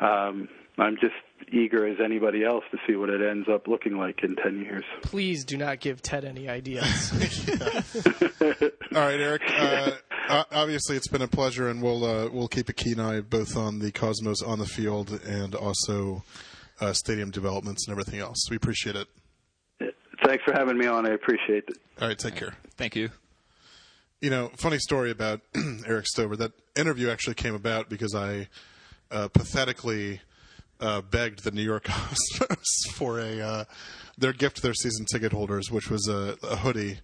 Um, 0.01 0.49
I'm 0.79 0.97
just 1.01 1.15
eager 1.53 1.87
as 1.87 1.99
anybody 2.05 2.45
else 2.45 2.63
to 2.71 2.79
see 2.87 2.95
what 2.95 3.11
it 3.11 3.21
ends 3.21 3.49
up 3.53 3.67
looking 3.67 3.97
like 3.97 4.23
in 4.23 4.37
10 4.37 4.61
years. 4.61 4.85
Please 5.03 5.45
do 5.45 5.57
not 5.57 5.81
give 5.81 6.03
Ted 6.03 6.25
any 6.25 6.49
ideas. 6.49 7.13
All 8.41 9.01
right, 9.01 9.21
Erik. 9.21 9.43
Uh, 9.49 10.45
obviously, 10.53 10.97
it's 10.97 11.09
been 11.09 11.23
a 11.23 11.29
pleasure, 11.29 11.69
and 11.69 11.83
we'll 11.83 12.05
uh, 12.05 12.29
we'll 12.31 12.49
keep 12.49 12.69
a 12.69 12.73
keen 12.73 13.01
eye 13.01 13.21
both 13.21 13.57
on 13.57 13.81
the 13.81 13.91
Cosmos 13.91 14.43
on 14.43 14.59
the 14.59 14.67
field 14.67 15.21
and 15.27 15.55
also 15.55 16.23
uh, 16.81 16.93
stadium 16.93 17.31
developments 17.31 17.87
and 17.87 17.93
everything 17.93 18.21
else. 18.21 18.49
We 18.51 18.57
appreciate 18.57 18.97
it. 18.97 19.09
Thanks 20.25 20.45
for 20.45 20.53
having 20.53 20.77
me 20.77 20.87
on. 20.87 21.07
I 21.07 21.11
appreciate 21.11 21.65
it. 21.69 21.79
All 22.01 22.09
right, 22.09 22.19
take 22.19 22.37
care. 22.37 22.55
Thank 22.77 22.97
you. 22.97 23.11
You 24.21 24.31
know, 24.31 24.51
funny 24.57 24.79
story 24.79 25.11
about 25.11 25.41
Erik 25.87 26.07
Stover. 26.07 26.37
That 26.37 26.53
interview 26.77 27.09
actually 27.09 27.35
came 27.35 27.55
about 27.55 27.89
because 27.89 28.15
I 28.15 28.49
uh, 29.11 29.29
pathetically 29.29 30.21
uh, 30.81 31.03
begged 31.03 31.45
the 31.45 31.51
New 31.51 31.63
York 31.63 31.85
Cosmos 31.89 32.85
for 32.93 33.21
a 33.21 33.41
uh, 33.41 33.65
their 34.17 34.33
gift 34.33 34.57
to 34.57 34.63
their 34.63 34.75
season 34.75 35.07
ticket 35.07 35.33
holders, 35.33 35.71
which 35.71 35.89
was 35.89 36.09
a, 36.09 36.37
a 36.43 36.57
hoodie, 36.57 36.99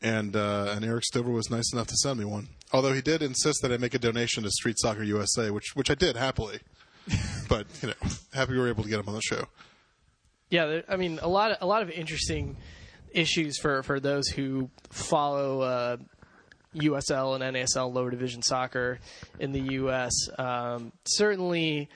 and 0.00 0.36
uh, 0.36 0.72
and 0.74 0.84
Erik 0.84 1.04
Stover 1.04 1.30
was 1.30 1.50
nice 1.50 1.72
enough 1.72 1.88
to 1.88 1.96
send 1.96 2.18
me 2.18 2.24
one. 2.24 2.48
Although 2.72 2.92
he 2.92 3.02
did 3.02 3.22
insist 3.22 3.62
that 3.62 3.72
I 3.72 3.76
make 3.76 3.94
a 3.94 3.98
donation 3.98 4.44
to 4.44 4.50
Street 4.50 4.78
Soccer 4.78 5.02
USA, 5.02 5.50
which 5.50 5.74
which 5.74 5.90
I 5.90 5.94
did 5.94 6.16
happily. 6.16 6.60
but 7.48 7.66
you 7.82 7.88
know, 7.88 7.94
happy 8.32 8.52
we 8.52 8.58
were 8.58 8.68
able 8.68 8.82
to 8.82 8.88
get 8.88 9.00
him 9.00 9.08
on 9.08 9.14
the 9.14 9.20
show. 9.20 9.44
Yeah, 10.50 10.80
I 10.88 10.96
mean 10.96 11.18
a 11.20 11.28
lot 11.28 11.52
of 11.52 11.58
a 11.60 11.66
lot 11.66 11.82
of 11.82 11.90
interesting 11.90 12.56
issues 13.12 13.58
for 13.58 13.82
for 13.82 14.00
those 14.00 14.28
who 14.28 14.70
follow. 14.90 15.60
Uh, 15.60 15.96
USL 16.74 17.40
and 17.40 17.56
NASL 17.56 17.92
lower 17.92 18.10
division 18.10 18.42
soccer 18.42 18.98
in 19.38 19.52
the 19.52 19.60
U.S. 19.60 20.12
Um, 20.38 20.92
certainly, 21.06 21.88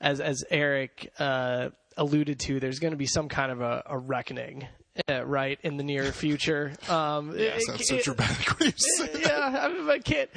as 0.00 0.20
as 0.20 0.44
Erik 0.50 1.12
uh, 1.18 1.70
alluded 1.96 2.38
to, 2.40 2.60
there's 2.60 2.78
going 2.78 2.92
to 2.92 2.98
be 2.98 3.06
some 3.06 3.28
kind 3.28 3.50
of 3.50 3.60
a, 3.60 3.82
a 3.86 3.98
reckoning. 3.98 4.68
Uh, 5.10 5.26
right 5.26 5.58
in 5.62 5.76
the 5.76 5.84
near 5.84 6.10
future. 6.10 6.72
Um, 6.88 7.34
yeah, 7.36 7.58
sounds 7.58 7.86
so 7.86 8.00
dramatic 8.00 8.58
when 8.58 8.68
you 8.70 8.74
say 8.78 9.06
that. 9.12 9.20
Yeah, 9.20 9.60
I, 9.62 9.68
mean, 9.68 9.90
I 9.90 9.98
can't. 9.98 10.30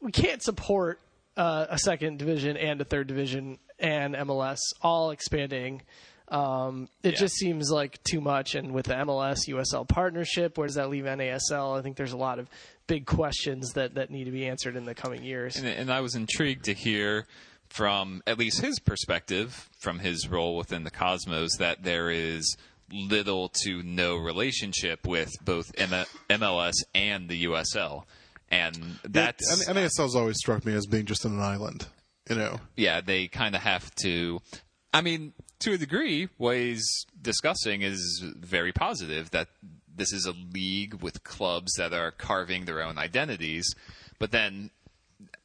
We 0.00 0.12
can't 0.12 0.40
support 0.40 1.00
uh, 1.36 1.66
a 1.68 1.78
second 1.78 2.18
division 2.18 2.56
and 2.56 2.80
a 2.80 2.84
third 2.84 3.06
division 3.06 3.58
and 3.78 4.14
MLS 4.14 4.58
all 4.82 5.10
expanding 5.10 5.82
Um, 6.28 6.88
it 7.02 7.16
just 7.16 7.34
seems 7.36 7.70
like 7.70 8.02
too 8.02 8.20
much. 8.20 8.54
And 8.54 8.72
with 8.72 8.86
the 8.86 8.94
MLS 8.94 9.48
USL 9.48 9.86
partnership, 9.86 10.58
where 10.58 10.66
does 10.66 10.76
that 10.76 10.90
leave 10.90 11.04
NASL? 11.04 11.78
I 11.78 11.82
think 11.82 11.96
there's 11.96 12.12
a 12.12 12.16
lot 12.16 12.38
of 12.38 12.48
big 12.86 13.06
questions 13.06 13.72
that, 13.74 13.94
that 13.94 14.10
need 14.10 14.24
to 14.24 14.30
be 14.30 14.46
answered 14.46 14.76
in 14.76 14.84
the 14.84 14.94
coming 14.94 15.22
years. 15.22 15.56
And, 15.56 15.66
and 15.66 15.90
I 15.90 16.00
was 16.00 16.14
intrigued 16.14 16.64
to 16.64 16.74
hear 16.74 17.26
from 17.68 18.22
at 18.26 18.38
least 18.38 18.60
his 18.60 18.78
perspective, 18.78 19.68
from 19.78 20.00
his 20.00 20.28
role 20.28 20.56
within 20.56 20.84
the 20.84 20.90
Cosmos, 20.90 21.56
that 21.58 21.82
there 21.82 22.10
is 22.10 22.56
little 22.92 23.48
to 23.64 23.82
no 23.82 24.16
relationship 24.16 25.06
with 25.06 25.32
both 25.44 25.66
M- 25.76 26.06
MLS 26.30 26.74
and 26.94 27.28
the 27.28 27.44
USL. 27.44 28.04
And 28.50 28.76
that's 29.04 29.68
NASL's 29.68 30.14
always 30.14 30.36
struck 30.36 30.64
me 30.64 30.74
as 30.74 30.86
being 30.86 31.06
just 31.06 31.24
an 31.24 31.40
island. 31.40 31.86
You 32.30 32.36
know, 32.36 32.60
yeah, 32.76 33.00
they 33.00 33.28
kind 33.28 33.54
of 33.54 33.62
have 33.62 33.94
to. 33.96 34.40
I 34.92 35.00
mean, 35.00 35.32
to 35.60 35.72
a 35.72 35.78
degree, 35.78 36.28
what 36.38 36.56
he's 36.56 37.06
discussing 37.20 37.82
is 37.82 38.24
very 38.36 38.72
positive 38.72 39.30
that 39.30 39.48
this 39.94 40.12
is 40.12 40.26
a 40.26 40.34
league 40.52 40.94
with 41.02 41.24
clubs 41.24 41.72
that 41.74 41.92
are 41.92 42.10
carving 42.10 42.64
their 42.64 42.82
own 42.82 42.98
identities, 42.98 43.74
but 44.18 44.30
then 44.30 44.70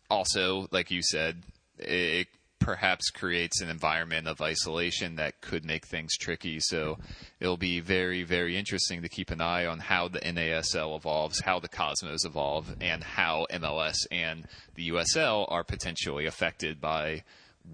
also, 0.09 0.67
like 0.71 0.91
you 0.91 1.01
said, 1.01 1.43
it 1.77 2.27
perhaps 2.61 3.09
creates 3.09 3.59
an 3.59 3.69
environment 3.69 4.27
of 4.27 4.39
isolation 4.39 5.15
that 5.15 5.41
could 5.41 5.65
make 5.65 5.85
things 5.85 6.15
tricky. 6.15 6.59
So 6.61 6.99
it'll 7.39 7.57
be 7.57 7.81
very, 7.81 8.23
very 8.23 8.55
interesting 8.55 9.01
to 9.01 9.09
keep 9.09 9.31
an 9.31 9.41
eye 9.41 9.65
on 9.65 9.79
how 9.79 10.07
the 10.07 10.19
NASL 10.19 10.95
evolves, 10.95 11.41
how 11.41 11.59
the 11.59 11.67
Cosmos 11.67 12.23
evolve, 12.23 12.75
and 12.79 13.03
how 13.03 13.47
MLS 13.51 13.97
and 14.11 14.47
the 14.75 14.89
USL 14.89 15.51
are 15.51 15.63
potentially 15.63 16.27
affected 16.27 16.79
by 16.79 17.23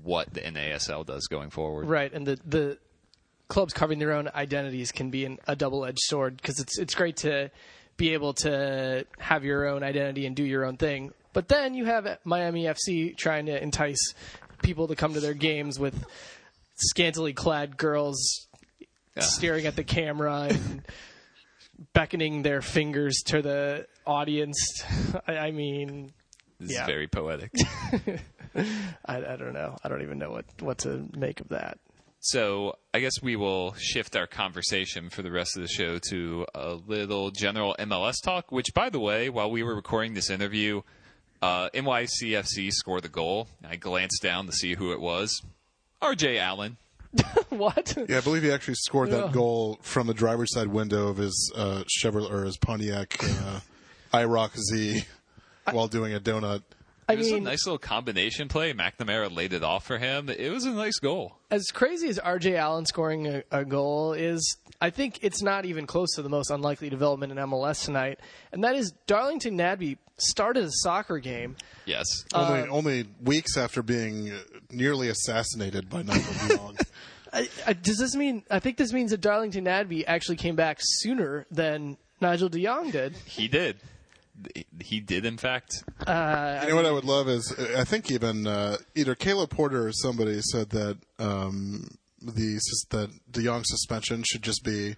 what 0.03 0.33
the 0.33 0.41
NASL 0.41 1.05
does 1.05 1.27
going 1.27 1.49
forward. 1.49 1.87
Right, 1.87 2.11
and 2.11 2.25
the 2.25 2.39
the 2.45 2.77
clubs 3.49 3.73
carving 3.73 3.99
their 3.99 4.13
own 4.13 4.29
identities 4.33 4.91
can 4.91 5.09
be 5.09 5.25
an, 5.25 5.37
a 5.47 5.55
double 5.55 5.85
edged 5.85 5.99
sword 6.01 6.37
because 6.37 6.59
it's 6.59 6.79
it's 6.79 6.95
great 6.95 7.17
to 7.17 7.51
be 7.97 8.13
able 8.13 8.33
to 8.33 9.05
have 9.19 9.43
your 9.43 9.67
own 9.67 9.83
identity 9.83 10.25
and 10.25 10.35
do 10.35 10.43
your 10.43 10.65
own 10.65 10.77
thing, 10.77 11.13
but 11.33 11.47
then 11.47 11.73
you 11.73 11.85
have 11.85 12.19
Miami 12.23 12.65
FC 12.65 13.15
trying 13.17 13.47
to 13.47 13.61
entice 13.61 14.13
people 14.61 14.87
to 14.87 14.95
come 14.95 15.13
to 15.13 15.19
their 15.19 15.33
games 15.33 15.79
with 15.79 16.05
scantily 16.75 17.33
clad 17.33 17.77
girls 17.77 18.47
Yeah. 19.15 19.23
staring 19.23 19.65
at 19.65 19.75
the 19.75 19.83
camera 19.83 20.47
and 20.49 20.83
beckoning 21.93 22.41
their 22.43 22.61
fingers 22.61 23.21
to 23.27 23.41
the 23.41 23.87
audience. 24.05 24.83
I, 25.27 25.37
I 25.37 25.51
mean, 25.51 26.13
This 26.59 26.71
Yeah. 26.73 26.81
is 26.81 26.87
very 26.87 27.07
poetic. 27.07 27.51
I, 28.55 29.17
I 29.17 29.35
don't 29.35 29.53
know. 29.53 29.75
I 29.83 29.89
don't 29.89 30.01
even 30.01 30.17
know 30.17 30.31
what, 30.31 30.45
what 30.59 30.79
to 30.79 31.05
make 31.15 31.39
of 31.39 31.49
that. 31.49 31.77
So 32.19 32.77
I 32.93 32.99
guess 32.99 33.21
we 33.21 33.35
will 33.35 33.73
shift 33.77 34.15
our 34.15 34.25
conversation 34.27 35.09
for 35.09 35.21
the 35.21 35.31
rest 35.31 35.55
of 35.55 35.61
the 35.61 35.67
show 35.67 35.99
to 36.09 36.45
a 36.55 36.73
little 36.73 37.29
general 37.31 37.75
MLS 37.79 38.15
talk. 38.23 38.51
Which, 38.51 38.73
by 38.73 38.89
the 38.89 38.99
way, 38.99 39.29
while 39.29 39.51
we 39.51 39.61
were 39.61 39.75
recording 39.75 40.13
this 40.15 40.29
interview, 40.31 40.81
uh, 41.41 41.69
NYCFC 41.73 42.71
scored 42.71 43.03
the 43.03 43.09
goal. 43.09 43.47
I 43.67 43.75
glanced 43.75 44.21
down 44.21 44.45
to 44.47 44.51
see 44.51 44.75
who 44.75 44.91
it 44.91 44.99
was. 45.01 45.41
R.J. 46.01 46.37
Allen. 46.39 46.77
what? 47.49 47.95
yeah, 48.09 48.17
I 48.17 48.21
believe 48.21 48.43
he 48.43 48.51
actually 48.51 48.75
scored 48.75 49.11
that 49.11 49.27
Yeah. 49.27 49.31
goal 49.31 49.79
from 49.81 50.07
the 50.07 50.13
driver's 50.13 50.53
side 50.53 50.67
window 50.67 51.07
of 51.07 51.17
his 51.17 51.51
uh, 51.55 51.83
Chevrolet 51.99 52.31
or 52.31 52.43
his 52.43 52.57
Pontiac 52.57 53.15
uh, 53.23 53.59
IROC 54.13 54.57
Z 54.57 55.05
while 55.71 55.87
doing 55.87 56.13
a 56.13 56.19
donut. 56.19 56.63
I 57.09 57.13
It 57.13 57.19
was 57.19 57.31
mean, 57.31 57.43
a 57.43 57.49
nice 57.51 57.65
little 57.65 57.77
combination 57.79 58.49
play. 58.49 58.73
McNamara 58.73 59.33
laid 59.33 59.53
it 59.53 59.63
off 59.63 59.85
for 59.85 59.97
him. 59.97 60.29
It 60.29 60.51
was 60.51 60.65
a 60.65 60.71
nice 60.71 60.99
goal. 60.99 61.37
as 61.49 61.67
crazy 61.71 62.09
as 62.09 62.19
RJ 62.19 62.55
Allen 62.57 62.85
scoring 62.85 63.25
a, 63.27 63.43
a 63.49 63.63
goal 63.63 64.11
is, 64.13 64.57
I 64.81 64.89
think 64.89 65.19
it's 65.23 65.41
not 65.41 65.63
even 65.65 65.87
close 65.87 66.13
to 66.15 66.21
the 66.21 66.29
most 66.29 66.51
unlikely 66.51 66.89
development 66.89 67.31
in 67.31 67.37
MLS 67.37 67.85
tonight. 67.85 68.19
And 68.51 68.63
that 68.65 68.75
is 68.75 68.91
Darlington 69.07 69.57
Nagbe 69.57 69.97
started 70.17 70.65
a 70.65 70.71
soccer 70.71 71.19
game. 71.19 71.55
Yes. 71.85 72.05
Only, 72.33 72.61
Uh, 72.61 72.67
only 72.67 73.07
weeks 73.23 73.57
after 73.57 73.81
being 73.81 74.31
nearly 74.71 75.09
assassinated 75.09 75.89
by 75.89 76.01
Nigel 76.03 76.33
de 76.47 76.57
Jong. 76.57 76.77
I, 77.33 77.49
I, 77.65 77.73
does 77.73 77.97
this 77.97 78.15
mean? 78.15 78.43
I 78.49 78.59
think 78.59 78.77
this 78.77 78.93
means 78.93 79.11
that 79.11 79.21
Darlington 79.21 79.65
Nagbe 79.65 80.03
actually 80.07 80.37
came 80.37 80.55
back 80.55 80.77
sooner 80.81 81.45
than 81.51 81.97
Nigel 82.21 82.49
De 82.49 82.63
Jong 82.63 82.91
did. 82.91 83.15
He 83.25 83.47
did. 83.47 83.77
He 84.81 84.99
did, 84.99 85.25
in 85.25 85.37
fact. 85.37 85.83
You 86.01 86.05
know 86.13 86.75
what 86.75 86.85
I 86.85 86.91
would 86.91 87.05
love 87.05 87.27
is 87.27 87.53
I 87.75 87.83
think 87.83 88.11
even 88.11 88.45
uh, 88.47 88.77
either 88.95 89.15
Caleb 89.15 89.49
Porter 89.49 89.87
or 89.87 89.91
somebody 89.91 90.39
said 90.41 90.69
that 90.69 90.97
um, 91.17 91.87
the 92.21 92.59
that 92.91 93.09
De 93.31 93.43
Jong 93.43 93.63
suspension 93.65 94.23
should 94.23 94.43
just 94.43 94.63
be 94.63 94.95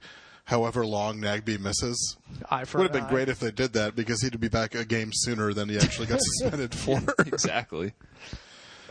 however 0.49 0.85
long 0.85 1.19
Nagbe 1.21 1.59
misses. 1.59 2.17
Eye 2.49 2.65
for 2.65 2.79
Would 2.79 2.85
have 2.85 2.91
been 2.93 3.03
eye. 3.05 3.09
great 3.09 3.29
if 3.29 3.39
they 3.39 3.51
did 3.51 3.73
that 3.73 3.95
because 3.95 4.21
he'd 4.21 4.39
be 4.39 4.49
back 4.49 4.73
a 4.75 4.83
game 4.83 5.11
sooner 5.13 5.53
than 5.53 5.69
he 5.69 5.77
actually 5.77 6.07
got 6.07 6.19
suspended 6.39 6.73
for. 6.75 6.99
Exactly. 7.27 7.93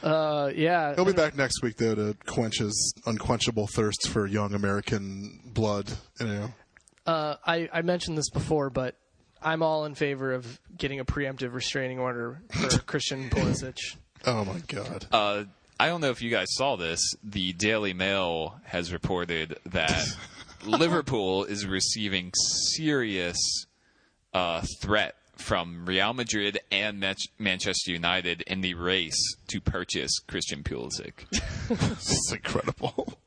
Uh, 0.03 0.53
yeah, 0.55 0.95
He'll 0.95 1.05
be 1.05 1.13
back 1.13 1.37
next 1.37 1.61
week 1.63 1.77
though 1.77 1.95
to 1.97 2.17
quench 2.27 2.59
his 2.59 2.95
unquenchable 3.05 3.67
thirst 3.67 4.09
for 4.09 4.27
young 4.27 4.55
American 4.55 5.41
blood. 5.47 5.91
You 6.21 6.27
know, 6.27 6.49
uh, 7.05 7.35
I, 7.45 7.69
I 7.73 7.83
mentioned 7.83 8.17
this 8.17 8.31
before, 8.31 8.71
but 8.71 8.95
I'm 9.43 9.61
all 9.63 9.85
in 9.87 9.97
favor 9.97 10.33
of 10.33 10.61
getting 10.77 11.01
a 11.01 11.05
preemptive 11.05 11.53
restraining 11.53 11.99
order 11.99 12.41
for 12.53 12.79
Christian 12.87 13.29
Pulisic. 13.31 13.79
oh 14.25 14.45
my 14.45 14.61
god. 14.69 15.07
Uh, 15.11 15.45
I 15.81 15.89
don't 15.89 16.01
know 16.01 16.11
if 16.11 16.23
you 16.23 16.31
guys 16.31 16.47
saw 16.51 16.77
this. 16.77 17.01
The 17.25 17.53
Daily 17.55 17.93
Mail 17.93 18.61
has 18.65 18.93
reported 18.93 19.59
that 19.67 20.07
Liverpool 20.65 21.45
is 21.45 21.67
receiving 21.67 22.33
serious 22.75 23.37
uh, 24.35 24.63
threat 24.81 25.15
from 25.37 25.87
Real 25.87 26.13
Madrid 26.15 26.59
and 26.73 26.99
Man- 27.01 27.15
Manchester 27.39 27.93
United 27.93 28.43
in 28.43 28.61
the 28.61 28.75
race 28.75 29.37
to 29.49 29.61
purchase 29.61 30.19
Christian 30.27 30.63
Pulisic. 30.63 31.13
This 31.69 32.11
is 32.11 32.33
incredible. 32.33 33.19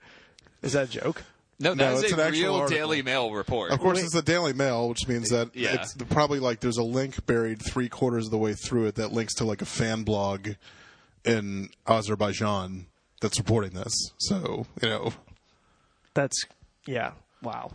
Is 0.63 0.73
that 0.73 0.85
a 0.89 0.91
joke? 0.91 1.23
No, 1.59 1.73
No, 1.75 1.91
that's 1.91 2.03
it's 2.11 2.13
a 2.13 2.25
an 2.25 2.31
real 2.31 2.55
article. 2.55 2.75
Daily 2.75 3.01
Mail 3.03 3.31
report. 3.31 3.71
Of 3.71 3.79
course, 3.79 4.01
it's 4.01 4.13
the 4.13 4.23
Daily 4.23 4.51
Mail, 4.53 4.89
which 4.89 5.07
means 5.07 5.29
that 5.29 5.55
Yeah. 5.55 5.75
it's 5.75 5.93
probably 6.09 6.39
like 6.39 6.59
there's 6.59 6.77
a 6.77 6.83
link 6.83 7.23
buried 7.27 7.61
three 7.61 7.87
quarters 7.87 8.25
of 8.25 8.31
the 8.31 8.37
way 8.39 8.53
through 8.55 8.87
it 8.87 8.95
that 8.95 9.11
links 9.13 9.35
to 9.35 9.45
like 9.45 9.61
a 9.61 9.65
fan 9.65 10.01
blog 10.03 10.49
in 11.23 11.69
Azerbaijan 11.87 12.87
that's 13.21 13.37
reporting 13.37 13.71
this. 13.73 13.93
So 14.17 14.65
you 14.81 14.89
know, 14.89 15.13
That's 16.15 16.43
yeah. 16.87 17.11
Wow. 17.41 17.71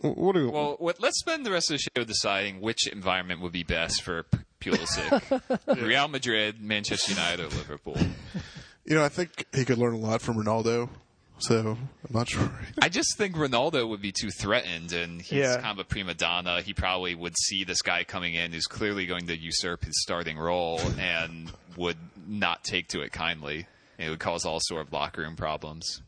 what 0.00 0.34
do 0.34 0.50
Well, 0.50 0.76
what, 0.78 1.00
let's 1.00 1.18
spend 1.20 1.44
the 1.44 1.50
rest 1.50 1.70
of 1.70 1.78
the 1.78 1.90
show 2.00 2.04
deciding 2.04 2.60
which 2.60 2.86
environment 2.86 3.40
would 3.42 3.52
be 3.52 3.62
best 3.64 4.02
for 4.02 4.24
P- 4.24 4.38
Pulisic: 4.70 5.66
Real 5.86 6.08
Madrid, 6.08 6.60
Manchester 6.60 7.12
United, 7.12 7.40
or 7.46 7.48
Liverpool. 7.56 7.96
you 8.84 8.94
know? 8.94 9.04
I 9.04 9.08
think 9.08 9.46
he 9.54 9.64
could 9.64 9.78
learn 9.78 9.94
a 9.94 9.98
lot 9.98 10.20
from 10.22 10.36
Ronaldo. 10.36 10.88
So 11.38 11.78
I'm 11.78 11.88
not 12.14 12.28
sure. 12.28 12.50
I 12.82 12.90
just 12.90 13.16
think 13.16 13.34
Ronaldo 13.34 13.88
would 13.88 14.02
be 14.02 14.12
too 14.12 14.28
threatened, 14.30 14.92
and 14.92 15.22
he's 15.22 15.38
Yeah. 15.38 15.54
kind 15.62 15.68
of 15.72 15.78
a 15.78 15.84
prima 15.88 16.12
donna. 16.12 16.60
He 16.60 16.74
probably 16.74 17.14
would 17.14 17.34
see 17.38 17.64
this 17.64 17.80
guy 17.80 18.04
coming 18.04 18.34
in 18.34 18.52
who's 18.52 18.66
clearly 18.66 19.06
going 19.06 19.26
to 19.28 19.34
usurp 19.38 19.84
his 19.86 19.94
starting 20.02 20.36
role 20.36 20.78
and 20.98 21.50
would 21.78 21.96
not 22.26 22.62
take 22.64 22.88
to 22.88 23.00
it 23.00 23.12
kindly. 23.12 23.66
It 23.96 24.10
would 24.10 24.18
cause 24.20 24.44
all 24.44 24.58
sort 24.60 24.86
of 24.86 24.92
locker 24.92 25.22
room 25.22 25.34
problems. 25.36 26.02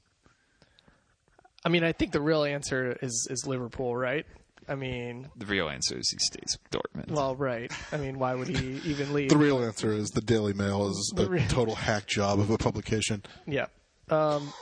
I 1.64 1.68
mean, 1.68 1.84
I 1.84 1.92
think 1.92 2.12
the 2.12 2.20
real 2.20 2.44
answer 2.44 2.96
is 3.02 3.26
is 3.30 3.46
Liverpool, 3.46 3.96
right? 3.96 4.26
I 4.68 4.74
mean, 4.76 5.28
The 5.36 5.46
real 5.46 5.68
answer 5.68 5.98
is 5.98 6.08
he 6.10 6.18
stays 6.18 6.56
with 6.62 6.70
Dortmund. 6.82 7.10
well, 7.10 7.34
right. 7.34 7.72
I 7.90 7.96
mean, 7.96 8.18
why 8.20 8.34
would 8.34 8.46
he 8.48 8.80
even 8.88 9.12
leave? 9.12 9.28
The 9.30 9.36
real 9.36 9.62
answer 9.62 9.92
is 9.92 10.10
the 10.10 10.20
Daily 10.20 10.52
Mail 10.52 10.88
is 10.88 11.12
a 11.16 11.22
The 11.24 11.30
real- 11.30 11.48
total 11.48 11.74
hack 11.74 12.06
job 12.06 12.38
of 12.38 12.48
a 12.50 12.58
publication. 12.58 13.24
Yeah. 13.46 13.66
Um, 14.08 14.52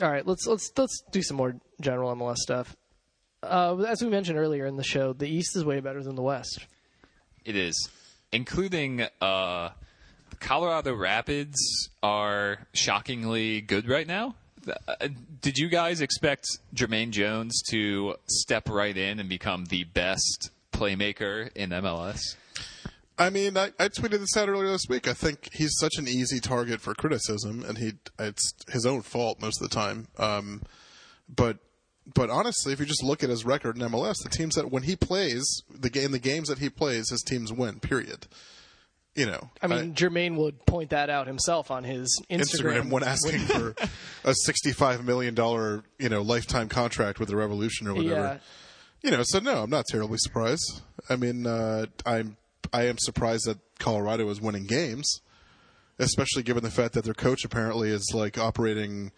all 0.00 0.10
right, 0.10 0.24
let's 0.26 0.46
let's 0.46 0.70
let's 0.76 1.02
do 1.10 1.22
some 1.22 1.36
more 1.36 1.56
general 1.80 2.14
MLS 2.14 2.36
stuff. 2.36 2.76
Uh, 3.42 3.76
as 3.88 4.02
we 4.02 4.08
mentioned 4.08 4.38
earlier 4.38 4.66
in 4.66 4.76
the 4.76 4.84
show, 4.84 5.12
the 5.12 5.28
East 5.28 5.56
is 5.56 5.64
way 5.64 5.80
better 5.80 6.02
than 6.02 6.14
the 6.14 6.22
West. 6.22 6.66
It 7.44 7.56
is, 7.56 7.88
including 8.32 9.06
uh, 9.20 9.70
Colorado 10.40 10.94
Rapids 10.94 11.88
are 12.02 12.66
shockingly 12.74 13.60
good 13.60 13.88
right 13.88 14.06
now. 14.06 14.34
Did 15.40 15.58
you 15.58 15.68
guys 15.68 16.00
expect 16.00 16.46
Jermaine 16.74 17.10
Jones 17.10 17.62
to 17.70 18.16
step 18.26 18.68
right 18.68 18.96
in 18.96 19.18
and 19.18 19.28
become 19.28 19.66
the 19.66 19.84
best 19.84 20.50
playmaker 20.72 21.50
in 21.54 21.70
MLS? 21.70 22.20
I 23.18 23.30
mean, 23.30 23.56
I, 23.56 23.72
I 23.80 23.88
tweeted 23.88 24.20
this 24.20 24.36
out 24.36 24.48
earlier 24.48 24.70
this 24.70 24.86
week. 24.88 25.08
I 25.08 25.12
think 25.12 25.50
he's 25.52 25.76
such 25.78 25.96
an 25.98 26.06
easy 26.06 26.38
target 26.38 26.80
for 26.80 26.94
criticism, 26.94 27.64
and 27.66 27.78
he 27.78 27.94
it's 28.18 28.52
his 28.70 28.86
own 28.86 29.02
fault 29.02 29.40
most 29.40 29.60
of 29.60 29.68
the 29.68 29.74
time. 29.74 30.06
Um, 30.18 30.62
but 31.28 31.58
but 32.14 32.30
honestly, 32.30 32.72
if 32.72 32.80
you 32.80 32.86
just 32.86 33.02
look 33.02 33.24
at 33.24 33.30
his 33.30 33.44
record 33.44 33.76
in 33.76 33.88
MLS, 33.88 34.22
the 34.22 34.28
teams 34.28 34.54
that 34.54 34.70
when 34.70 34.84
he 34.84 34.94
plays 34.94 35.62
the 35.68 35.90
game, 35.90 36.12
the 36.12 36.20
games 36.20 36.48
that 36.48 36.58
he 36.58 36.70
plays, 36.70 37.10
his 37.10 37.22
teams 37.22 37.52
win. 37.52 37.80
Period. 37.80 38.28
You 39.18 39.26
know, 39.26 39.50
I 39.60 39.66
mean, 39.66 39.94
Jermaine 39.94 40.36
would 40.36 40.64
point 40.64 40.90
that 40.90 41.10
out 41.10 41.26
himself 41.26 41.72
on 41.72 41.82
his 41.82 42.22
Instagram. 42.30 42.82
Instagram 42.84 42.90
when 42.90 43.02
asking 43.02 43.40
for 43.40 43.74
a 44.24 44.32
sixty-five 44.32 45.04
million 45.04 45.34
dollar, 45.34 45.82
you 45.98 46.08
know, 46.08 46.22
lifetime 46.22 46.68
contract 46.68 47.18
with 47.18 47.28
the 47.28 47.34
Revolution 47.34 47.88
or 47.88 47.94
whatever. 47.94 48.14
Yeah. 48.14 48.38
You 49.02 49.16
know, 49.16 49.24
so 49.24 49.40
no, 49.40 49.64
I'm 49.64 49.70
not 49.70 49.86
terribly 49.90 50.18
surprised. 50.18 50.82
I 51.10 51.16
mean, 51.16 51.48
uh, 51.48 51.86
I'm 52.06 52.36
I 52.72 52.84
am 52.84 52.94
surprised 52.98 53.46
that 53.46 53.58
Colorado 53.80 54.28
is 54.28 54.40
winning 54.40 54.66
games, 54.66 55.20
especially 55.98 56.44
given 56.44 56.62
the 56.62 56.70
fact 56.70 56.94
that 56.94 57.02
their 57.02 57.12
coach 57.12 57.44
apparently 57.44 57.90
is 57.90 58.12
like 58.14 58.38
operating. 58.38 59.10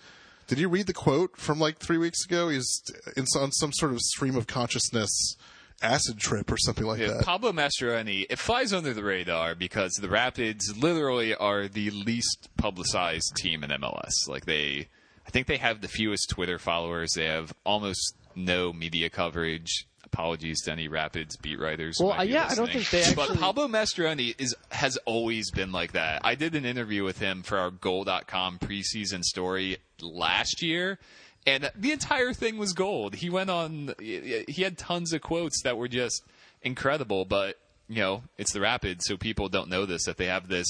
Did 0.47 0.59
you 0.59 0.71
read 0.71 0.87
the 0.87 0.95
quote 0.95 1.37
from 1.37 1.59
like 1.59 1.79
three 1.79 1.99
weeks 1.99 2.25
ago? 2.25 2.49
He's 2.49 2.83
in, 3.19 3.27
on 3.39 3.53
some 3.53 3.73
sort 3.75 3.93
of 3.93 4.01
stream 4.01 4.35
of 4.35 4.47
consciousness 4.47 5.37
acid 5.83 6.19
trip 6.19 6.51
or 6.51 6.57
something 6.59 6.85
like 6.85 7.01
Yeah, 7.01 7.09
that. 7.15 7.25
Pablo 7.25 7.53
Mastroeni, 7.53 8.27
it 8.29 8.39
flies 8.39 8.73
under 8.73 8.93
the 8.93 9.03
radar 9.05 9.55
because 9.55 9.93
the 9.95 10.09
Rapids 10.09 10.77
literally 10.77 11.35
are 11.35 11.69
the 11.69 11.91
least 11.91 12.49
publicized 12.57 13.35
team 13.37 13.65
in 13.65 13.71
MLS. 13.71 14.13
Like 14.29 14.45
they, 14.47 14.89
I 15.27 15.31
think 15.31 15.47
they 15.47 15.57
have 15.59 15.81
the 15.81 15.89
fewest 15.89 16.31
Twitter 16.31 16.59
followers. 16.59 17.13
They 17.15 17.27
have 17.27 17.53
almost 17.65 18.15
no 18.35 18.73
media 18.73 19.11
coverage. 19.11 19.87
Apologies 20.05 20.63
to 20.63 20.73
any 20.73 20.89
Rapids 20.89 21.37
beat 21.37 21.61
writers. 21.61 21.99
Well, 22.01 22.13
uh, 22.13 22.23
yeah, 22.23 22.49
I 22.51 22.57
don't 22.57 22.69
think 22.71 22.91
they 22.91 23.15
But 23.15 23.23
actually- 23.31 23.39
Pablo 23.39 23.69
Mastroeni 23.69 24.35
is 24.39 24.57
has 24.73 24.97
always 25.07 25.53
been 25.53 25.71
like 25.71 25.93
that. 25.93 26.23
I 26.25 26.35
did 26.35 26.57
an 26.57 26.65
interview 26.65 27.05
with 27.05 27.21
him 27.21 27.45
for 27.45 27.59
our 27.59 27.71
Goal.com 27.71 28.59
preseason 28.59 29.23
story 29.23 29.77
last 30.01 30.63
year. 30.63 30.99
And 31.47 31.71
the 31.75 31.93
entire 31.93 32.33
thing 32.33 32.59
was 32.59 32.73
gold. 32.73 33.15
He 33.15 33.31
went 33.31 33.51
on. 33.51 33.95
He 33.99 34.63
had 34.63 34.77
tons 34.77 35.13
of 35.13 35.23
quotes 35.23 35.63
that 35.63 35.77
were 35.77 35.89
just 35.89 36.23
incredible. 36.63 37.25
But 37.25 37.57
you 37.89 37.97
know, 37.97 38.23
it's 38.39 38.53
the 38.53 38.61
Rapids, 38.61 39.07
so 39.07 39.17
people 39.17 39.49
don't 39.49 39.69
know 39.69 39.87
this 39.87 40.05
that 40.05 40.17
they 40.17 40.27
have 40.27 40.49
this 40.49 40.67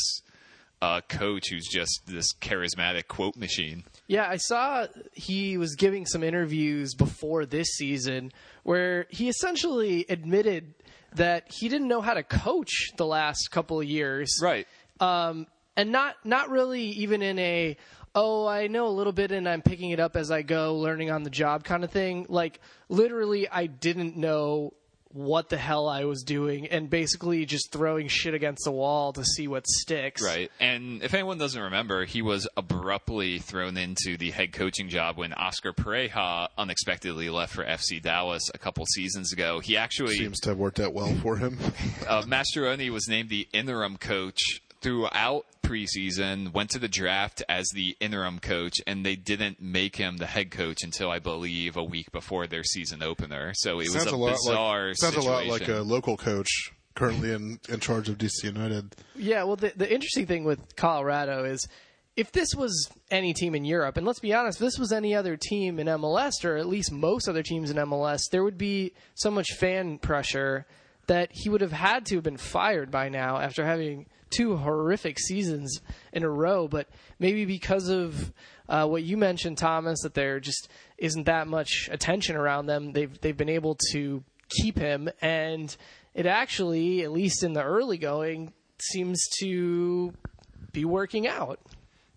uh, 0.83 1.01
coach 1.09 1.49
who's 1.51 1.67
just 1.67 2.01
this 2.07 2.33
charismatic 2.41 3.09
quote 3.09 3.37
machine. 3.37 3.85
Yeah, 4.07 4.29
I 4.29 4.37
saw 4.37 4.87
he 5.13 5.59
was 5.59 5.75
giving 5.75 6.07
some 6.07 6.23
interviews 6.23 6.95
before 6.95 7.47
this 7.47 7.69
season 7.77 8.33
where 8.63 9.07
he 9.11 9.29
essentially 9.29 10.07
admitted 10.09 10.75
that 11.15 11.53
he 11.53 11.69
didn't 11.69 11.89
know 11.89 12.01
how 12.01 12.15
to 12.15 12.23
coach 12.23 12.93
the 12.97 13.07
last 13.07 13.51
couple 13.51 13.81
of 13.81 13.87
years. 13.87 14.39
Right. 14.41 14.67
Um, 15.01 15.47
and 15.77 15.93
not 15.93 16.17
not 16.25 16.51
really 16.51 16.85
even 16.85 17.23
in 17.23 17.39
a 17.39 17.77
oh 18.15 18.47
I 18.47 18.67
know 18.67 18.87
a 18.87 18.91
little 18.91 19.13
bit 19.13 19.31
and 19.33 19.49
I'm 19.49 19.63
picking 19.63 19.91
it 19.91 20.01
up 20.01 20.17
as 20.17 20.31
I 20.31 20.43
go, 20.43 20.77
learning 20.77 21.11
on 21.11 21.23
the 21.23 21.31
job 21.31 21.65
kind 21.65 21.85
of 21.85 21.91
thing. 21.91 22.27
Like 22.29 22.61
literally, 22.89 23.49
I 23.49 23.67
didn't 23.67 24.17
know 24.17 24.75
what 25.13 25.49
the 25.49 25.57
hell 25.57 25.89
I 25.89 26.05
was 26.05 26.23
doing, 26.23 26.69
and 26.69 26.89
basically 26.89 27.45
just 27.45 27.73
throwing 27.73 28.07
shit 28.07 28.33
against 28.33 28.65
the 28.65 28.71
wall 28.71 29.13
to 29.15 29.25
see 29.25 29.49
what 29.49 29.67
sticks. 29.67 30.23
Right. 30.23 30.51
And 30.61 31.03
if 31.03 31.15
anyone 31.15 31.37
doesn't 31.37 31.61
remember, 31.61 32.05
he 32.05 32.23
was 32.23 32.47
abruptly 32.57 33.41
thrown 33.41 33.77
into 33.77 34.17
the 34.17 34.31
head 34.31 34.53
coaching 34.53 34.89
job 34.89 35.19
when 35.19 35.33
Oscar 35.33 35.73
Pareja 35.73 36.49
unexpectedly 36.57 37.29
left 37.29 37.55
for 37.55 37.65
FC 37.65 38.01
Dallas 38.01 38.51
a 38.55 38.59
couple 38.59 38.87
seasons 38.87 39.33
ago. 39.33 39.59
He 39.59 39.77
actually 39.77 40.17
Seems 40.17 40.39
to 40.41 40.51
have 40.51 40.59
worked 40.59 40.79
out 40.79 40.95
well 40.95 41.13
for 41.17 41.37
him. 41.37 41.59
uh, 42.09 42.23
Mastroeni 42.23 42.91
was 42.91 43.09
named 43.09 43.31
the 43.31 43.49
interim 43.53 43.97
coach 43.97 44.61
throughout 44.81 45.47
preseason, 45.63 46.53
went 46.53 46.71
to 46.71 46.79
the 46.79 46.89
draft 46.89 47.43
as 47.49 47.69
the 47.75 47.97
interim 48.01 48.39
coach, 48.39 48.75
and 48.87 49.05
they 49.05 49.17
didn't 49.17 49.61
make 49.61 49.97
him 49.97 50.17
the 50.17 50.27
head 50.27 50.51
coach 50.51 50.79
until 50.83 51.11
I 51.11 51.19
believe 51.19 51.77
a 51.77 51.85
week 51.85 52.11
before 52.13 52.47
their 52.47 52.65
season 52.65 53.03
opener. 53.03 53.53
So 53.55 53.75
it 53.75 53.93
was 53.93 53.93
sounds 53.93 54.13
a, 54.13 54.15
a 54.15 54.17
lot 54.17 54.33
bizarre 54.33 54.89
like 54.89 54.97
sounds 54.97 55.17
a 55.17 55.21
lot 55.21 55.47
like 55.47 55.69
a 55.69 55.81
local 55.81 56.17
coach 56.17 56.73
currently 56.95 57.33
in, 57.33 57.61
in 57.69 57.81
charge 57.81 58.09
of 58.09 58.19
DC 58.19 58.45
United. 58.45 58.95
Yeah, 59.15 59.45
well, 59.45 59.57
the, 59.57 59.73
the 59.77 59.93
interesting 59.93 60.27
thing 60.27 60.45
with 60.45 60.77
Colorado 60.77 61.45
is 61.45 61.67
if 62.17 62.33
this 62.33 62.55
was 62.55 62.91
any 63.11 63.33
team 63.33 63.55
in 63.55 63.65
Europe, 63.65 63.97
and 63.97 64.07
let's 64.07 64.21
be 64.21 64.35
honest, 64.35 64.59
if 64.59 64.67
this 64.67 64.79
was 64.79 64.93
any 64.93 65.15
other 65.15 65.37
team 65.37 65.79
in 65.79 65.87
MLS, 65.87 66.45
or 66.45 66.57
at 66.57 66.67
least 66.67 66.93
most 66.93 67.29
other 67.29 67.43
teams 67.43 67.71
in 67.71 67.77
MLS, 67.77 68.23
there 68.31 68.43
would 68.43 68.59
be 68.59 68.93
so 69.15 69.31
much 69.31 69.47
fan 69.59 69.99
pressure 69.99 70.67
that 71.07 71.31
he 71.33 71.49
would 71.49 71.61
have 71.61 71.73
had 71.73 72.07
to 72.07 72.17
have 72.17 72.25
been 72.25 72.37
fired 72.37 72.91
by 72.91 73.09
now 73.09 73.39
after 73.39 73.65
having 73.65 74.07
two 74.31 74.57
horrific 74.57 75.19
seasons 75.19 75.81
in 76.13 76.23
a 76.23 76.31
row. 76.31 76.69
But 76.69 76.89
maybe 77.19 77.45
because 77.45 77.89
of 77.89 78.33
uh, 78.69 78.87
what 78.87 79.03
you 79.03 79.17
mentioned, 79.17 79.59
Thomas, 79.59 80.01
that 80.03 80.15
there 80.15 80.41
just 80.41 80.69
isn't 80.99 81.25
that 81.25 81.49
much 81.49 81.89
attention 81.91 82.37
around 82.37 82.67
them, 82.67 82.93
they've 82.93 83.21
they've 83.21 83.37
been 83.37 83.49
able 83.49 83.77
to 83.93 84.23
keep 84.49 84.79
him, 84.79 85.09
and 85.21 85.77
it 86.15 86.27
actually, 86.27 87.03
at 87.03 87.13
least 87.13 87.43
in 87.43 87.53
the 87.53 87.63
early 87.63 87.99
going, 87.99 88.53
seems 88.81 89.29
to 89.41 90.13
be 90.73 90.85
working 90.85 91.27
out. 91.27 91.61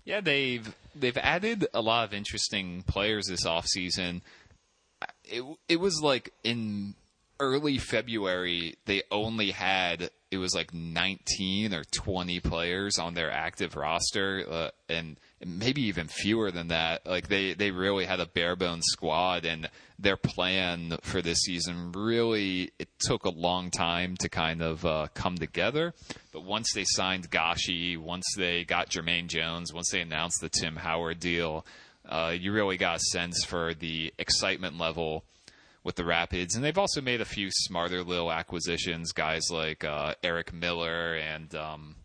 Yeah, 0.06 0.22
they've 0.22 0.76
they've 0.96 1.18
added 1.18 1.68
a 1.74 1.82
lot 1.82 2.06
of 2.06 2.14
interesting 2.14 2.84
players 2.88 3.28
this 3.28 3.46
offseason. 3.46 4.22
It 5.24 5.44
it 5.68 5.80
was 5.80 6.02
like 6.02 6.34
in 6.44 6.96
early 7.44 7.78
February 7.78 8.76
they 8.86 9.04
only 9.12 9.52
had 9.52 10.10
it 10.32 10.38
was 10.38 10.56
like 10.56 10.74
19 10.74 11.74
or 11.76 11.84
20 11.84 12.40
players 12.40 12.98
on 12.98 13.14
their 13.14 13.32
active 13.32 13.76
roster 13.76 14.44
uh, 14.50 14.70
and 14.90 15.20
maybe 15.46 15.84
even 15.84 16.08
fewer 16.08 16.50
than 16.50 16.70
that. 16.70 17.06
Like 17.06 17.28
they 17.28 17.54
they 17.54 17.70
really 17.70 18.06
had 18.06 18.20
a 18.20 18.26
bare 18.26 18.56
bones 18.56 18.86
squad 18.88 19.46
and 19.46 19.70
their 20.00 20.18
plan 20.18 20.98
for 21.02 21.22
this 21.22 21.42
season 21.42 21.92
really 21.92 22.72
it 22.80 22.90
took 22.98 23.26
a 23.26 23.30
long 23.30 23.70
time 23.70 24.18
to 24.18 24.30
kind 24.30 24.64
of 24.64 24.84
uh, 24.86 25.08
come 25.14 25.38
together. 25.38 25.94
But 26.32 26.44
once 26.44 26.74
they 26.74 26.86
signed 26.86 27.30
Gashi 27.30 27.98
once 27.98 28.26
they 28.36 28.64
got 28.64 28.90
Jermaine 28.90 29.28
Jones 29.28 29.72
once 29.72 29.92
they 29.92 30.02
announced 30.02 30.42
the 30.42 30.50
Tim 30.50 30.78
Howard 30.78 31.20
deal 31.20 31.66
uh, 32.10 32.34
you 32.38 32.52
really 32.52 32.78
got 32.78 32.98
a 32.98 33.00
sense 33.00 33.46
for 33.46 33.74
the 33.74 34.14
excitement 34.18 34.78
level 34.78 35.24
with 35.84 35.96
the 35.96 36.06
Rapids, 36.06 36.56
and 36.56 36.64
they've 36.64 36.78
also 36.78 37.02
made 37.02 37.22
a 37.22 37.26
few 37.26 37.50
smarter 37.52 38.04
little 38.04 38.32
acquisitions. 38.32 39.12
Guys 39.12 39.44
like 39.52 39.84
uh, 39.84 40.16
Eric 40.24 40.54
Miller 40.54 41.16
and 41.16 41.54
um, 41.56 41.96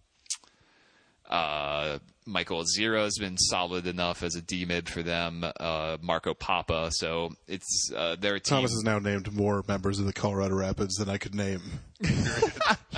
uh, 1.29 1.99
Michael 2.27 2.63
Azira 2.63 3.05
has 3.05 3.17
been 3.19 3.37
solid 3.39 3.87
enough 3.87 4.23
as 4.23 4.35
a 4.35 4.43
D 4.43 4.65
mid 4.65 4.89
for 4.89 5.03
them. 5.03 5.45
Uh, 5.61 5.97
Marco 6.01 6.35
Pappa, 6.35 6.91
so 6.93 7.31
it's 7.47 7.91
uh, 7.97 8.17
their 8.17 8.39
team. 8.39 8.57
Thomas 8.59 8.73
has 8.73 8.83
now 8.83 8.99
named 8.99 9.33
more 9.33 9.63
members 9.69 9.99
of 9.99 10.07
the 10.07 10.13
Colorado 10.13 10.55
Rapids 10.57 10.97
than 10.97 11.09
I 11.09 11.19
could 11.19 11.35
name. 11.35 11.63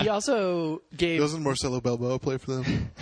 He 0.01 0.09
also 0.09 0.81
gave 0.95 1.19
Doesn't 1.19 1.43
Marcelo 1.43 1.79
Balboa 1.79 2.19
play 2.19 2.37
for 2.37 2.55
them? 2.55 2.91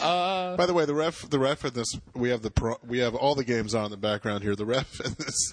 Uh, 0.00 0.56
By 0.56 0.66
the 0.66 0.72
way, 0.72 0.84
the 0.84 0.94
ref, 0.94 1.28
the 1.28 1.40
ref 1.40 1.64
in 1.64 1.74
this, 1.74 1.92
we 2.14 2.30
have 2.30 2.40
the 2.40 2.52
pro, 2.52 2.76
we 2.86 3.00
have 3.00 3.16
all 3.16 3.34
the 3.34 3.44
games 3.44 3.74
on 3.74 3.86
in 3.86 3.90
the 3.90 3.96
background 3.96 4.42
here. 4.44 4.54
The 4.54 4.64
ref 4.64 5.00
in 5.04 5.14
this 5.18 5.52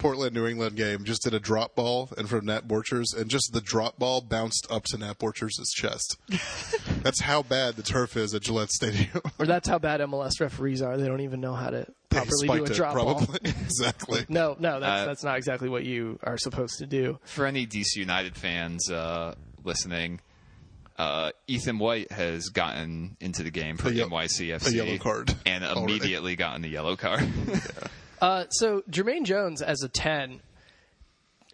Portland 0.00 0.34
New 0.34 0.46
England 0.46 0.74
game 0.76 1.04
just 1.04 1.22
did 1.22 1.34
a 1.34 1.38
drop 1.38 1.76
ball 1.76 2.08
in 2.18 2.26
front 2.26 2.42
of 2.42 2.46
Nat 2.46 2.66
Borchers, 2.66 3.16
and 3.16 3.30
just 3.30 3.50
the 3.52 3.60
drop 3.60 3.98
ball 3.98 4.20
bounced 4.20 4.66
up 4.70 4.84
to 4.86 4.98
Nat 4.98 5.18
Borchers' 5.20 5.70
chest. 5.74 6.16
That's 7.02 7.20
how 7.20 7.42
bad 7.42 7.76
the 7.76 7.82
turf 7.82 8.16
is 8.16 8.34
at 8.34 8.42
Gillette 8.42 8.70
Stadium. 8.72 9.20
or 9.38 9.46
that's 9.46 9.68
how 9.68 9.78
bad 9.78 10.00
MLS 10.00 10.40
referees 10.40 10.82
are. 10.82 10.96
They 10.96 11.06
don't 11.06 11.20
even 11.20 11.40
know 11.40 11.54
how 11.54 11.70
to 11.70 11.86
properly 12.08 12.30
do 12.48 12.66
spiked 12.66 12.68
a 12.68 12.72
it, 12.72 12.76
drop 12.76 12.94
ball. 12.94 13.26
exactly. 13.44 14.24
No, 14.28 14.56
no, 14.58 14.80
that's 14.80 15.02
Uh, 15.02 15.04
that's 15.06 15.24
not 15.24 15.36
exactly 15.38 15.68
what 15.68 15.84
you 15.84 16.18
are 16.22 16.36
supposed 16.38 16.78
to 16.78 16.86
do. 16.86 17.18
for 17.24 17.46
any 17.46 17.66
DC 17.66 17.96
United 17.96 18.36
fans 18.36 18.90
uh, 18.90 19.34
listening, 19.64 20.20
uh, 20.98 21.30
Ethan 21.46 21.78
White 21.78 22.10
has 22.12 22.48
gotten 22.48 23.16
into 23.20 23.42
the 23.42 23.50
game 23.50 23.76
for 23.78 23.88
A 23.88 23.92
ye- 23.92 24.02
NYCFC, 24.02 24.66
a 24.68 24.74
yellow 24.74 24.98
card 24.98 25.34
and 25.46 25.64
already. 25.64 25.94
immediately 25.96 26.36
gotten 26.36 26.60
the 26.62 26.68
yellow 26.68 26.96
card. 26.96 27.26
Uh, 28.20 28.46
so 28.50 28.82
Jermaine 28.90 29.24
Jones 29.24 29.62
as 29.62 29.82
a 29.82 29.88
ten. 29.88 30.40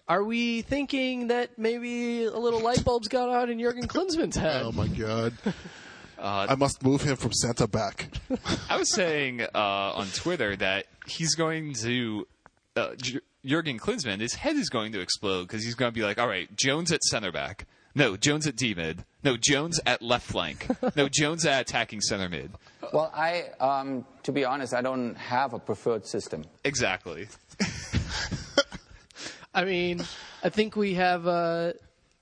Are 0.08 0.22
we 0.22 0.62
thinking 0.62 1.28
that 1.28 1.58
maybe 1.58 2.24
a 2.24 2.38
little 2.38 2.60
light 2.60 2.84
bulbs 2.84 3.08
got 3.08 3.28
on 3.28 3.50
in 3.50 3.58
Jurgen 3.58 3.88
Klinsmann's 3.88 4.36
head? 4.36 4.62
Oh 4.64 4.72
my 4.72 4.88
god! 4.88 5.34
Uh, 6.18 6.46
I 6.48 6.54
must 6.54 6.82
move 6.82 7.02
him 7.02 7.14
from 7.16 7.30
center 7.34 7.66
back. 7.66 8.08
I 8.70 8.78
was 8.78 8.90
saying 8.94 9.42
uh, 9.42 9.48
on 9.54 10.06
Twitter 10.14 10.56
that 10.56 10.86
he's 11.06 11.34
going 11.34 11.74
to 11.82 12.26
uh, 12.74 12.94
J- 12.96 13.20
Jurgen 13.44 13.78
Klinsmann. 13.78 14.20
His 14.20 14.32
head 14.32 14.56
is 14.56 14.70
going 14.70 14.92
to 14.92 15.00
explode 15.00 15.42
because 15.42 15.62
he's 15.62 15.74
going 15.74 15.90
to 15.90 15.94
be 15.94 16.02
like, 16.02 16.18
"All 16.18 16.26
right, 16.26 16.48
Jones 16.56 16.90
at 16.90 17.02
center 17.04 17.30
back. 17.30 17.66
No, 17.96 18.14
Jones 18.14 18.46
at 18.46 18.56
D 18.56 18.74
mid. 18.74 19.04
No, 19.24 19.38
Jones 19.38 19.80
at 19.86 20.02
left 20.02 20.30
flank. 20.30 20.68
No, 20.94 21.08
Jones 21.12 21.46
at 21.46 21.62
attacking 21.62 22.02
center 22.02 22.28
mid. 22.28 22.50
Well, 22.92 23.10
I, 23.14 23.46
um, 23.58 24.04
to 24.24 24.32
be 24.32 24.44
honest, 24.44 24.74
I 24.74 24.82
don't 24.82 25.14
have 25.14 25.54
a 25.54 25.58
preferred 25.58 26.06
system. 26.06 26.44
Exactly. 26.62 27.26
I 29.54 29.64
mean, 29.64 30.04
I 30.44 30.50
think 30.50 30.76
we 30.76 30.92
have 30.94 31.26
uh, 31.26 31.72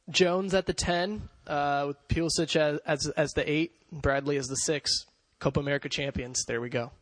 Jones 0.08 0.54
at 0.54 0.66
the 0.66 0.72
ten, 0.72 1.28
uh, 1.48 1.86
with 1.88 2.08
Pulisic 2.08 2.54
as, 2.54 2.78
as 2.86 3.08
as 3.08 3.32
the 3.32 3.50
eight, 3.50 3.72
Bradley 3.90 4.36
as 4.36 4.46
the 4.46 4.54
six. 4.54 5.06
Copa 5.40 5.58
America 5.58 5.88
champions. 5.88 6.44
There 6.46 6.60
we 6.60 6.68
go. 6.68 6.92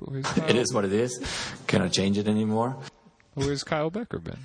It 0.00 0.56
is 0.56 0.72
what 0.72 0.84
it 0.84 0.92
is. 0.92 1.18
Cannot 1.66 1.92
change 1.92 2.16
it 2.16 2.28
anymore. 2.28 2.76
Where's 3.34 3.64
Kyle 3.64 3.90
Becker 3.90 4.20
been? 4.20 4.38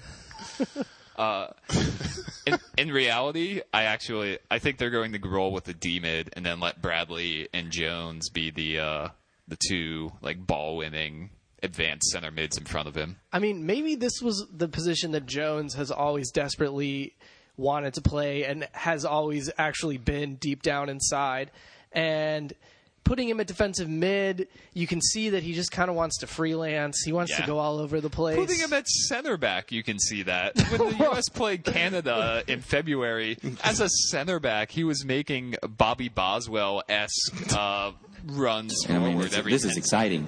in, 2.46 2.60
in 2.78 2.92
reality, 2.92 3.62
I 3.74 3.84
actually 3.84 4.40
I 4.50 4.60
think 4.60 4.78
they're 4.78 4.90
going 4.90 5.14
to 5.14 5.20
roll 5.28 5.52
with 5.52 5.66
the 5.66 5.74
D 5.74 6.00
mid 6.00 6.32
and 6.34 6.46
then 6.46 6.60
let 6.60 6.82
Bradley 6.82 7.50
and 7.54 7.72
Jones 7.72 8.30
be 8.30 8.52
the 8.52 8.80
uh, 8.80 9.08
the 9.48 9.58
two 9.68 10.12
like 10.22 10.46
ball 10.46 10.78
winning 10.78 11.32
advanced 11.64 12.10
center 12.10 12.32
mids 12.32 12.58
in 12.58 12.66
front 12.66 12.88
of 12.88 12.96
him. 12.96 13.18
I 13.32 13.40
mean, 13.40 13.66
maybe 13.66 13.96
this 13.96 14.22
was 14.22 14.48
the 14.52 14.68
position 14.68 15.12
that 15.12 15.26
Jones 15.26 15.76
has 15.76 15.92
always 15.92 16.32
desperately 16.32 17.16
wanted 17.58 17.94
to 17.96 18.02
play 18.02 18.46
and 18.46 18.68
has 18.72 19.06
always 19.06 19.52
actually 19.58 19.98
been 19.98 20.36
deep 20.36 20.64
down 20.64 20.90
inside. 20.90 21.52
And 21.92 22.54
putting 23.04 23.28
him 23.28 23.40
at 23.40 23.48
defensive 23.48 23.90
mid, 23.90 24.48
you 24.74 24.88
can 24.88 25.02
see 25.02 25.30
that 25.30 25.44
he 25.44 25.54
just 25.54 25.72
kind 25.72 25.90
of 25.90 25.96
wants 25.96 26.20
to 26.20 26.28
freelance. 26.28 27.02
He 27.04 27.12
wants 27.12 27.36
to 27.36 27.44
go 27.46 27.58
all 27.60 27.80
over 27.80 28.00
the 28.02 28.10
place. 28.10 28.38
Putting 28.38 28.60
him 28.60 28.74
at 28.74 28.88
center 28.88 29.38
back, 29.38 29.72
you 29.72 29.84
can 29.84 30.00
see 30.00 30.24
that. 30.24 30.56
When 30.72 30.98
the 30.98 31.04
U.S. 31.06 31.28
played 31.28 31.66
Canada 31.66 32.44
in 32.48 32.62
February, 32.62 33.38
as 33.64 33.82
a 33.82 33.90
center 33.90 34.40
back, 34.40 34.72
he 34.72 34.84
was 34.86 35.04
making 35.04 35.56
Bobby 35.68 36.08
Boswell 36.08 36.82
esque 36.88 37.54
uh, 37.54 37.92
runs 38.26 38.86
I 38.88 38.98
mean, 38.98 39.14
forward 39.14 39.34
every 39.34 39.52
this 39.52 39.66
is 39.66 39.78
exciting. 39.78 40.28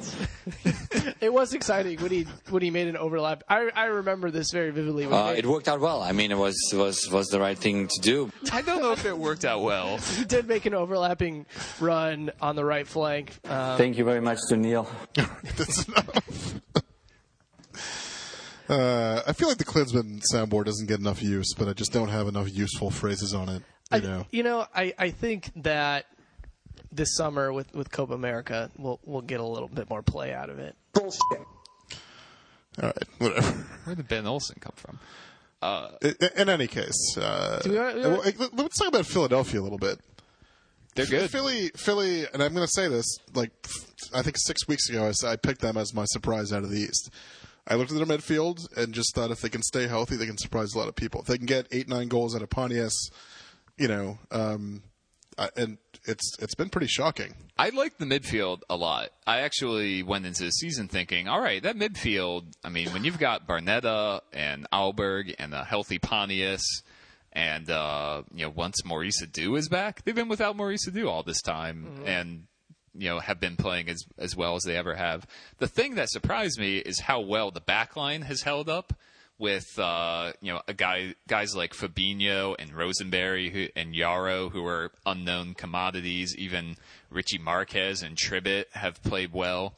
it 1.22 1.32
was 1.34 1.54
exciting 1.54 2.00
when 2.02 2.12
he 2.12 2.24
when 2.50 2.62
he 2.62 2.70
made 2.72 2.88
an 2.88 2.98
overlap. 2.98 3.44
I 3.50 3.70
I 3.76 3.86
remember 3.86 4.32
this 4.32 4.52
very 4.52 4.72
vividly. 4.72 5.06
When 5.08 5.14
Uh, 5.20 5.26
made- 5.34 5.40
it 5.40 5.46
worked 5.46 5.68
out 5.68 5.80
well. 5.80 6.02
I 6.02 6.12
mean, 6.12 6.32
it 6.32 6.38
was 6.38 6.56
was 6.74 7.10
was 7.12 7.28
the 7.30 7.40
right 7.40 7.58
thing 7.58 7.88
to 7.88 8.02
do. 8.02 8.32
I 8.52 8.62
don't 8.62 8.82
know 8.82 8.92
if 8.92 9.06
it 9.06 9.18
worked 9.18 9.46
out 9.46 9.62
well. 9.62 9.98
he 10.18 10.26
did 10.26 10.48
make 10.48 10.66
an 10.66 10.74
overlapping 10.74 11.46
run 11.80 12.32
on 12.42 12.56
the 12.56 12.66
right 12.66 12.88
flank. 12.88 13.32
Um, 13.46 13.78
Thank 13.78 13.98
you 13.98 14.06
very 14.06 14.22
much 14.22 14.40
to 14.50 14.58
Neil. 14.58 14.90
That's 15.16 15.88
enough. 15.88 16.62
Uh, 18.70 19.22
I 19.28 19.34
feel 19.34 19.50
like 19.50 19.58
the 19.58 19.66
Klinsmann 19.66 20.22
soundboard 20.34 20.66
doesn't 20.66 20.88
get 20.88 21.00
enough 21.00 21.22
use, 21.22 21.54
but 21.54 21.68
I 21.68 21.74
just 21.74 21.92
don't 21.92 22.08
have 22.08 22.28
enough 22.28 22.48
useful 22.52 22.90
phrases 22.90 23.34
on 23.34 23.50
it. 23.50 23.62
You 23.92 23.98
I, 23.98 24.00
know, 24.00 24.26
you 24.32 24.44
know, 24.44 24.66
I, 24.74 24.94
I 24.98 25.10
think 25.12 25.52
that 25.58 26.06
this 26.96 27.16
summer 27.16 27.52
with, 27.52 27.74
with 27.74 27.92
Copa 27.92 28.14
America, 28.14 28.70
we'll 28.78 29.00
we'll 29.06 29.22
get 29.22 29.40
a 29.40 29.46
little 29.46 29.68
bit 29.70 29.90
more 29.90 30.02
play 30.02 30.34
out 30.34 30.50
of 30.50 30.60
it. 30.60 30.76
Bullshit. 30.94 31.22
All 32.82 32.86
right, 32.90 33.04
whatever. 33.20 33.52
Where 33.84 33.96
did 33.96 34.08
Ben 34.08 34.26
Olsen 34.26 34.58
come 34.60 34.74
from? 34.76 35.00
In, 36.02 36.16
in 36.38 36.50
any 36.50 36.68
case, 36.68 37.18
uh, 37.18 37.60
Do 37.64 37.72
we 37.72 37.78
want- 37.78 37.96
well, 37.98 38.22
let- 38.40 38.54
let's 38.56 38.78
talk 38.78 38.88
about 38.90 39.06
Philadelphia 39.06 39.62
a 39.62 39.64
little 39.64 39.78
bit. 39.78 40.00
They're 40.96 41.06
good. 41.06 41.30
Philly, 41.32 41.72
Philly, 41.76 42.26
and 42.34 42.44
I'm 42.44 42.54
going 42.54 42.66
to 42.68 42.72
say 42.72 42.88
this. 42.88 43.06
Like, 43.34 43.52
I 44.14 44.22
think 44.22 44.38
six 44.38 44.68
weeks 44.68 44.90
ago, 44.90 45.10
I, 45.24 45.28
I 45.28 45.36
picked 45.38 45.62
them 45.62 45.76
as 45.78 45.94
my 45.94 46.06
surprise 46.06 46.52
out 46.54 46.64
of 46.64 46.70
the 46.70 46.80
East. 46.82 47.10
I 47.68 47.76
looked 47.76 47.92
at 47.92 47.98
their 47.98 48.06
midfield 48.06 48.58
and 48.78 48.94
just 48.94 49.16
thought 49.16 49.32
if 49.32 49.42
they 49.42 49.50
can 49.50 49.64
stay 49.64 49.88
healthy, 49.88 50.18
they 50.18 50.26
can 50.28 50.38
surprise 50.38 50.74
a 50.76 50.78
lot 50.78 50.88
of 50.90 50.96
people. 50.96 51.22
If 51.22 51.28
they 51.28 51.38
can 51.38 51.46
get 51.48 51.68
eight, 51.72 51.88
nine 51.88 52.10
goals 52.10 52.36
out 52.36 52.42
of 52.42 52.50
Pontius, 52.50 53.10
you 53.78 53.88
know, 53.88 54.20
um, 54.32 54.84
and 55.56 55.78
it's 56.06 56.36
it's 56.40 56.56
been 56.56 56.70
pretty 56.70 56.88
shocking. 56.88 57.34
I 57.58 57.70
like 57.70 57.98
the 57.98 58.06
midfield 58.06 58.62
a 58.70 58.76
lot. 58.76 59.10
I 59.26 59.40
actually 59.40 60.04
went 60.04 60.26
into 60.26 60.44
the 60.44 60.52
season 60.52 60.88
thinking, 60.88 61.28
all 61.28 61.42
right, 61.42 61.62
that 61.64 61.76
midfield. 61.76 62.54
I 62.64 62.70
mean, 62.70 62.90
when 62.90 63.04
you've 63.04 63.20
got 63.20 63.48
Barnetta 63.48 64.22
and 64.32 64.68
Alberg 64.72 65.36
and 65.40 65.54
a 65.54 65.64
healthy 65.64 66.00
Pontius, 66.00 66.64
and 67.32 67.70
uh, 67.70 68.24
you 68.34 68.46
know, 68.46 68.50
once 68.50 68.84
Maurice 68.86 69.24
Edu 69.24 69.58
is 69.58 69.70
back, 69.70 70.04
they've 70.04 70.16
been 70.16 70.30
without 70.30 70.56
Maurice 70.56 70.90
Edu 70.90 71.10
all 71.10 71.24
this 71.24 71.42
time, 71.42 72.04
and 72.06 72.44
you 72.96 73.10
know, 73.10 73.20
have 73.20 73.40
been 73.40 73.56
playing 73.56 73.90
as 73.90 74.04
as 74.18 74.36
well 74.36 74.56
as 74.56 74.64
they 74.64 74.76
ever 74.76 74.96
have. 74.96 75.26
The 75.58 75.68
thing 75.68 75.96
that 75.96 76.10
surprised 76.10 76.60
me 76.60 76.78
is 76.78 77.00
how 77.02 77.22
well 77.22 77.52
the 77.52 77.62
back 77.62 77.96
line 77.96 78.24
has 78.24 78.42
held 78.42 78.70
up. 78.70 78.94
With 79.40 79.78
uh, 79.78 80.34
you 80.42 80.54
know 80.54 80.62
a 80.68 80.74
guy 80.74 81.16
guys 81.28 81.56
like 81.56 81.74
Fabinho 81.74 82.56
and 82.58 82.72
Rosenberry 82.74 83.50
who, 83.50 83.68
and 83.76 83.94
Yaro 83.94 84.52
who 84.52 84.66
are 84.66 84.92
unknown 85.06 85.54
commodities. 85.56 86.36
Even 86.38 86.78
Richie 87.10 87.40
Marquez 87.40 88.02
and 88.02 88.16
Tribbett 88.16 88.66
have 88.74 89.02
played 89.04 89.34
well. 89.34 89.76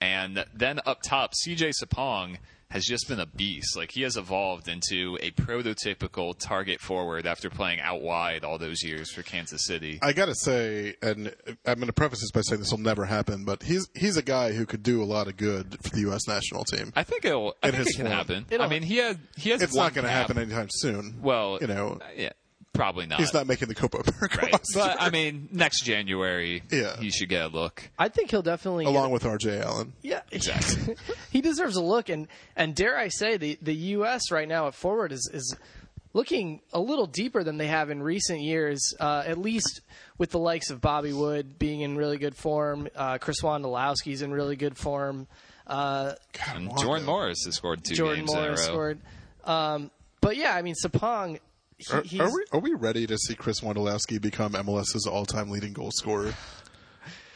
And 0.00 0.44
then 0.54 0.80
up 0.86 1.00
top, 1.02 1.32
CJ 1.32 1.72
Sapong 1.82 2.38
has 2.74 2.84
just 2.84 3.08
been 3.08 3.20
a 3.20 3.26
beast. 3.26 3.76
Like 3.76 3.92
he 3.92 4.02
has 4.02 4.16
evolved 4.18 4.68
into 4.68 5.16
a 5.22 5.30
prototypical 5.30 6.34
target 6.38 6.80
forward 6.80 7.26
after 7.26 7.48
playing 7.48 7.80
out 7.80 8.02
wide 8.02 8.44
all 8.44 8.58
those 8.58 8.82
years 8.82 9.10
for 9.12 9.22
Kansas 9.22 9.64
City. 9.64 9.98
I 10.02 10.12
got 10.12 10.26
to 10.26 10.34
say, 10.34 10.96
and 11.00 11.32
I'm 11.64 11.76
going 11.76 11.86
to 11.86 11.92
preface 11.92 12.20
this 12.20 12.30
by 12.32 12.42
saying 12.42 12.60
this 12.60 12.70
will 12.70 12.78
never 12.78 13.04
happen, 13.06 13.44
but 13.44 13.62
he's 13.62 13.88
he's 13.94 14.16
a 14.16 14.22
guy 14.22 14.52
who 14.52 14.66
could 14.66 14.82
do 14.82 15.02
a 15.02 15.06
lot 15.06 15.28
of 15.28 15.36
good 15.36 15.78
for 15.82 15.90
the 15.90 16.00
U.S. 16.02 16.26
national 16.28 16.64
team. 16.64 16.92
I 16.94 17.02
think 17.04 17.24
it'll. 17.24 17.54
I 17.62 17.70
think 17.70 17.88
it 17.88 17.96
can 17.96 18.06
form. 18.06 18.16
happen. 18.16 18.46
It'll- 18.50 18.66
I 18.66 18.68
mean, 18.68 18.82
he 18.82 18.96
had 18.98 19.18
he 19.36 19.50
has. 19.50 19.62
It's 19.62 19.74
one 19.74 19.86
not 19.86 19.94
going 19.94 20.04
to 20.04 20.10
cap. 20.10 20.28
happen 20.28 20.38
anytime 20.42 20.68
soon. 20.70 21.20
Well, 21.22 21.58
you 21.60 21.68
know, 21.68 21.98
yeah, 22.16 22.30
probably 22.74 23.06
not. 23.06 23.18
he's 23.20 23.32
not 23.32 23.46
making 23.46 23.68
the 23.68 23.74
Copa 23.74 23.98
America 24.06 24.38
right. 24.42 24.52
roster, 24.52 24.78
But 24.78 25.00
I 25.00 25.08
mean, 25.10 25.48
next 25.50 25.82
January, 25.84 26.62
Yeah. 26.70 26.96
he 26.98 27.10
should 27.10 27.30
get 27.30 27.42
a 27.44 27.48
look. 27.48 27.88
I 27.98 28.08
think 28.10 28.30
he'll 28.30 28.42
definitely 28.42 28.84
along 28.84 29.06
get- 29.08 29.12
with 29.14 29.24
R.J. 29.24 29.60
Allen. 29.60 29.92
Yeah, 30.02 30.20
exactly. 30.30 30.96
he 31.32 31.40
deserves 31.40 31.76
a 31.76 31.82
look, 31.82 32.08
and 32.10 32.28
and 32.56 32.74
dare 32.74 32.98
I 32.98 33.08
say, 33.08 33.36
the 33.38 33.58
the 33.62 33.74
U.S. 33.74 34.30
right 34.30 34.46
now 34.48 34.66
at 34.66 34.74
forward 34.74 35.10
is 35.12 35.30
is 35.32 35.56
looking 36.12 36.60
a 36.72 36.78
little 36.78 37.06
deeper 37.06 37.42
than 37.42 37.56
they 37.56 37.66
have 37.66 37.90
in 37.90 38.02
recent 38.02 38.40
years. 38.40 38.94
Uh, 39.00 39.22
at 39.26 39.38
least 39.38 39.80
with 40.18 40.30
the 40.30 40.38
likes 40.38 40.70
of 40.70 40.80
Bobby 40.80 41.12
Wood 41.12 41.58
being 41.58 41.80
in 41.80 41.96
really 41.96 42.18
good 42.18 42.36
form, 42.36 42.88
uh, 42.94 43.18
Chris 43.18 43.40
Wondolowski's 43.40 44.22
in 44.22 44.30
really 44.32 44.54
good 44.56 44.76
form. 44.76 45.26
Uh, 45.66 46.12
And 46.54 46.70
Jordan 46.78 47.06
Morris 47.06 47.38
has 47.46 47.54
scored 47.56 47.82
two 47.82 47.94
Jordan 47.94 48.26
games 48.26 48.32
Morris 48.34 48.66
in 48.68 48.68
a 48.68 48.68
row. 48.68 48.74
scored. 48.74 48.98
Um, 49.44 49.90
but 50.20 50.36
yeah, 50.36 50.54
I 50.54 50.62
mean 50.62 50.74
Sapong. 50.82 51.40
He, 52.04 52.20
Are, 52.20 52.26
are 52.26 52.32
we 52.32 52.44
are 52.52 52.60
we 52.60 52.74
ready 52.74 53.06
to 53.06 53.16
see 53.18 53.34
Chris 53.34 53.60
Wondolowski 53.60 54.20
become 54.20 54.52
MLS's 54.52 55.06
all-time 55.06 55.50
leading 55.50 55.72
goal 55.72 55.90
scorer 55.92 56.34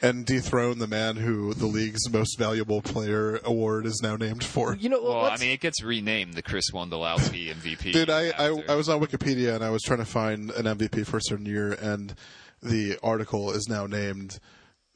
and 0.01 0.25
dethrone 0.25 0.79
the 0.79 0.87
man 0.87 1.17
who 1.17 1.53
the 1.55 1.67
league's 1.67 2.09
most 2.11 2.39
valuable 2.39 2.81
player 2.81 3.41
award 3.45 3.85
is 3.85 4.01
now 4.03 4.17
named 4.17 4.45
for? 4.45 4.75
you 4.77 4.89
know, 4.89 5.03
Well, 5.03 5.25
I 5.27 5.37
mean, 5.39 5.51
it 5.51 5.61
gets 5.61 5.83
renamed 5.83 6.35
the 6.35 6.43
Chris 6.43 6.71
Wondolowski 6.71 7.53
MVP. 7.55 7.93
Dude, 7.93 8.11
I, 8.11 8.29
I. 8.39 8.63
I 8.69 8.75
was 8.75 8.89
on 8.89 9.01
Wikipedia 9.01 9.55
and 9.55 9.65
I 9.65 9.71
was 9.71 9.83
trying 9.83 9.99
to 9.99 10.05
find 10.05 10.51
an 10.53 10.65
MVP 10.67 11.05
for 11.07 11.17
a 11.19 11.23
certain 11.23 11.47
year, 11.47 11.73
and 11.73 12.15
the 12.63 12.99
article 13.03 13.51
is 13.51 13.69
now 13.69 13.87
named 13.87 13.99
Lan- 13.99 14.39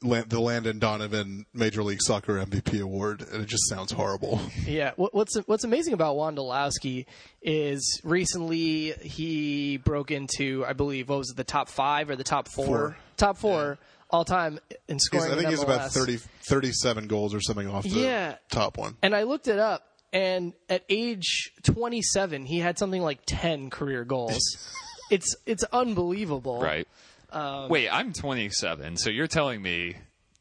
the 0.03 0.39
Landon 0.39 0.79
Donovan 0.79 1.45
Major 1.53 1.81
League 1.83 2.01
Soccer 2.01 2.35
MVP 2.45 2.81
award, 2.81 3.25
and 3.31 3.41
it 3.43 3.47
just 3.47 3.67
sounds 3.69 3.91
horrible. 3.91 4.39
Yeah, 4.67 4.91
what's 4.97 5.35
what's 5.45 5.63
amazing 5.63 5.93
about 5.93 6.15
Wondolowski 6.15 7.05
is 7.41 7.99
recently 8.03 8.91
he 9.01 9.77
broke 9.77 10.11
into 10.11 10.65
I 10.65 10.73
believe 10.73 11.09
what 11.09 11.19
was 11.19 11.31
it 11.31 11.37
the 11.37 11.43
top 11.43 11.69
five 11.69 12.09
or 12.09 12.15
the 12.15 12.23
top 12.23 12.47
four, 12.47 12.65
Four. 12.65 12.97
top 13.17 13.37
four 13.37 13.77
all 14.09 14.23
time 14.25 14.59
in 14.87 14.95
He's, 14.95 15.03
scoring. 15.05 15.31
I 15.31 15.35
think 15.35 15.45
in 15.45 15.49
he's 15.51 15.63
about 15.63 15.81
MLS. 15.89 15.93
30, 15.93 16.17
37 16.47 17.07
goals 17.07 17.33
or 17.33 17.41
something 17.41 17.67
off 17.67 17.83
the 17.83 17.89
Yeah. 17.89 18.35
top 18.49 18.77
one. 18.77 18.95
And 19.01 19.15
I 19.15 19.23
looked 19.23 19.47
it 19.47 19.57
up, 19.59 19.83
and 20.13 20.53
at 20.69 20.83
age 20.89 21.51
27, 21.63 22.45
he 22.45 22.59
had 22.59 22.77
something 22.77 23.01
like 23.01 23.19
10 23.25 23.69
career 23.69 24.03
goals. 24.05 24.39
it's 25.11 25.35
it's 25.45 25.63
unbelievable. 25.65 26.61
right. 26.61 26.87
Um, 27.33 27.69
Wait, 27.69 27.89
I'm 27.89 28.13
27, 28.13 28.97
so 28.97 29.09
you're 29.09 29.27
telling 29.27 29.61
me 29.61 29.95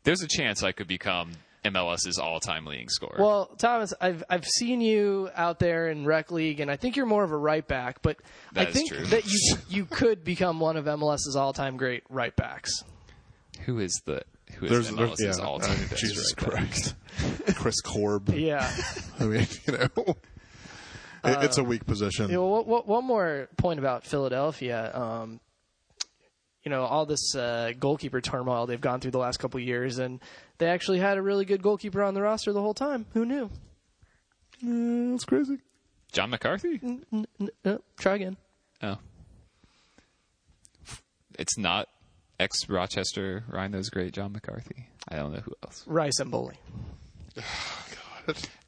there's 0.04 0.22
a 0.22 0.28
chance 0.28 0.62
I 0.62 0.72
could 0.72 0.88
become 0.88 1.32
MLS's 1.64 2.18
all-time 2.18 2.66
leading 2.66 2.88
scorer. 2.88 3.16
Well, 3.18 3.46
Thomas, 3.58 3.94
I've 4.00 4.24
I've 4.28 4.44
seen 4.44 4.80
you 4.80 5.30
out 5.34 5.58
there 5.58 5.88
in 5.88 6.04
rec 6.04 6.30
league, 6.30 6.60
and 6.60 6.70
I 6.70 6.76
think 6.76 6.96
you're 6.96 7.06
more 7.06 7.22
of 7.22 7.30
a 7.30 7.36
right 7.36 7.66
back. 7.66 8.02
But 8.02 8.18
I 8.56 8.64
think 8.64 8.90
true. 8.90 9.04
that 9.06 9.26
you 9.26 9.56
you 9.68 9.84
could 9.86 10.24
become 10.24 10.58
one 10.60 10.76
of 10.76 10.86
MLS's 10.86 11.36
all-time 11.36 11.76
great 11.76 12.02
right 12.10 12.34
backs. 12.34 12.82
who 13.64 13.78
is 13.78 14.02
the 14.04 14.22
who 14.56 14.66
is 14.66 14.70
There's, 14.70 14.90
MLS's 14.90 15.18
there's 15.18 15.38
yeah, 15.38 15.44
all-time 15.44 15.70
I 15.70 15.78
mean, 15.78 15.88
best 15.88 16.00
Jesus 16.00 16.34
right 16.36 16.50
back? 16.50 16.54
Christ, 16.54 16.94
Chris 17.56 17.80
Korb. 17.80 18.30
Yeah. 18.30 18.70
I 19.20 19.24
mean, 19.24 19.46
you 19.66 19.72
know, 19.78 20.16
it, 21.24 21.44
it's 21.44 21.58
a 21.58 21.64
weak 21.64 21.86
position. 21.86 22.28
You 22.28 22.36
know, 22.36 22.46
what, 22.46 22.66
what, 22.66 22.88
one 22.88 23.04
more 23.04 23.48
point 23.56 23.78
about 23.78 24.04
Philadelphia. 24.04 24.90
Um, 24.94 25.40
you 26.64 26.70
know, 26.70 26.82
all 26.84 27.06
this 27.06 27.34
uh, 27.34 27.72
goalkeeper 27.78 28.20
turmoil 28.20 28.66
they've 28.66 28.80
gone 28.80 29.00
through 29.00 29.10
the 29.10 29.18
last 29.18 29.38
couple 29.38 29.58
of 29.58 29.66
years, 29.66 29.98
and 29.98 30.20
they 30.58 30.66
actually 30.66 30.98
had 30.98 31.18
a 31.18 31.22
really 31.22 31.44
good 31.44 31.62
goalkeeper 31.62 32.02
on 32.02 32.14
the 32.14 32.22
roster 32.22 32.52
the 32.52 32.60
whole 32.60 32.74
time. 32.74 33.06
Who 33.14 33.24
knew? 33.24 33.50
Uh, 34.64 35.14
it's 35.14 35.24
crazy. 35.24 35.58
John 36.12 36.30
McCarthy? 36.30 36.78
N- 36.82 37.26
uh, 37.64 37.78
try 37.98 38.14
again. 38.16 38.36
Oh. 38.82 38.98
It's 41.38 41.56
not 41.56 41.88
ex 42.38 42.68
Rochester 42.68 43.44
Rhinos 43.48 43.88
great 43.88 44.12
John 44.12 44.32
McCarthy. 44.32 44.86
I 45.08 45.16
don't 45.16 45.32
know 45.32 45.40
who 45.40 45.52
else. 45.64 45.84
Rais 45.86 46.18
M'Bolhi. 46.20 46.54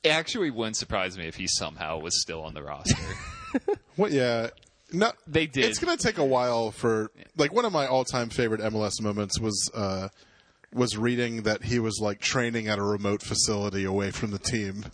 It 0.02 0.08
actually 0.10 0.50
wouldn't 0.50 0.76
surprise 0.76 1.16
me 1.16 1.28
if 1.28 1.36
he 1.36 1.46
somehow 1.46 1.98
was 1.98 2.20
still 2.20 2.42
on 2.42 2.54
the 2.54 2.62
roster. 2.62 2.96
What? 3.96 4.10
Yeah. 4.10 4.50
No, 4.94 5.12
They 5.26 5.46
did. 5.46 5.64
It's 5.66 5.78
going 5.78 5.96
to 5.96 6.02
take 6.02 6.18
a 6.18 6.24
while 6.24 6.70
for 6.70 7.10
like 7.36 7.52
one 7.52 7.64
of 7.64 7.72
my 7.72 7.86
all-time 7.86 8.28
favorite 8.30 8.60
MLS 8.60 9.00
moments 9.02 9.38
was 9.40 9.70
uh, 9.74 10.08
was 10.72 10.96
reading 10.96 11.42
that 11.42 11.64
he 11.64 11.78
was 11.78 11.98
like 12.00 12.20
training 12.20 12.68
at 12.68 12.78
a 12.78 12.82
remote 12.82 13.22
facility 13.22 13.84
away 13.84 14.10
from 14.10 14.30
the 14.30 14.38
team 14.38 14.86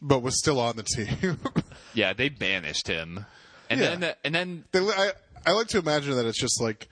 but 0.00 0.20
was 0.20 0.38
still 0.38 0.60
on 0.60 0.76
the 0.76 0.82
team. 0.82 1.38
Yeah, 1.94 2.12
they 2.12 2.28
banished 2.28 2.86
him, 2.86 3.26
and 3.68 3.80
Yeah. 3.80 3.96
then 3.96 4.14
and 4.22 4.34
then 4.34 4.64
They, 4.72 4.80
I, 4.80 5.10
I 5.46 5.52
like 5.52 5.66
to 5.68 5.78
imagine 5.78 6.14
that 6.16 6.26
it's 6.26 6.38
just 6.38 6.60
like 6.60 6.86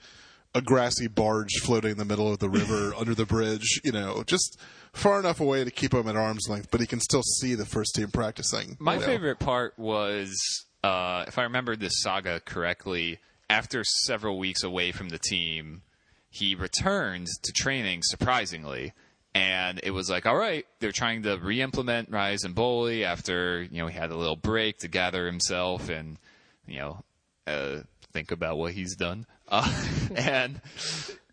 a 0.55 0.61
grassy 0.61 1.07
barge 1.07 1.53
floating 1.61 1.91
in 1.91 1.97
the 1.97 2.03
middle 2.05 2.31
of 2.33 2.39
the 2.39 2.49
river 2.49 2.93
under 2.97 3.13
the 3.15 3.25
bridge, 3.25 3.79
you 3.85 3.91
know, 3.93 4.23
just 4.25 4.59
far 4.91 5.19
enough 5.19 5.39
away 5.39 5.63
to 5.63 5.71
keep 5.71 5.93
him 5.93 6.07
at 6.09 6.15
arm's 6.17 6.49
length, 6.49 6.69
but 6.71 6.81
he 6.81 6.87
can 6.87 6.99
still 6.99 7.21
see 7.21 7.53
the 7.55 7.65
first 7.65 7.93
team 7.95 8.09
practicing. 8.09 8.75
My 8.79 8.95
you 8.95 8.99
know. 9.01 9.05
favorite 9.05 9.39
part 9.39 9.77
was, 9.77 10.65
uh, 10.83 11.25
if 11.27 11.37
I 11.37 11.43
remember 11.43 11.75
this 11.75 12.01
saga 12.01 12.39
correctly, 12.39 13.19
after 13.49 13.83
several 13.83 14.37
weeks 14.37 14.63
away 14.63 14.91
from 14.91 15.09
the 15.09 15.19
team, 15.19 15.81
he 16.29 16.55
returned 16.55 17.27
to 17.43 17.51
training 17.53 18.01
surprisingly. 18.03 18.93
And 19.33 19.79
it 19.83 19.91
was 19.91 20.09
like, 20.09 20.25
all 20.25 20.37
right, 20.37 20.65
they're 20.79 20.91
trying 20.91 21.23
to 21.23 21.37
re-implement 21.37 22.09
Rais 22.09 22.43
M'Bolhi 22.43 23.03
after 23.03 23.61
you 23.63 23.79
know 23.79 23.87
he 23.87 23.97
had 23.97 24.11
a 24.11 24.17
little 24.17 24.35
break 24.35 24.79
to 24.79 24.87
gather 24.87 25.27
himself 25.27 25.89
and 25.89 26.17
you 26.65 26.79
know 26.79 27.03
uh, 27.45 27.81
think 28.13 28.31
about 28.31 28.57
what 28.57 28.73
he's 28.73 28.95
done. 28.95 29.25
Uh, 29.49 29.71
and 30.13 30.59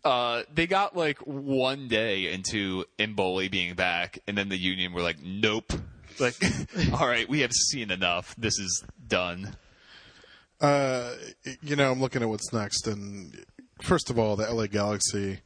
uh, 0.05 0.43
they 0.53 0.67
got 0.67 0.95
like 0.95 1.17
one 1.25 1.89
day 1.89 2.31
into 2.31 2.85
M'Bolhi 2.97 3.51
being 3.51 3.73
back, 3.73 4.19
and 4.25 4.37
then 4.37 4.47
the 4.47 4.57
union 4.57 4.93
were 4.93 5.01
like, 5.01 5.17
nope. 5.21 5.73
Like, 6.19 6.35
all 6.99 7.07
right, 7.07 7.27
we 7.27 7.41
have 7.41 7.51
seen 7.51 7.91
enough. 7.91 8.35
This 8.37 8.59
is 8.59 8.83
done. 9.07 9.55
Uh, 10.61 11.13
you 11.61 11.75
know, 11.75 11.91
I'm 11.91 11.99
looking 12.01 12.21
at 12.21 12.29
what's 12.29 12.51
next, 12.53 12.87
and 12.87 13.45
first 13.81 14.09
of 14.09 14.17
all, 14.17 14.35
the 14.35 14.51
LA 14.51 14.67
Galaxy 14.67 15.39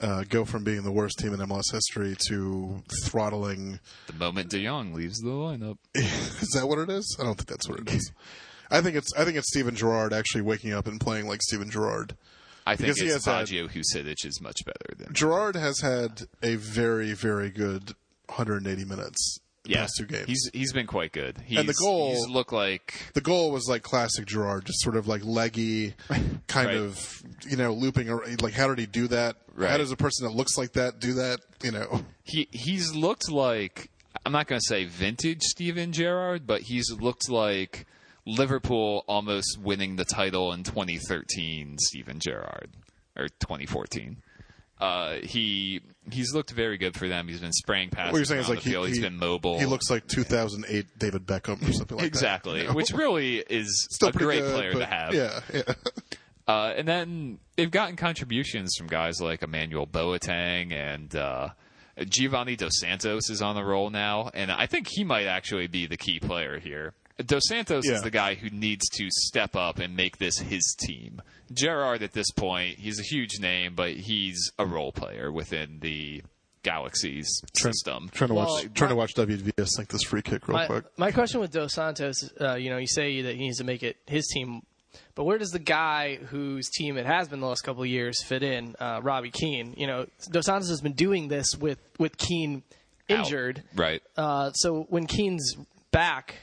uh, 0.00 0.24
go 0.28 0.44
from 0.44 0.64
being 0.64 0.82
the 0.82 0.90
worst 0.92 1.18
team 1.18 1.34
in 1.34 1.40
MLS 1.40 1.70
history 1.72 2.16
to 2.28 2.82
throttling. 3.04 3.80
The 4.06 4.14
moment 4.14 4.48
De 4.48 4.64
Jong 4.64 4.94
leaves 4.94 5.18
the 5.18 5.28
lineup. 5.30 5.76
Is 5.94 6.50
that 6.54 6.66
what 6.66 6.78
it 6.78 6.88
is? 6.88 7.16
I 7.20 7.24
don't 7.24 7.34
think 7.34 7.48
that's 7.48 7.68
what 7.68 7.80
it 7.80 7.90
is. 7.90 8.12
I 8.70 8.80
think 8.80 8.96
it's 8.96 9.12
I 9.14 9.24
think 9.24 9.36
it's 9.36 9.48
Steven 9.48 9.74
Gerrard 9.74 10.12
actually 10.12 10.42
waking 10.42 10.72
up 10.72 10.86
and 10.86 11.00
playing 11.00 11.26
like 11.28 11.42
Steven 11.42 11.70
Gerrard. 11.70 12.16
I 12.66 12.76
think 12.76 12.94
Because 12.94 13.16
it's 13.16 13.24
had- 13.26 13.46
Baggio 13.46 13.68
Husidic 13.68 14.24
is 14.24 14.40
much 14.40 14.64
better 14.64 14.94
than. 14.96 15.12
Gerrard 15.12 15.56
has 15.56 15.80
had 15.80 16.22
a 16.42 16.54
very 16.54 17.12
very 17.12 17.50
good 17.50 17.94
180 18.28 18.84
minutes 18.84 19.40
the 19.64 19.70
Yeah, 19.70 19.80
past 19.82 19.94
two 19.98 20.06
games. 20.06 20.26
he's 20.26 20.50
he's 20.52 20.72
been 20.72 20.86
quite 20.86 21.12
good. 21.12 21.38
He's, 21.46 21.58
And 21.58 21.68
the 21.68 21.74
goal- 21.74 22.10
he's 22.14 22.26
looked 22.28 22.52
like 22.52 22.94
the 23.14 23.20
goal 23.20 23.50
was 23.50 23.68
like 23.68 23.82
classic 23.82 24.26
Gerrard, 24.26 24.64
just 24.64 24.80
sort 24.80 24.96
of 24.96 25.06
like 25.06 25.22
leggy, 25.24 25.94
kind 26.46 26.68
Right. 26.68 26.76
of 26.76 27.22
you 27.48 27.56
know 27.56 27.72
looping. 27.72 28.08
around. 28.08 28.42
Like 28.42 28.54
how 28.54 28.68
did 28.68 28.78
he 28.78 28.86
do 28.86 29.06
that? 29.08 29.36
How 29.58 29.76
does 29.76 29.92
a 29.92 29.96
person 29.96 30.26
that 30.26 30.32
looks 30.34 30.56
like 30.56 30.72
that 30.72 31.00
do 31.00 31.14
that? 31.14 31.40
You 31.62 31.72
know, 31.72 32.04
he 32.24 32.48
he's 32.50 32.94
looked 32.94 33.30
like 33.30 33.90
I'm 34.24 34.32
not 34.32 34.46
going 34.46 34.58
to 34.60 34.66
say 34.66 34.84
vintage 34.86 35.42
Steven 35.42 35.92
Gerrard, 35.92 36.46
but 36.46 36.62
he's 36.62 36.90
looked 36.92 37.28
like 37.30 37.86
Liverpool 38.26 39.04
almost 39.06 39.58
winning 39.58 39.96
the 39.96 40.04
title 40.04 40.52
in 40.52 40.62
2013 40.62 41.76
Steven 41.78 42.18
Gerrard 42.20 42.70
or 43.16 43.28
2014. 43.28 44.16
Uh, 44.80 45.16
he 45.22 45.80
he's 46.10 46.32
looked 46.34 46.50
very 46.50 46.78
good 46.78 46.96
for 46.96 47.08
them. 47.08 47.28
He's 47.28 47.40
been 47.40 47.52
spraying 47.52 47.90
passes 47.90 48.12
what 48.12 48.18
you're 48.18 48.24
saying 48.24 48.40
is 48.42 48.48
like 48.48 48.60
he, 48.60 48.74
he- 48.74 49.00
been 49.00 49.16
mobile. 49.16 49.58
He 49.58 49.66
looks 49.66 49.90
like 49.90 50.06
2008 50.06 50.98
David 50.98 51.26
Beckham 51.26 51.68
or 51.68 51.72
something 51.72 51.98
like 51.98 52.06
exactly, 52.06 52.58
that. 52.58 52.62
you 52.62 52.68
know? 52.68 52.74
which 52.74 52.92
really 52.92 53.38
is 53.38 53.86
Still 53.90 54.08
a 54.08 54.12
great 54.12 54.40
good, 54.40 54.54
player 54.54 54.72
to 54.72 54.86
have. 54.86 55.14
Yeah, 55.14 55.40
yeah. 55.52 55.62
Uh, 56.48 56.72
and 56.76 56.88
then 56.88 57.38
they've 57.56 57.70
gotten 57.70 57.94
contributions 57.94 58.74
from 58.76 58.88
guys 58.88 59.20
like 59.20 59.40
Emmanuel 59.40 59.86
Boateng 59.86 60.72
and 60.72 61.14
uh, 61.14 61.50
Giovanni 62.08 62.56
Dos 62.56 62.80
Santos 62.80 63.30
is 63.30 63.40
on 63.40 63.54
the 63.54 63.62
roll 63.62 63.88
now, 63.90 64.30
and 64.34 64.50
I 64.50 64.66
think 64.66 64.88
he 64.90 65.04
might 65.04 65.26
actually 65.26 65.68
be 65.68 65.86
the 65.86 65.96
key 65.96 66.18
player 66.18 66.58
here. 66.58 66.92
Dos 67.26 67.42
Santos 67.48 67.86
Yeah. 67.86 67.94
is 67.94 68.02
the 68.02 68.10
guy 68.10 68.34
who 68.34 68.50
needs 68.50 68.88
to 68.90 69.08
step 69.10 69.56
up 69.56 69.78
and 69.78 69.96
make 69.96 70.18
this 70.18 70.38
his 70.38 70.74
team. 70.78 71.20
Gerrard, 71.52 72.02
at 72.02 72.12
this 72.12 72.30
point, 72.30 72.78
he's 72.78 72.98
a 73.00 73.02
huge 73.02 73.40
name, 73.40 73.74
but 73.74 73.92
he's 73.94 74.52
a 74.58 74.64
role 74.66 74.92
player 74.92 75.32
within 75.32 75.78
the 75.80 76.22
Galaxy's 76.62 77.42
system. 77.54 78.10
Trying 78.12 78.28
to 78.28 78.34
watch 78.34 78.48
Well, 78.48 78.64
trying 78.74 78.90
to 78.90 78.96
watch 78.96 79.14
WVS 79.14 79.68
sink 79.76 79.88
this 79.88 80.02
free 80.02 80.22
kick 80.22 80.46
real 80.46 80.58
My, 80.58 80.66
quick. 80.66 80.84
my 80.96 81.10
question 81.10 81.40
with 81.40 81.50
Dos 81.52 81.72
Santos, 81.74 82.30
uh, 82.40 82.54
you 82.54 82.70
know, 82.70 82.76
you 82.76 82.86
say 82.86 83.22
that 83.22 83.34
he 83.34 83.40
needs 83.40 83.58
to 83.58 83.64
make 83.64 83.82
it 83.82 83.96
his 84.06 84.26
team, 84.28 84.62
but 85.14 85.24
where 85.24 85.38
does 85.38 85.50
the 85.50 85.58
guy 85.58 86.16
whose 86.16 86.68
team 86.68 86.96
it 86.98 87.06
has 87.06 87.28
been 87.28 87.40
the 87.40 87.46
last 87.46 87.62
couple 87.62 87.82
of 87.82 87.88
years 87.88 88.22
fit 88.22 88.42
in? 88.42 88.76
Uh, 88.78 89.00
Robbie 89.02 89.30
Keane. 89.30 89.74
You 89.76 89.86
know, 89.86 90.06
Dos 90.30 90.46
Santos 90.46 90.68
has 90.68 90.80
been 90.82 90.92
doing 90.92 91.28
this 91.28 91.56
with 91.56 91.78
with 91.98 92.16
Keane 92.18 92.62
injured. 93.08 93.62
Right. 93.74 94.02
Uh, 94.16 94.52
so 94.52 94.86
when 94.90 95.06
Keane's 95.06 95.56
back, 95.90 96.34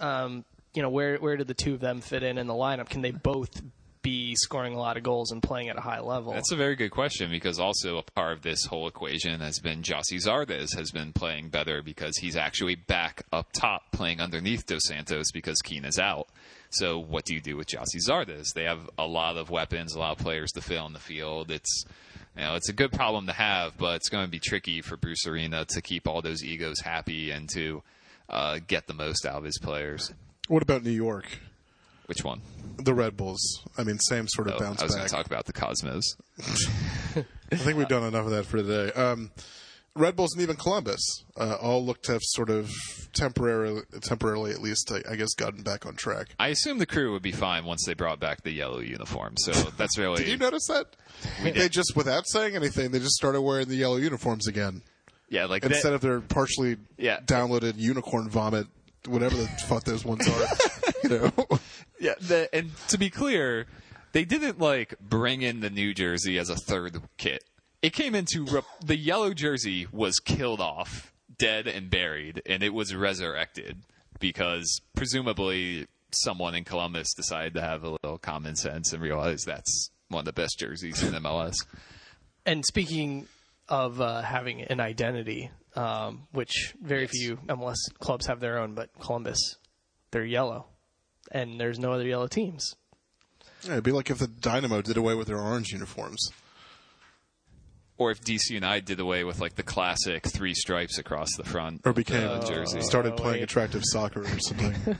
um, 0.00 0.44
you 0.74 0.82
know, 0.82 0.90
where 0.90 1.16
where 1.18 1.36
do 1.36 1.44
the 1.44 1.54
two 1.54 1.74
of 1.74 1.80
them 1.80 2.00
fit 2.00 2.22
in 2.22 2.38
in 2.38 2.46
the 2.46 2.54
lineup? 2.54 2.88
Can 2.88 3.02
they 3.02 3.10
both 3.10 3.62
be 4.02 4.34
scoring 4.34 4.74
a 4.74 4.78
lot 4.78 4.96
of 4.96 5.02
goals 5.02 5.30
and 5.30 5.42
playing 5.42 5.68
at 5.68 5.76
a 5.76 5.80
high 5.80 6.00
level? 6.00 6.32
That's 6.32 6.52
a 6.52 6.56
very 6.56 6.74
good 6.74 6.90
question 6.90 7.30
because 7.30 7.58
also 7.58 7.98
a 7.98 8.02
part 8.02 8.32
of 8.32 8.42
this 8.42 8.64
whole 8.64 8.88
equation 8.88 9.40
has 9.40 9.58
been 9.58 9.82
Gyasi 9.82 10.24
Zardes 10.24 10.76
has 10.76 10.90
been 10.90 11.12
playing 11.12 11.50
better 11.50 11.82
because 11.82 12.16
he's 12.16 12.36
actually 12.36 12.76
back 12.76 13.24
up 13.32 13.52
top 13.52 13.92
playing 13.92 14.20
underneath 14.20 14.66
Dos 14.66 14.86
Santos 14.86 15.30
because 15.32 15.60
Keane 15.62 15.84
is 15.84 15.98
out. 15.98 16.28
So 16.70 16.98
what 16.98 17.24
do 17.24 17.34
you 17.34 17.40
do 17.40 17.56
with 17.56 17.68
Gyasi 17.68 18.00
Zardes? 18.08 18.54
They 18.54 18.64
have 18.64 18.88
a 18.96 19.06
lot 19.06 19.36
of 19.36 19.50
weapons, 19.50 19.94
a 19.94 19.98
lot 19.98 20.12
of 20.12 20.18
players 20.18 20.52
to 20.52 20.62
fill 20.62 20.86
in 20.86 20.92
the 20.92 20.98
field. 20.98 21.50
It's 21.50 21.84
you 22.36 22.42
know, 22.42 22.54
it's 22.54 22.68
a 22.68 22.72
good 22.72 22.92
problem 22.92 23.26
to 23.26 23.32
have, 23.32 23.76
but 23.76 23.96
it's 23.96 24.08
going 24.08 24.24
to 24.24 24.30
be 24.30 24.38
tricky 24.38 24.80
for 24.82 24.96
Bruce 24.96 25.26
Arena 25.26 25.64
to 25.70 25.82
keep 25.82 26.06
all 26.06 26.22
those 26.22 26.44
egos 26.44 26.80
happy 26.80 27.32
and 27.32 27.48
to 27.50 27.82
uh, 28.30 28.58
get 28.66 28.86
the 28.86 28.94
most 28.94 29.26
out 29.26 29.36
of 29.36 29.44
his 29.44 29.58
players. 29.58 30.12
What 30.48 30.62
about 30.62 30.82
New 30.82 30.90
York? 30.90 31.26
Which 32.06 32.24
one? 32.24 32.40
The 32.76 32.94
Red 32.94 33.16
Bulls. 33.16 33.40
I 33.78 33.84
mean, 33.84 33.98
same 33.98 34.26
sort 34.26 34.48
of 34.48 34.54
Oh, 34.54 34.58
bounce 34.58 34.80
I 34.80 34.84
was 34.86 34.94
going 34.94 35.06
to 35.06 35.14
talk 35.14 35.26
about 35.26 35.46
the 35.46 35.52
Cosmos. 35.52 36.16
I 37.52 37.56
think 37.56 37.76
we've 37.76 37.88
done 37.88 38.02
enough 38.04 38.24
of 38.24 38.30
that 38.30 38.46
for 38.46 38.56
today. 38.56 38.90
Um, 38.92 39.30
Red 39.94 40.16
Bulls 40.16 40.32
and 40.34 40.42
even 40.42 40.56
Columbus 40.56 41.00
uh, 41.36 41.56
all 41.60 41.84
look 41.84 42.02
to 42.04 42.12
have 42.12 42.22
sort 42.22 42.48
of 42.48 42.70
temporarily, 43.12 43.82
temporarily 44.00 44.52
at 44.52 44.60
least, 44.60 44.90
I, 44.92 45.12
I 45.12 45.16
guess, 45.16 45.34
gotten 45.34 45.62
back 45.62 45.84
on 45.84 45.94
track. 45.94 46.28
I 46.38 46.48
assume 46.48 46.78
the 46.78 46.86
crew 46.86 47.12
would 47.12 47.22
be 47.22 47.32
fine 47.32 47.64
once 47.64 47.84
they 47.86 47.94
brought 47.94 48.20
back 48.20 48.42
the 48.42 48.52
yellow 48.52 48.78
uniform. 48.78 49.34
So 49.38 49.52
that's 49.76 49.98
really 49.98 50.24
Did 50.24 50.28
you 50.28 50.36
notice 50.36 50.66
that? 50.68 50.86
They 51.42 51.68
just, 51.68 51.94
without 51.96 52.26
saying 52.28 52.56
anything, 52.56 52.92
they 52.92 52.98
just 53.00 53.14
started 53.16 53.42
wearing 53.42 53.68
the 53.68 53.76
yellow 53.76 53.96
uniforms 53.96 54.46
again 54.46 54.82
yeah, 55.30 55.46
like 55.46 55.64
instead 55.64 55.90
that, 55.90 55.94
of 55.94 56.00
their 56.02 56.20
partially 56.20 56.76
Yeah. 56.98 57.20
downloaded 57.20 57.76
unicorn 57.78 58.28
vomit, 58.28 58.66
whatever 59.06 59.36
the 59.36 59.46
fuck 59.66 59.84
those 59.84 60.04
ones 60.04 60.28
are. 60.28 60.46
you 61.02 61.08
know, 61.08 61.32
yeah. 62.00 62.14
The, 62.20 62.48
and 62.54 62.70
to 62.88 62.98
be 62.98 63.08
clear, 63.08 63.66
they 64.12 64.24
didn't 64.24 64.58
like 64.58 64.94
bring 65.00 65.40
in 65.42 65.60
the 65.60 65.70
new 65.70 65.94
jersey 65.94 66.36
as 66.38 66.50
a 66.50 66.56
third 66.56 67.00
kit. 67.16 67.42
It 67.80 67.94
came 67.94 68.14
into 68.14 68.44
re- 68.44 68.60
the 68.84 68.96
yellow 68.96 69.32
jersey 69.32 69.86
was 69.90 70.18
killed 70.18 70.60
off, 70.60 71.12
dead 71.38 71.66
and 71.66 71.88
buried, 71.88 72.42
and 72.44 72.62
it 72.62 72.74
was 72.74 72.94
resurrected 72.94 73.78
because 74.18 74.80
presumably 74.94 75.86
someone 76.12 76.54
in 76.54 76.64
Columbus 76.64 77.14
decided 77.14 77.54
to 77.54 77.60
have 77.62 77.84
a 77.84 77.90
little 77.90 78.18
common 78.18 78.56
sense 78.56 78.92
and 78.92 79.00
realize 79.00 79.44
that's 79.44 79.90
one 80.08 80.20
of 80.20 80.24
the 80.26 80.32
best 80.32 80.58
jerseys 80.58 81.02
in 81.02 81.14
MLS. 81.14 81.54
And 82.44 82.66
speaking 82.66 83.28
of 83.70 84.00
uh, 84.00 84.20
having 84.22 84.62
an 84.62 84.80
identity, 84.80 85.50
um, 85.76 86.26
which 86.32 86.74
very 86.82 87.06
few 87.06 87.36
MLS 87.48 87.76
clubs 87.98 88.26
have 88.26 88.40
their 88.40 88.58
own, 88.58 88.74
but 88.74 88.90
Columbus, 89.00 89.56
they're 90.10 90.24
yellow, 90.24 90.66
and 91.32 91.58
there's 91.60 91.78
no 91.78 91.92
other 91.92 92.06
yellow 92.06 92.26
teams. 92.26 92.74
Yeah, 93.62 93.72
it'd 93.72 93.84
be 93.84 93.92
like 93.92 94.10
if 94.10 94.18
the 94.18 94.26
Dynamo 94.26 94.82
did 94.82 94.96
away 94.96 95.14
with 95.14 95.28
their 95.28 95.38
orange 95.38 95.70
uniforms. 95.70 96.30
Or 97.98 98.10
if 98.10 98.22
DC 98.22 98.48
United 98.52 98.86
did 98.86 98.98
away 98.98 99.24
with 99.24 99.40
like 99.40 99.56
the 99.56 99.62
classic 99.62 100.26
three 100.26 100.54
stripes 100.54 100.96
across 100.96 101.28
the 101.36 101.44
front 101.44 101.82
Or 101.84 101.90
of 101.90 101.96
the 101.96 102.00
became 102.00 102.40
jersey. 102.46 102.80
started 102.80 103.12
Oh, 103.12 103.16
playing 103.16 103.40
wait. 103.40 103.42
attractive 103.42 103.82
soccer 103.84 104.22
or 104.22 104.38
something. 104.38 104.74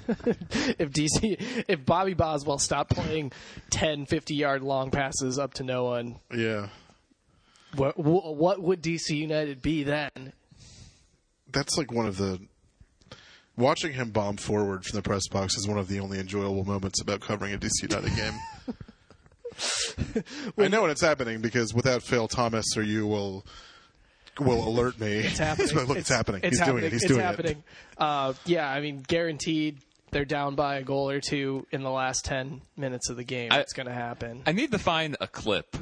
If 0.79 0.91
DC, 0.91 1.65
if 1.67 1.87
Bobby 1.87 2.13
Boswell 2.13 2.59
stopped 2.59 2.91
playing 2.95 3.33
10, 3.71 4.05
50 4.05 4.35
yard 4.35 4.63
long 4.63 4.91
passes 4.91 5.39
up 5.39 5.55
to 5.55 5.63
no 5.65 5.85
one, 5.85 6.21
yeah, 6.37 6.69
what 7.77 7.99
what 7.99 8.61
would 8.63 8.83
DC 8.83 9.11
United 9.11 9.63
be 9.63 9.83
then? 9.85 10.33
that's 11.53 11.77
like 11.77 11.91
one 11.91 12.07
of 12.07 12.17
the 12.17 12.39
watching 13.57 13.93
him 13.93 14.11
bomb 14.11 14.37
forward 14.37 14.85
from 14.85 14.97
the 14.97 15.03
press 15.03 15.27
box 15.29 15.57
is 15.57 15.67
one 15.67 15.79
of 15.79 15.89
the 15.89 15.99
only 16.01 16.19
enjoyable 16.19 16.65
moments 16.65 17.01
about 17.01 17.21
covering 17.21 17.53
a 17.53 17.59
DC 17.59 17.83
United 17.83 18.15
game. 18.15 18.35
I 20.59 20.69
know 20.69 20.83
when 20.83 20.91
it's 20.91 21.01
happening 21.01 21.41
because 21.41 21.75
without 21.75 22.03
fail, 22.03 22.29
Thomas 22.29 22.65
or 22.77 22.83
you 22.83 23.07
will 23.07 23.45
will 24.39 24.67
alert 24.67 24.99
me. 25.01 25.19
It's 25.19 25.39
happening. 25.41 25.75
Look, 25.87 25.99
it's, 25.99 26.09
happening. 26.09 26.41
It's 26.45 26.51
He's 26.57 26.59
happening. 26.61 26.77
doing 26.81 26.85
it. 26.87 26.93
He's 26.93 27.03
it's 27.03 27.13
doing 27.13 27.25
happening. 27.25 27.57
it. 27.59 27.65
Uh, 27.99 28.33
yeah, 28.47 28.71
I 28.71 28.81
mean, 28.81 29.05
guaranteed. 29.07 29.79
They're 30.13 30.25
down 30.25 30.57
by 30.57 30.77
a 30.77 30.83
goal 30.83 31.09
or 31.11 31.21
two 31.21 31.67
in 31.71 31.83
the 31.83 31.91
last 31.91 32.25
ten 32.25 32.63
minutes 32.77 33.11
of 33.11 33.17
the 33.17 33.25
game. 33.25 33.53
I- 33.53 33.61
it's 33.61 33.73
going 33.73 33.87
to 33.87 33.93
happen. 33.93 34.43
I 34.47 34.53
need 34.53 34.73
to 34.73 34.79
find 34.79 35.17
a 35.21 35.27
clip 35.27 35.77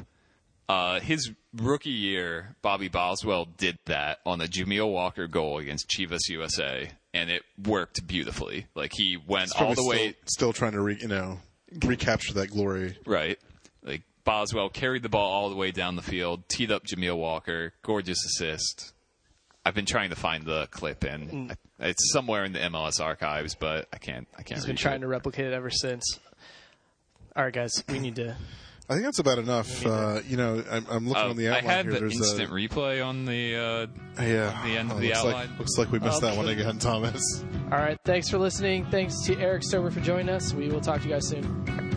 Uh, 0.69 0.99
his 0.99 1.31
rookie 1.55 1.89
year, 1.89 2.55
Bobby 2.61 2.89
Boswell 2.89 3.45
did 3.57 3.79
that 3.85 4.19
on 4.23 4.37
the 4.37 4.45
Jamil 4.45 4.93
Walker 4.93 5.25
goal 5.25 5.57
against 5.57 5.89
Chivas 5.89 6.29
USA, 6.29 6.91
and 7.11 7.31
it 7.31 7.41
worked 7.65 8.05
beautifully. 8.05 8.67
Like 8.75 8.91
he 8.95 9.17
went 9.17 9.51
all 9.53 9.73
probably 9.73 9.75
the 9.75 9.89
way 9.89 9.97
still, 10.11 10.13
still 10.27 10.53
trying 10.53 10.73
to 10.73 10.81
re, 10.81 10.95
you 11.01 11.07
know 11.07 11.39
recapture 11.83 12.33
that 12.33 12.51
glory. 12.51 12.95
right. 13.07 13.39
Like 13.81 14.03
Boswell 14.23 14.69
carried 14.69 15.01
the 15.01 15.09
ball 15.09 15.31
all 15.31 15.49
the 15.49 15.55
way 15.55 15.71
down 15.71 15.95
the 15.95 16.03
field, 16.03 16.47
teed 16.47 16.71
up 16.71 16.85
Jamil 16.85 17.17
Walker, 17.17 17.73
gorgeous 17.81 18.23
assist. 18.25 18.93
I've 19.65 19.73
been 19.73 19.87
trying 19.87 20.11
to 20.11 20.15
find 20.15 20.45
the 20.45 20.67
clip, 20.67 21.03
and 21.03 21.55
I, 21.79 21.87
it's 21.87 22.13
somewhere 22.13 22.45
in 22.45 22.53
the 22.53 22.59
MLS 22.59 23.01
archives, 23.01 23.55
but 23.55 23.87
I 23.91 23.97
can't. 23.97 24.27
I 24.37 24.43
can't. 24.43 24.59
He's 24.59 24.67
been 24.67 24.75
trying 24.75 24.97
it. 24.97 25.01
to 25.01 25.07
replicate 25.07 25.47
it 25.47 25.53
ever 25.53 25.71
since. 25.71 26.19
All 27.35 27.43
right, 27.43 27.53
guys, 27.53 27.83
we 27.89 27.99
need 27.99 28.17
to. 28.17 28.35
I 28.89 28.93
think 28.93 29.05
that's 29.05 29.19
about 29.19 29.37
enough. 29.37 29.85
Uh, 29.85 30.21
you 30.27 30.35
know, 30.35 30.63
I'm, 30.71 30.85
I'm 30.89 31.07
looking 31.07 31.23
Oh, 31.23 31.29
on 31.29 31.35
the 31.37 31.49
outline 31.49 31.53
I 31.53 31.57
outline 31.59 31.75
had 31.75 31.85
here. 31.85 31.93
the 31.93 31.99
There's 31.99 32.15
instant 32.17 32.49
a, 32.49 32.53
replay 32.53 33.05
on 33.05 33.25
the. 33.25 33.55
Uh, 33.55 34.23
yeah, 34.23 34.61
the 34.65 34.77
end 34.77 34.89
of 34.91 34.97
Oh, 34.97 34.99
the 34.99 35.07
looks 35.09 35.19
outline. 35.19 35.33
Like, 35.49 35.59
looks 35.59 35.77
like 35.77 35.91
we 35.91 35.99
missed 35.99 36.21
that 36.21 36.35
one 36.35 36.47
again, 36.49 36.79
Thomas. 36.79 37.43
All 37.71 37.77
right, 37.77 37.99
thanks 38.03 38.29
for 38.29 38.39
listening. 38.39 38.85
Thanks 38.89 39.21
to 39.25 39.39
Erik 39.39 39.63
Stover 39.63 39.91
for 39.91 39.99
joining 40.01 40.29
us. 40.29 40.53
We 40.53 40.69
will 40.69 40.81
talk 40.81 41.01
to 41.01 41.07
you 41.07 41.13
guys 41.13 41.27
soon. 41.27 41.88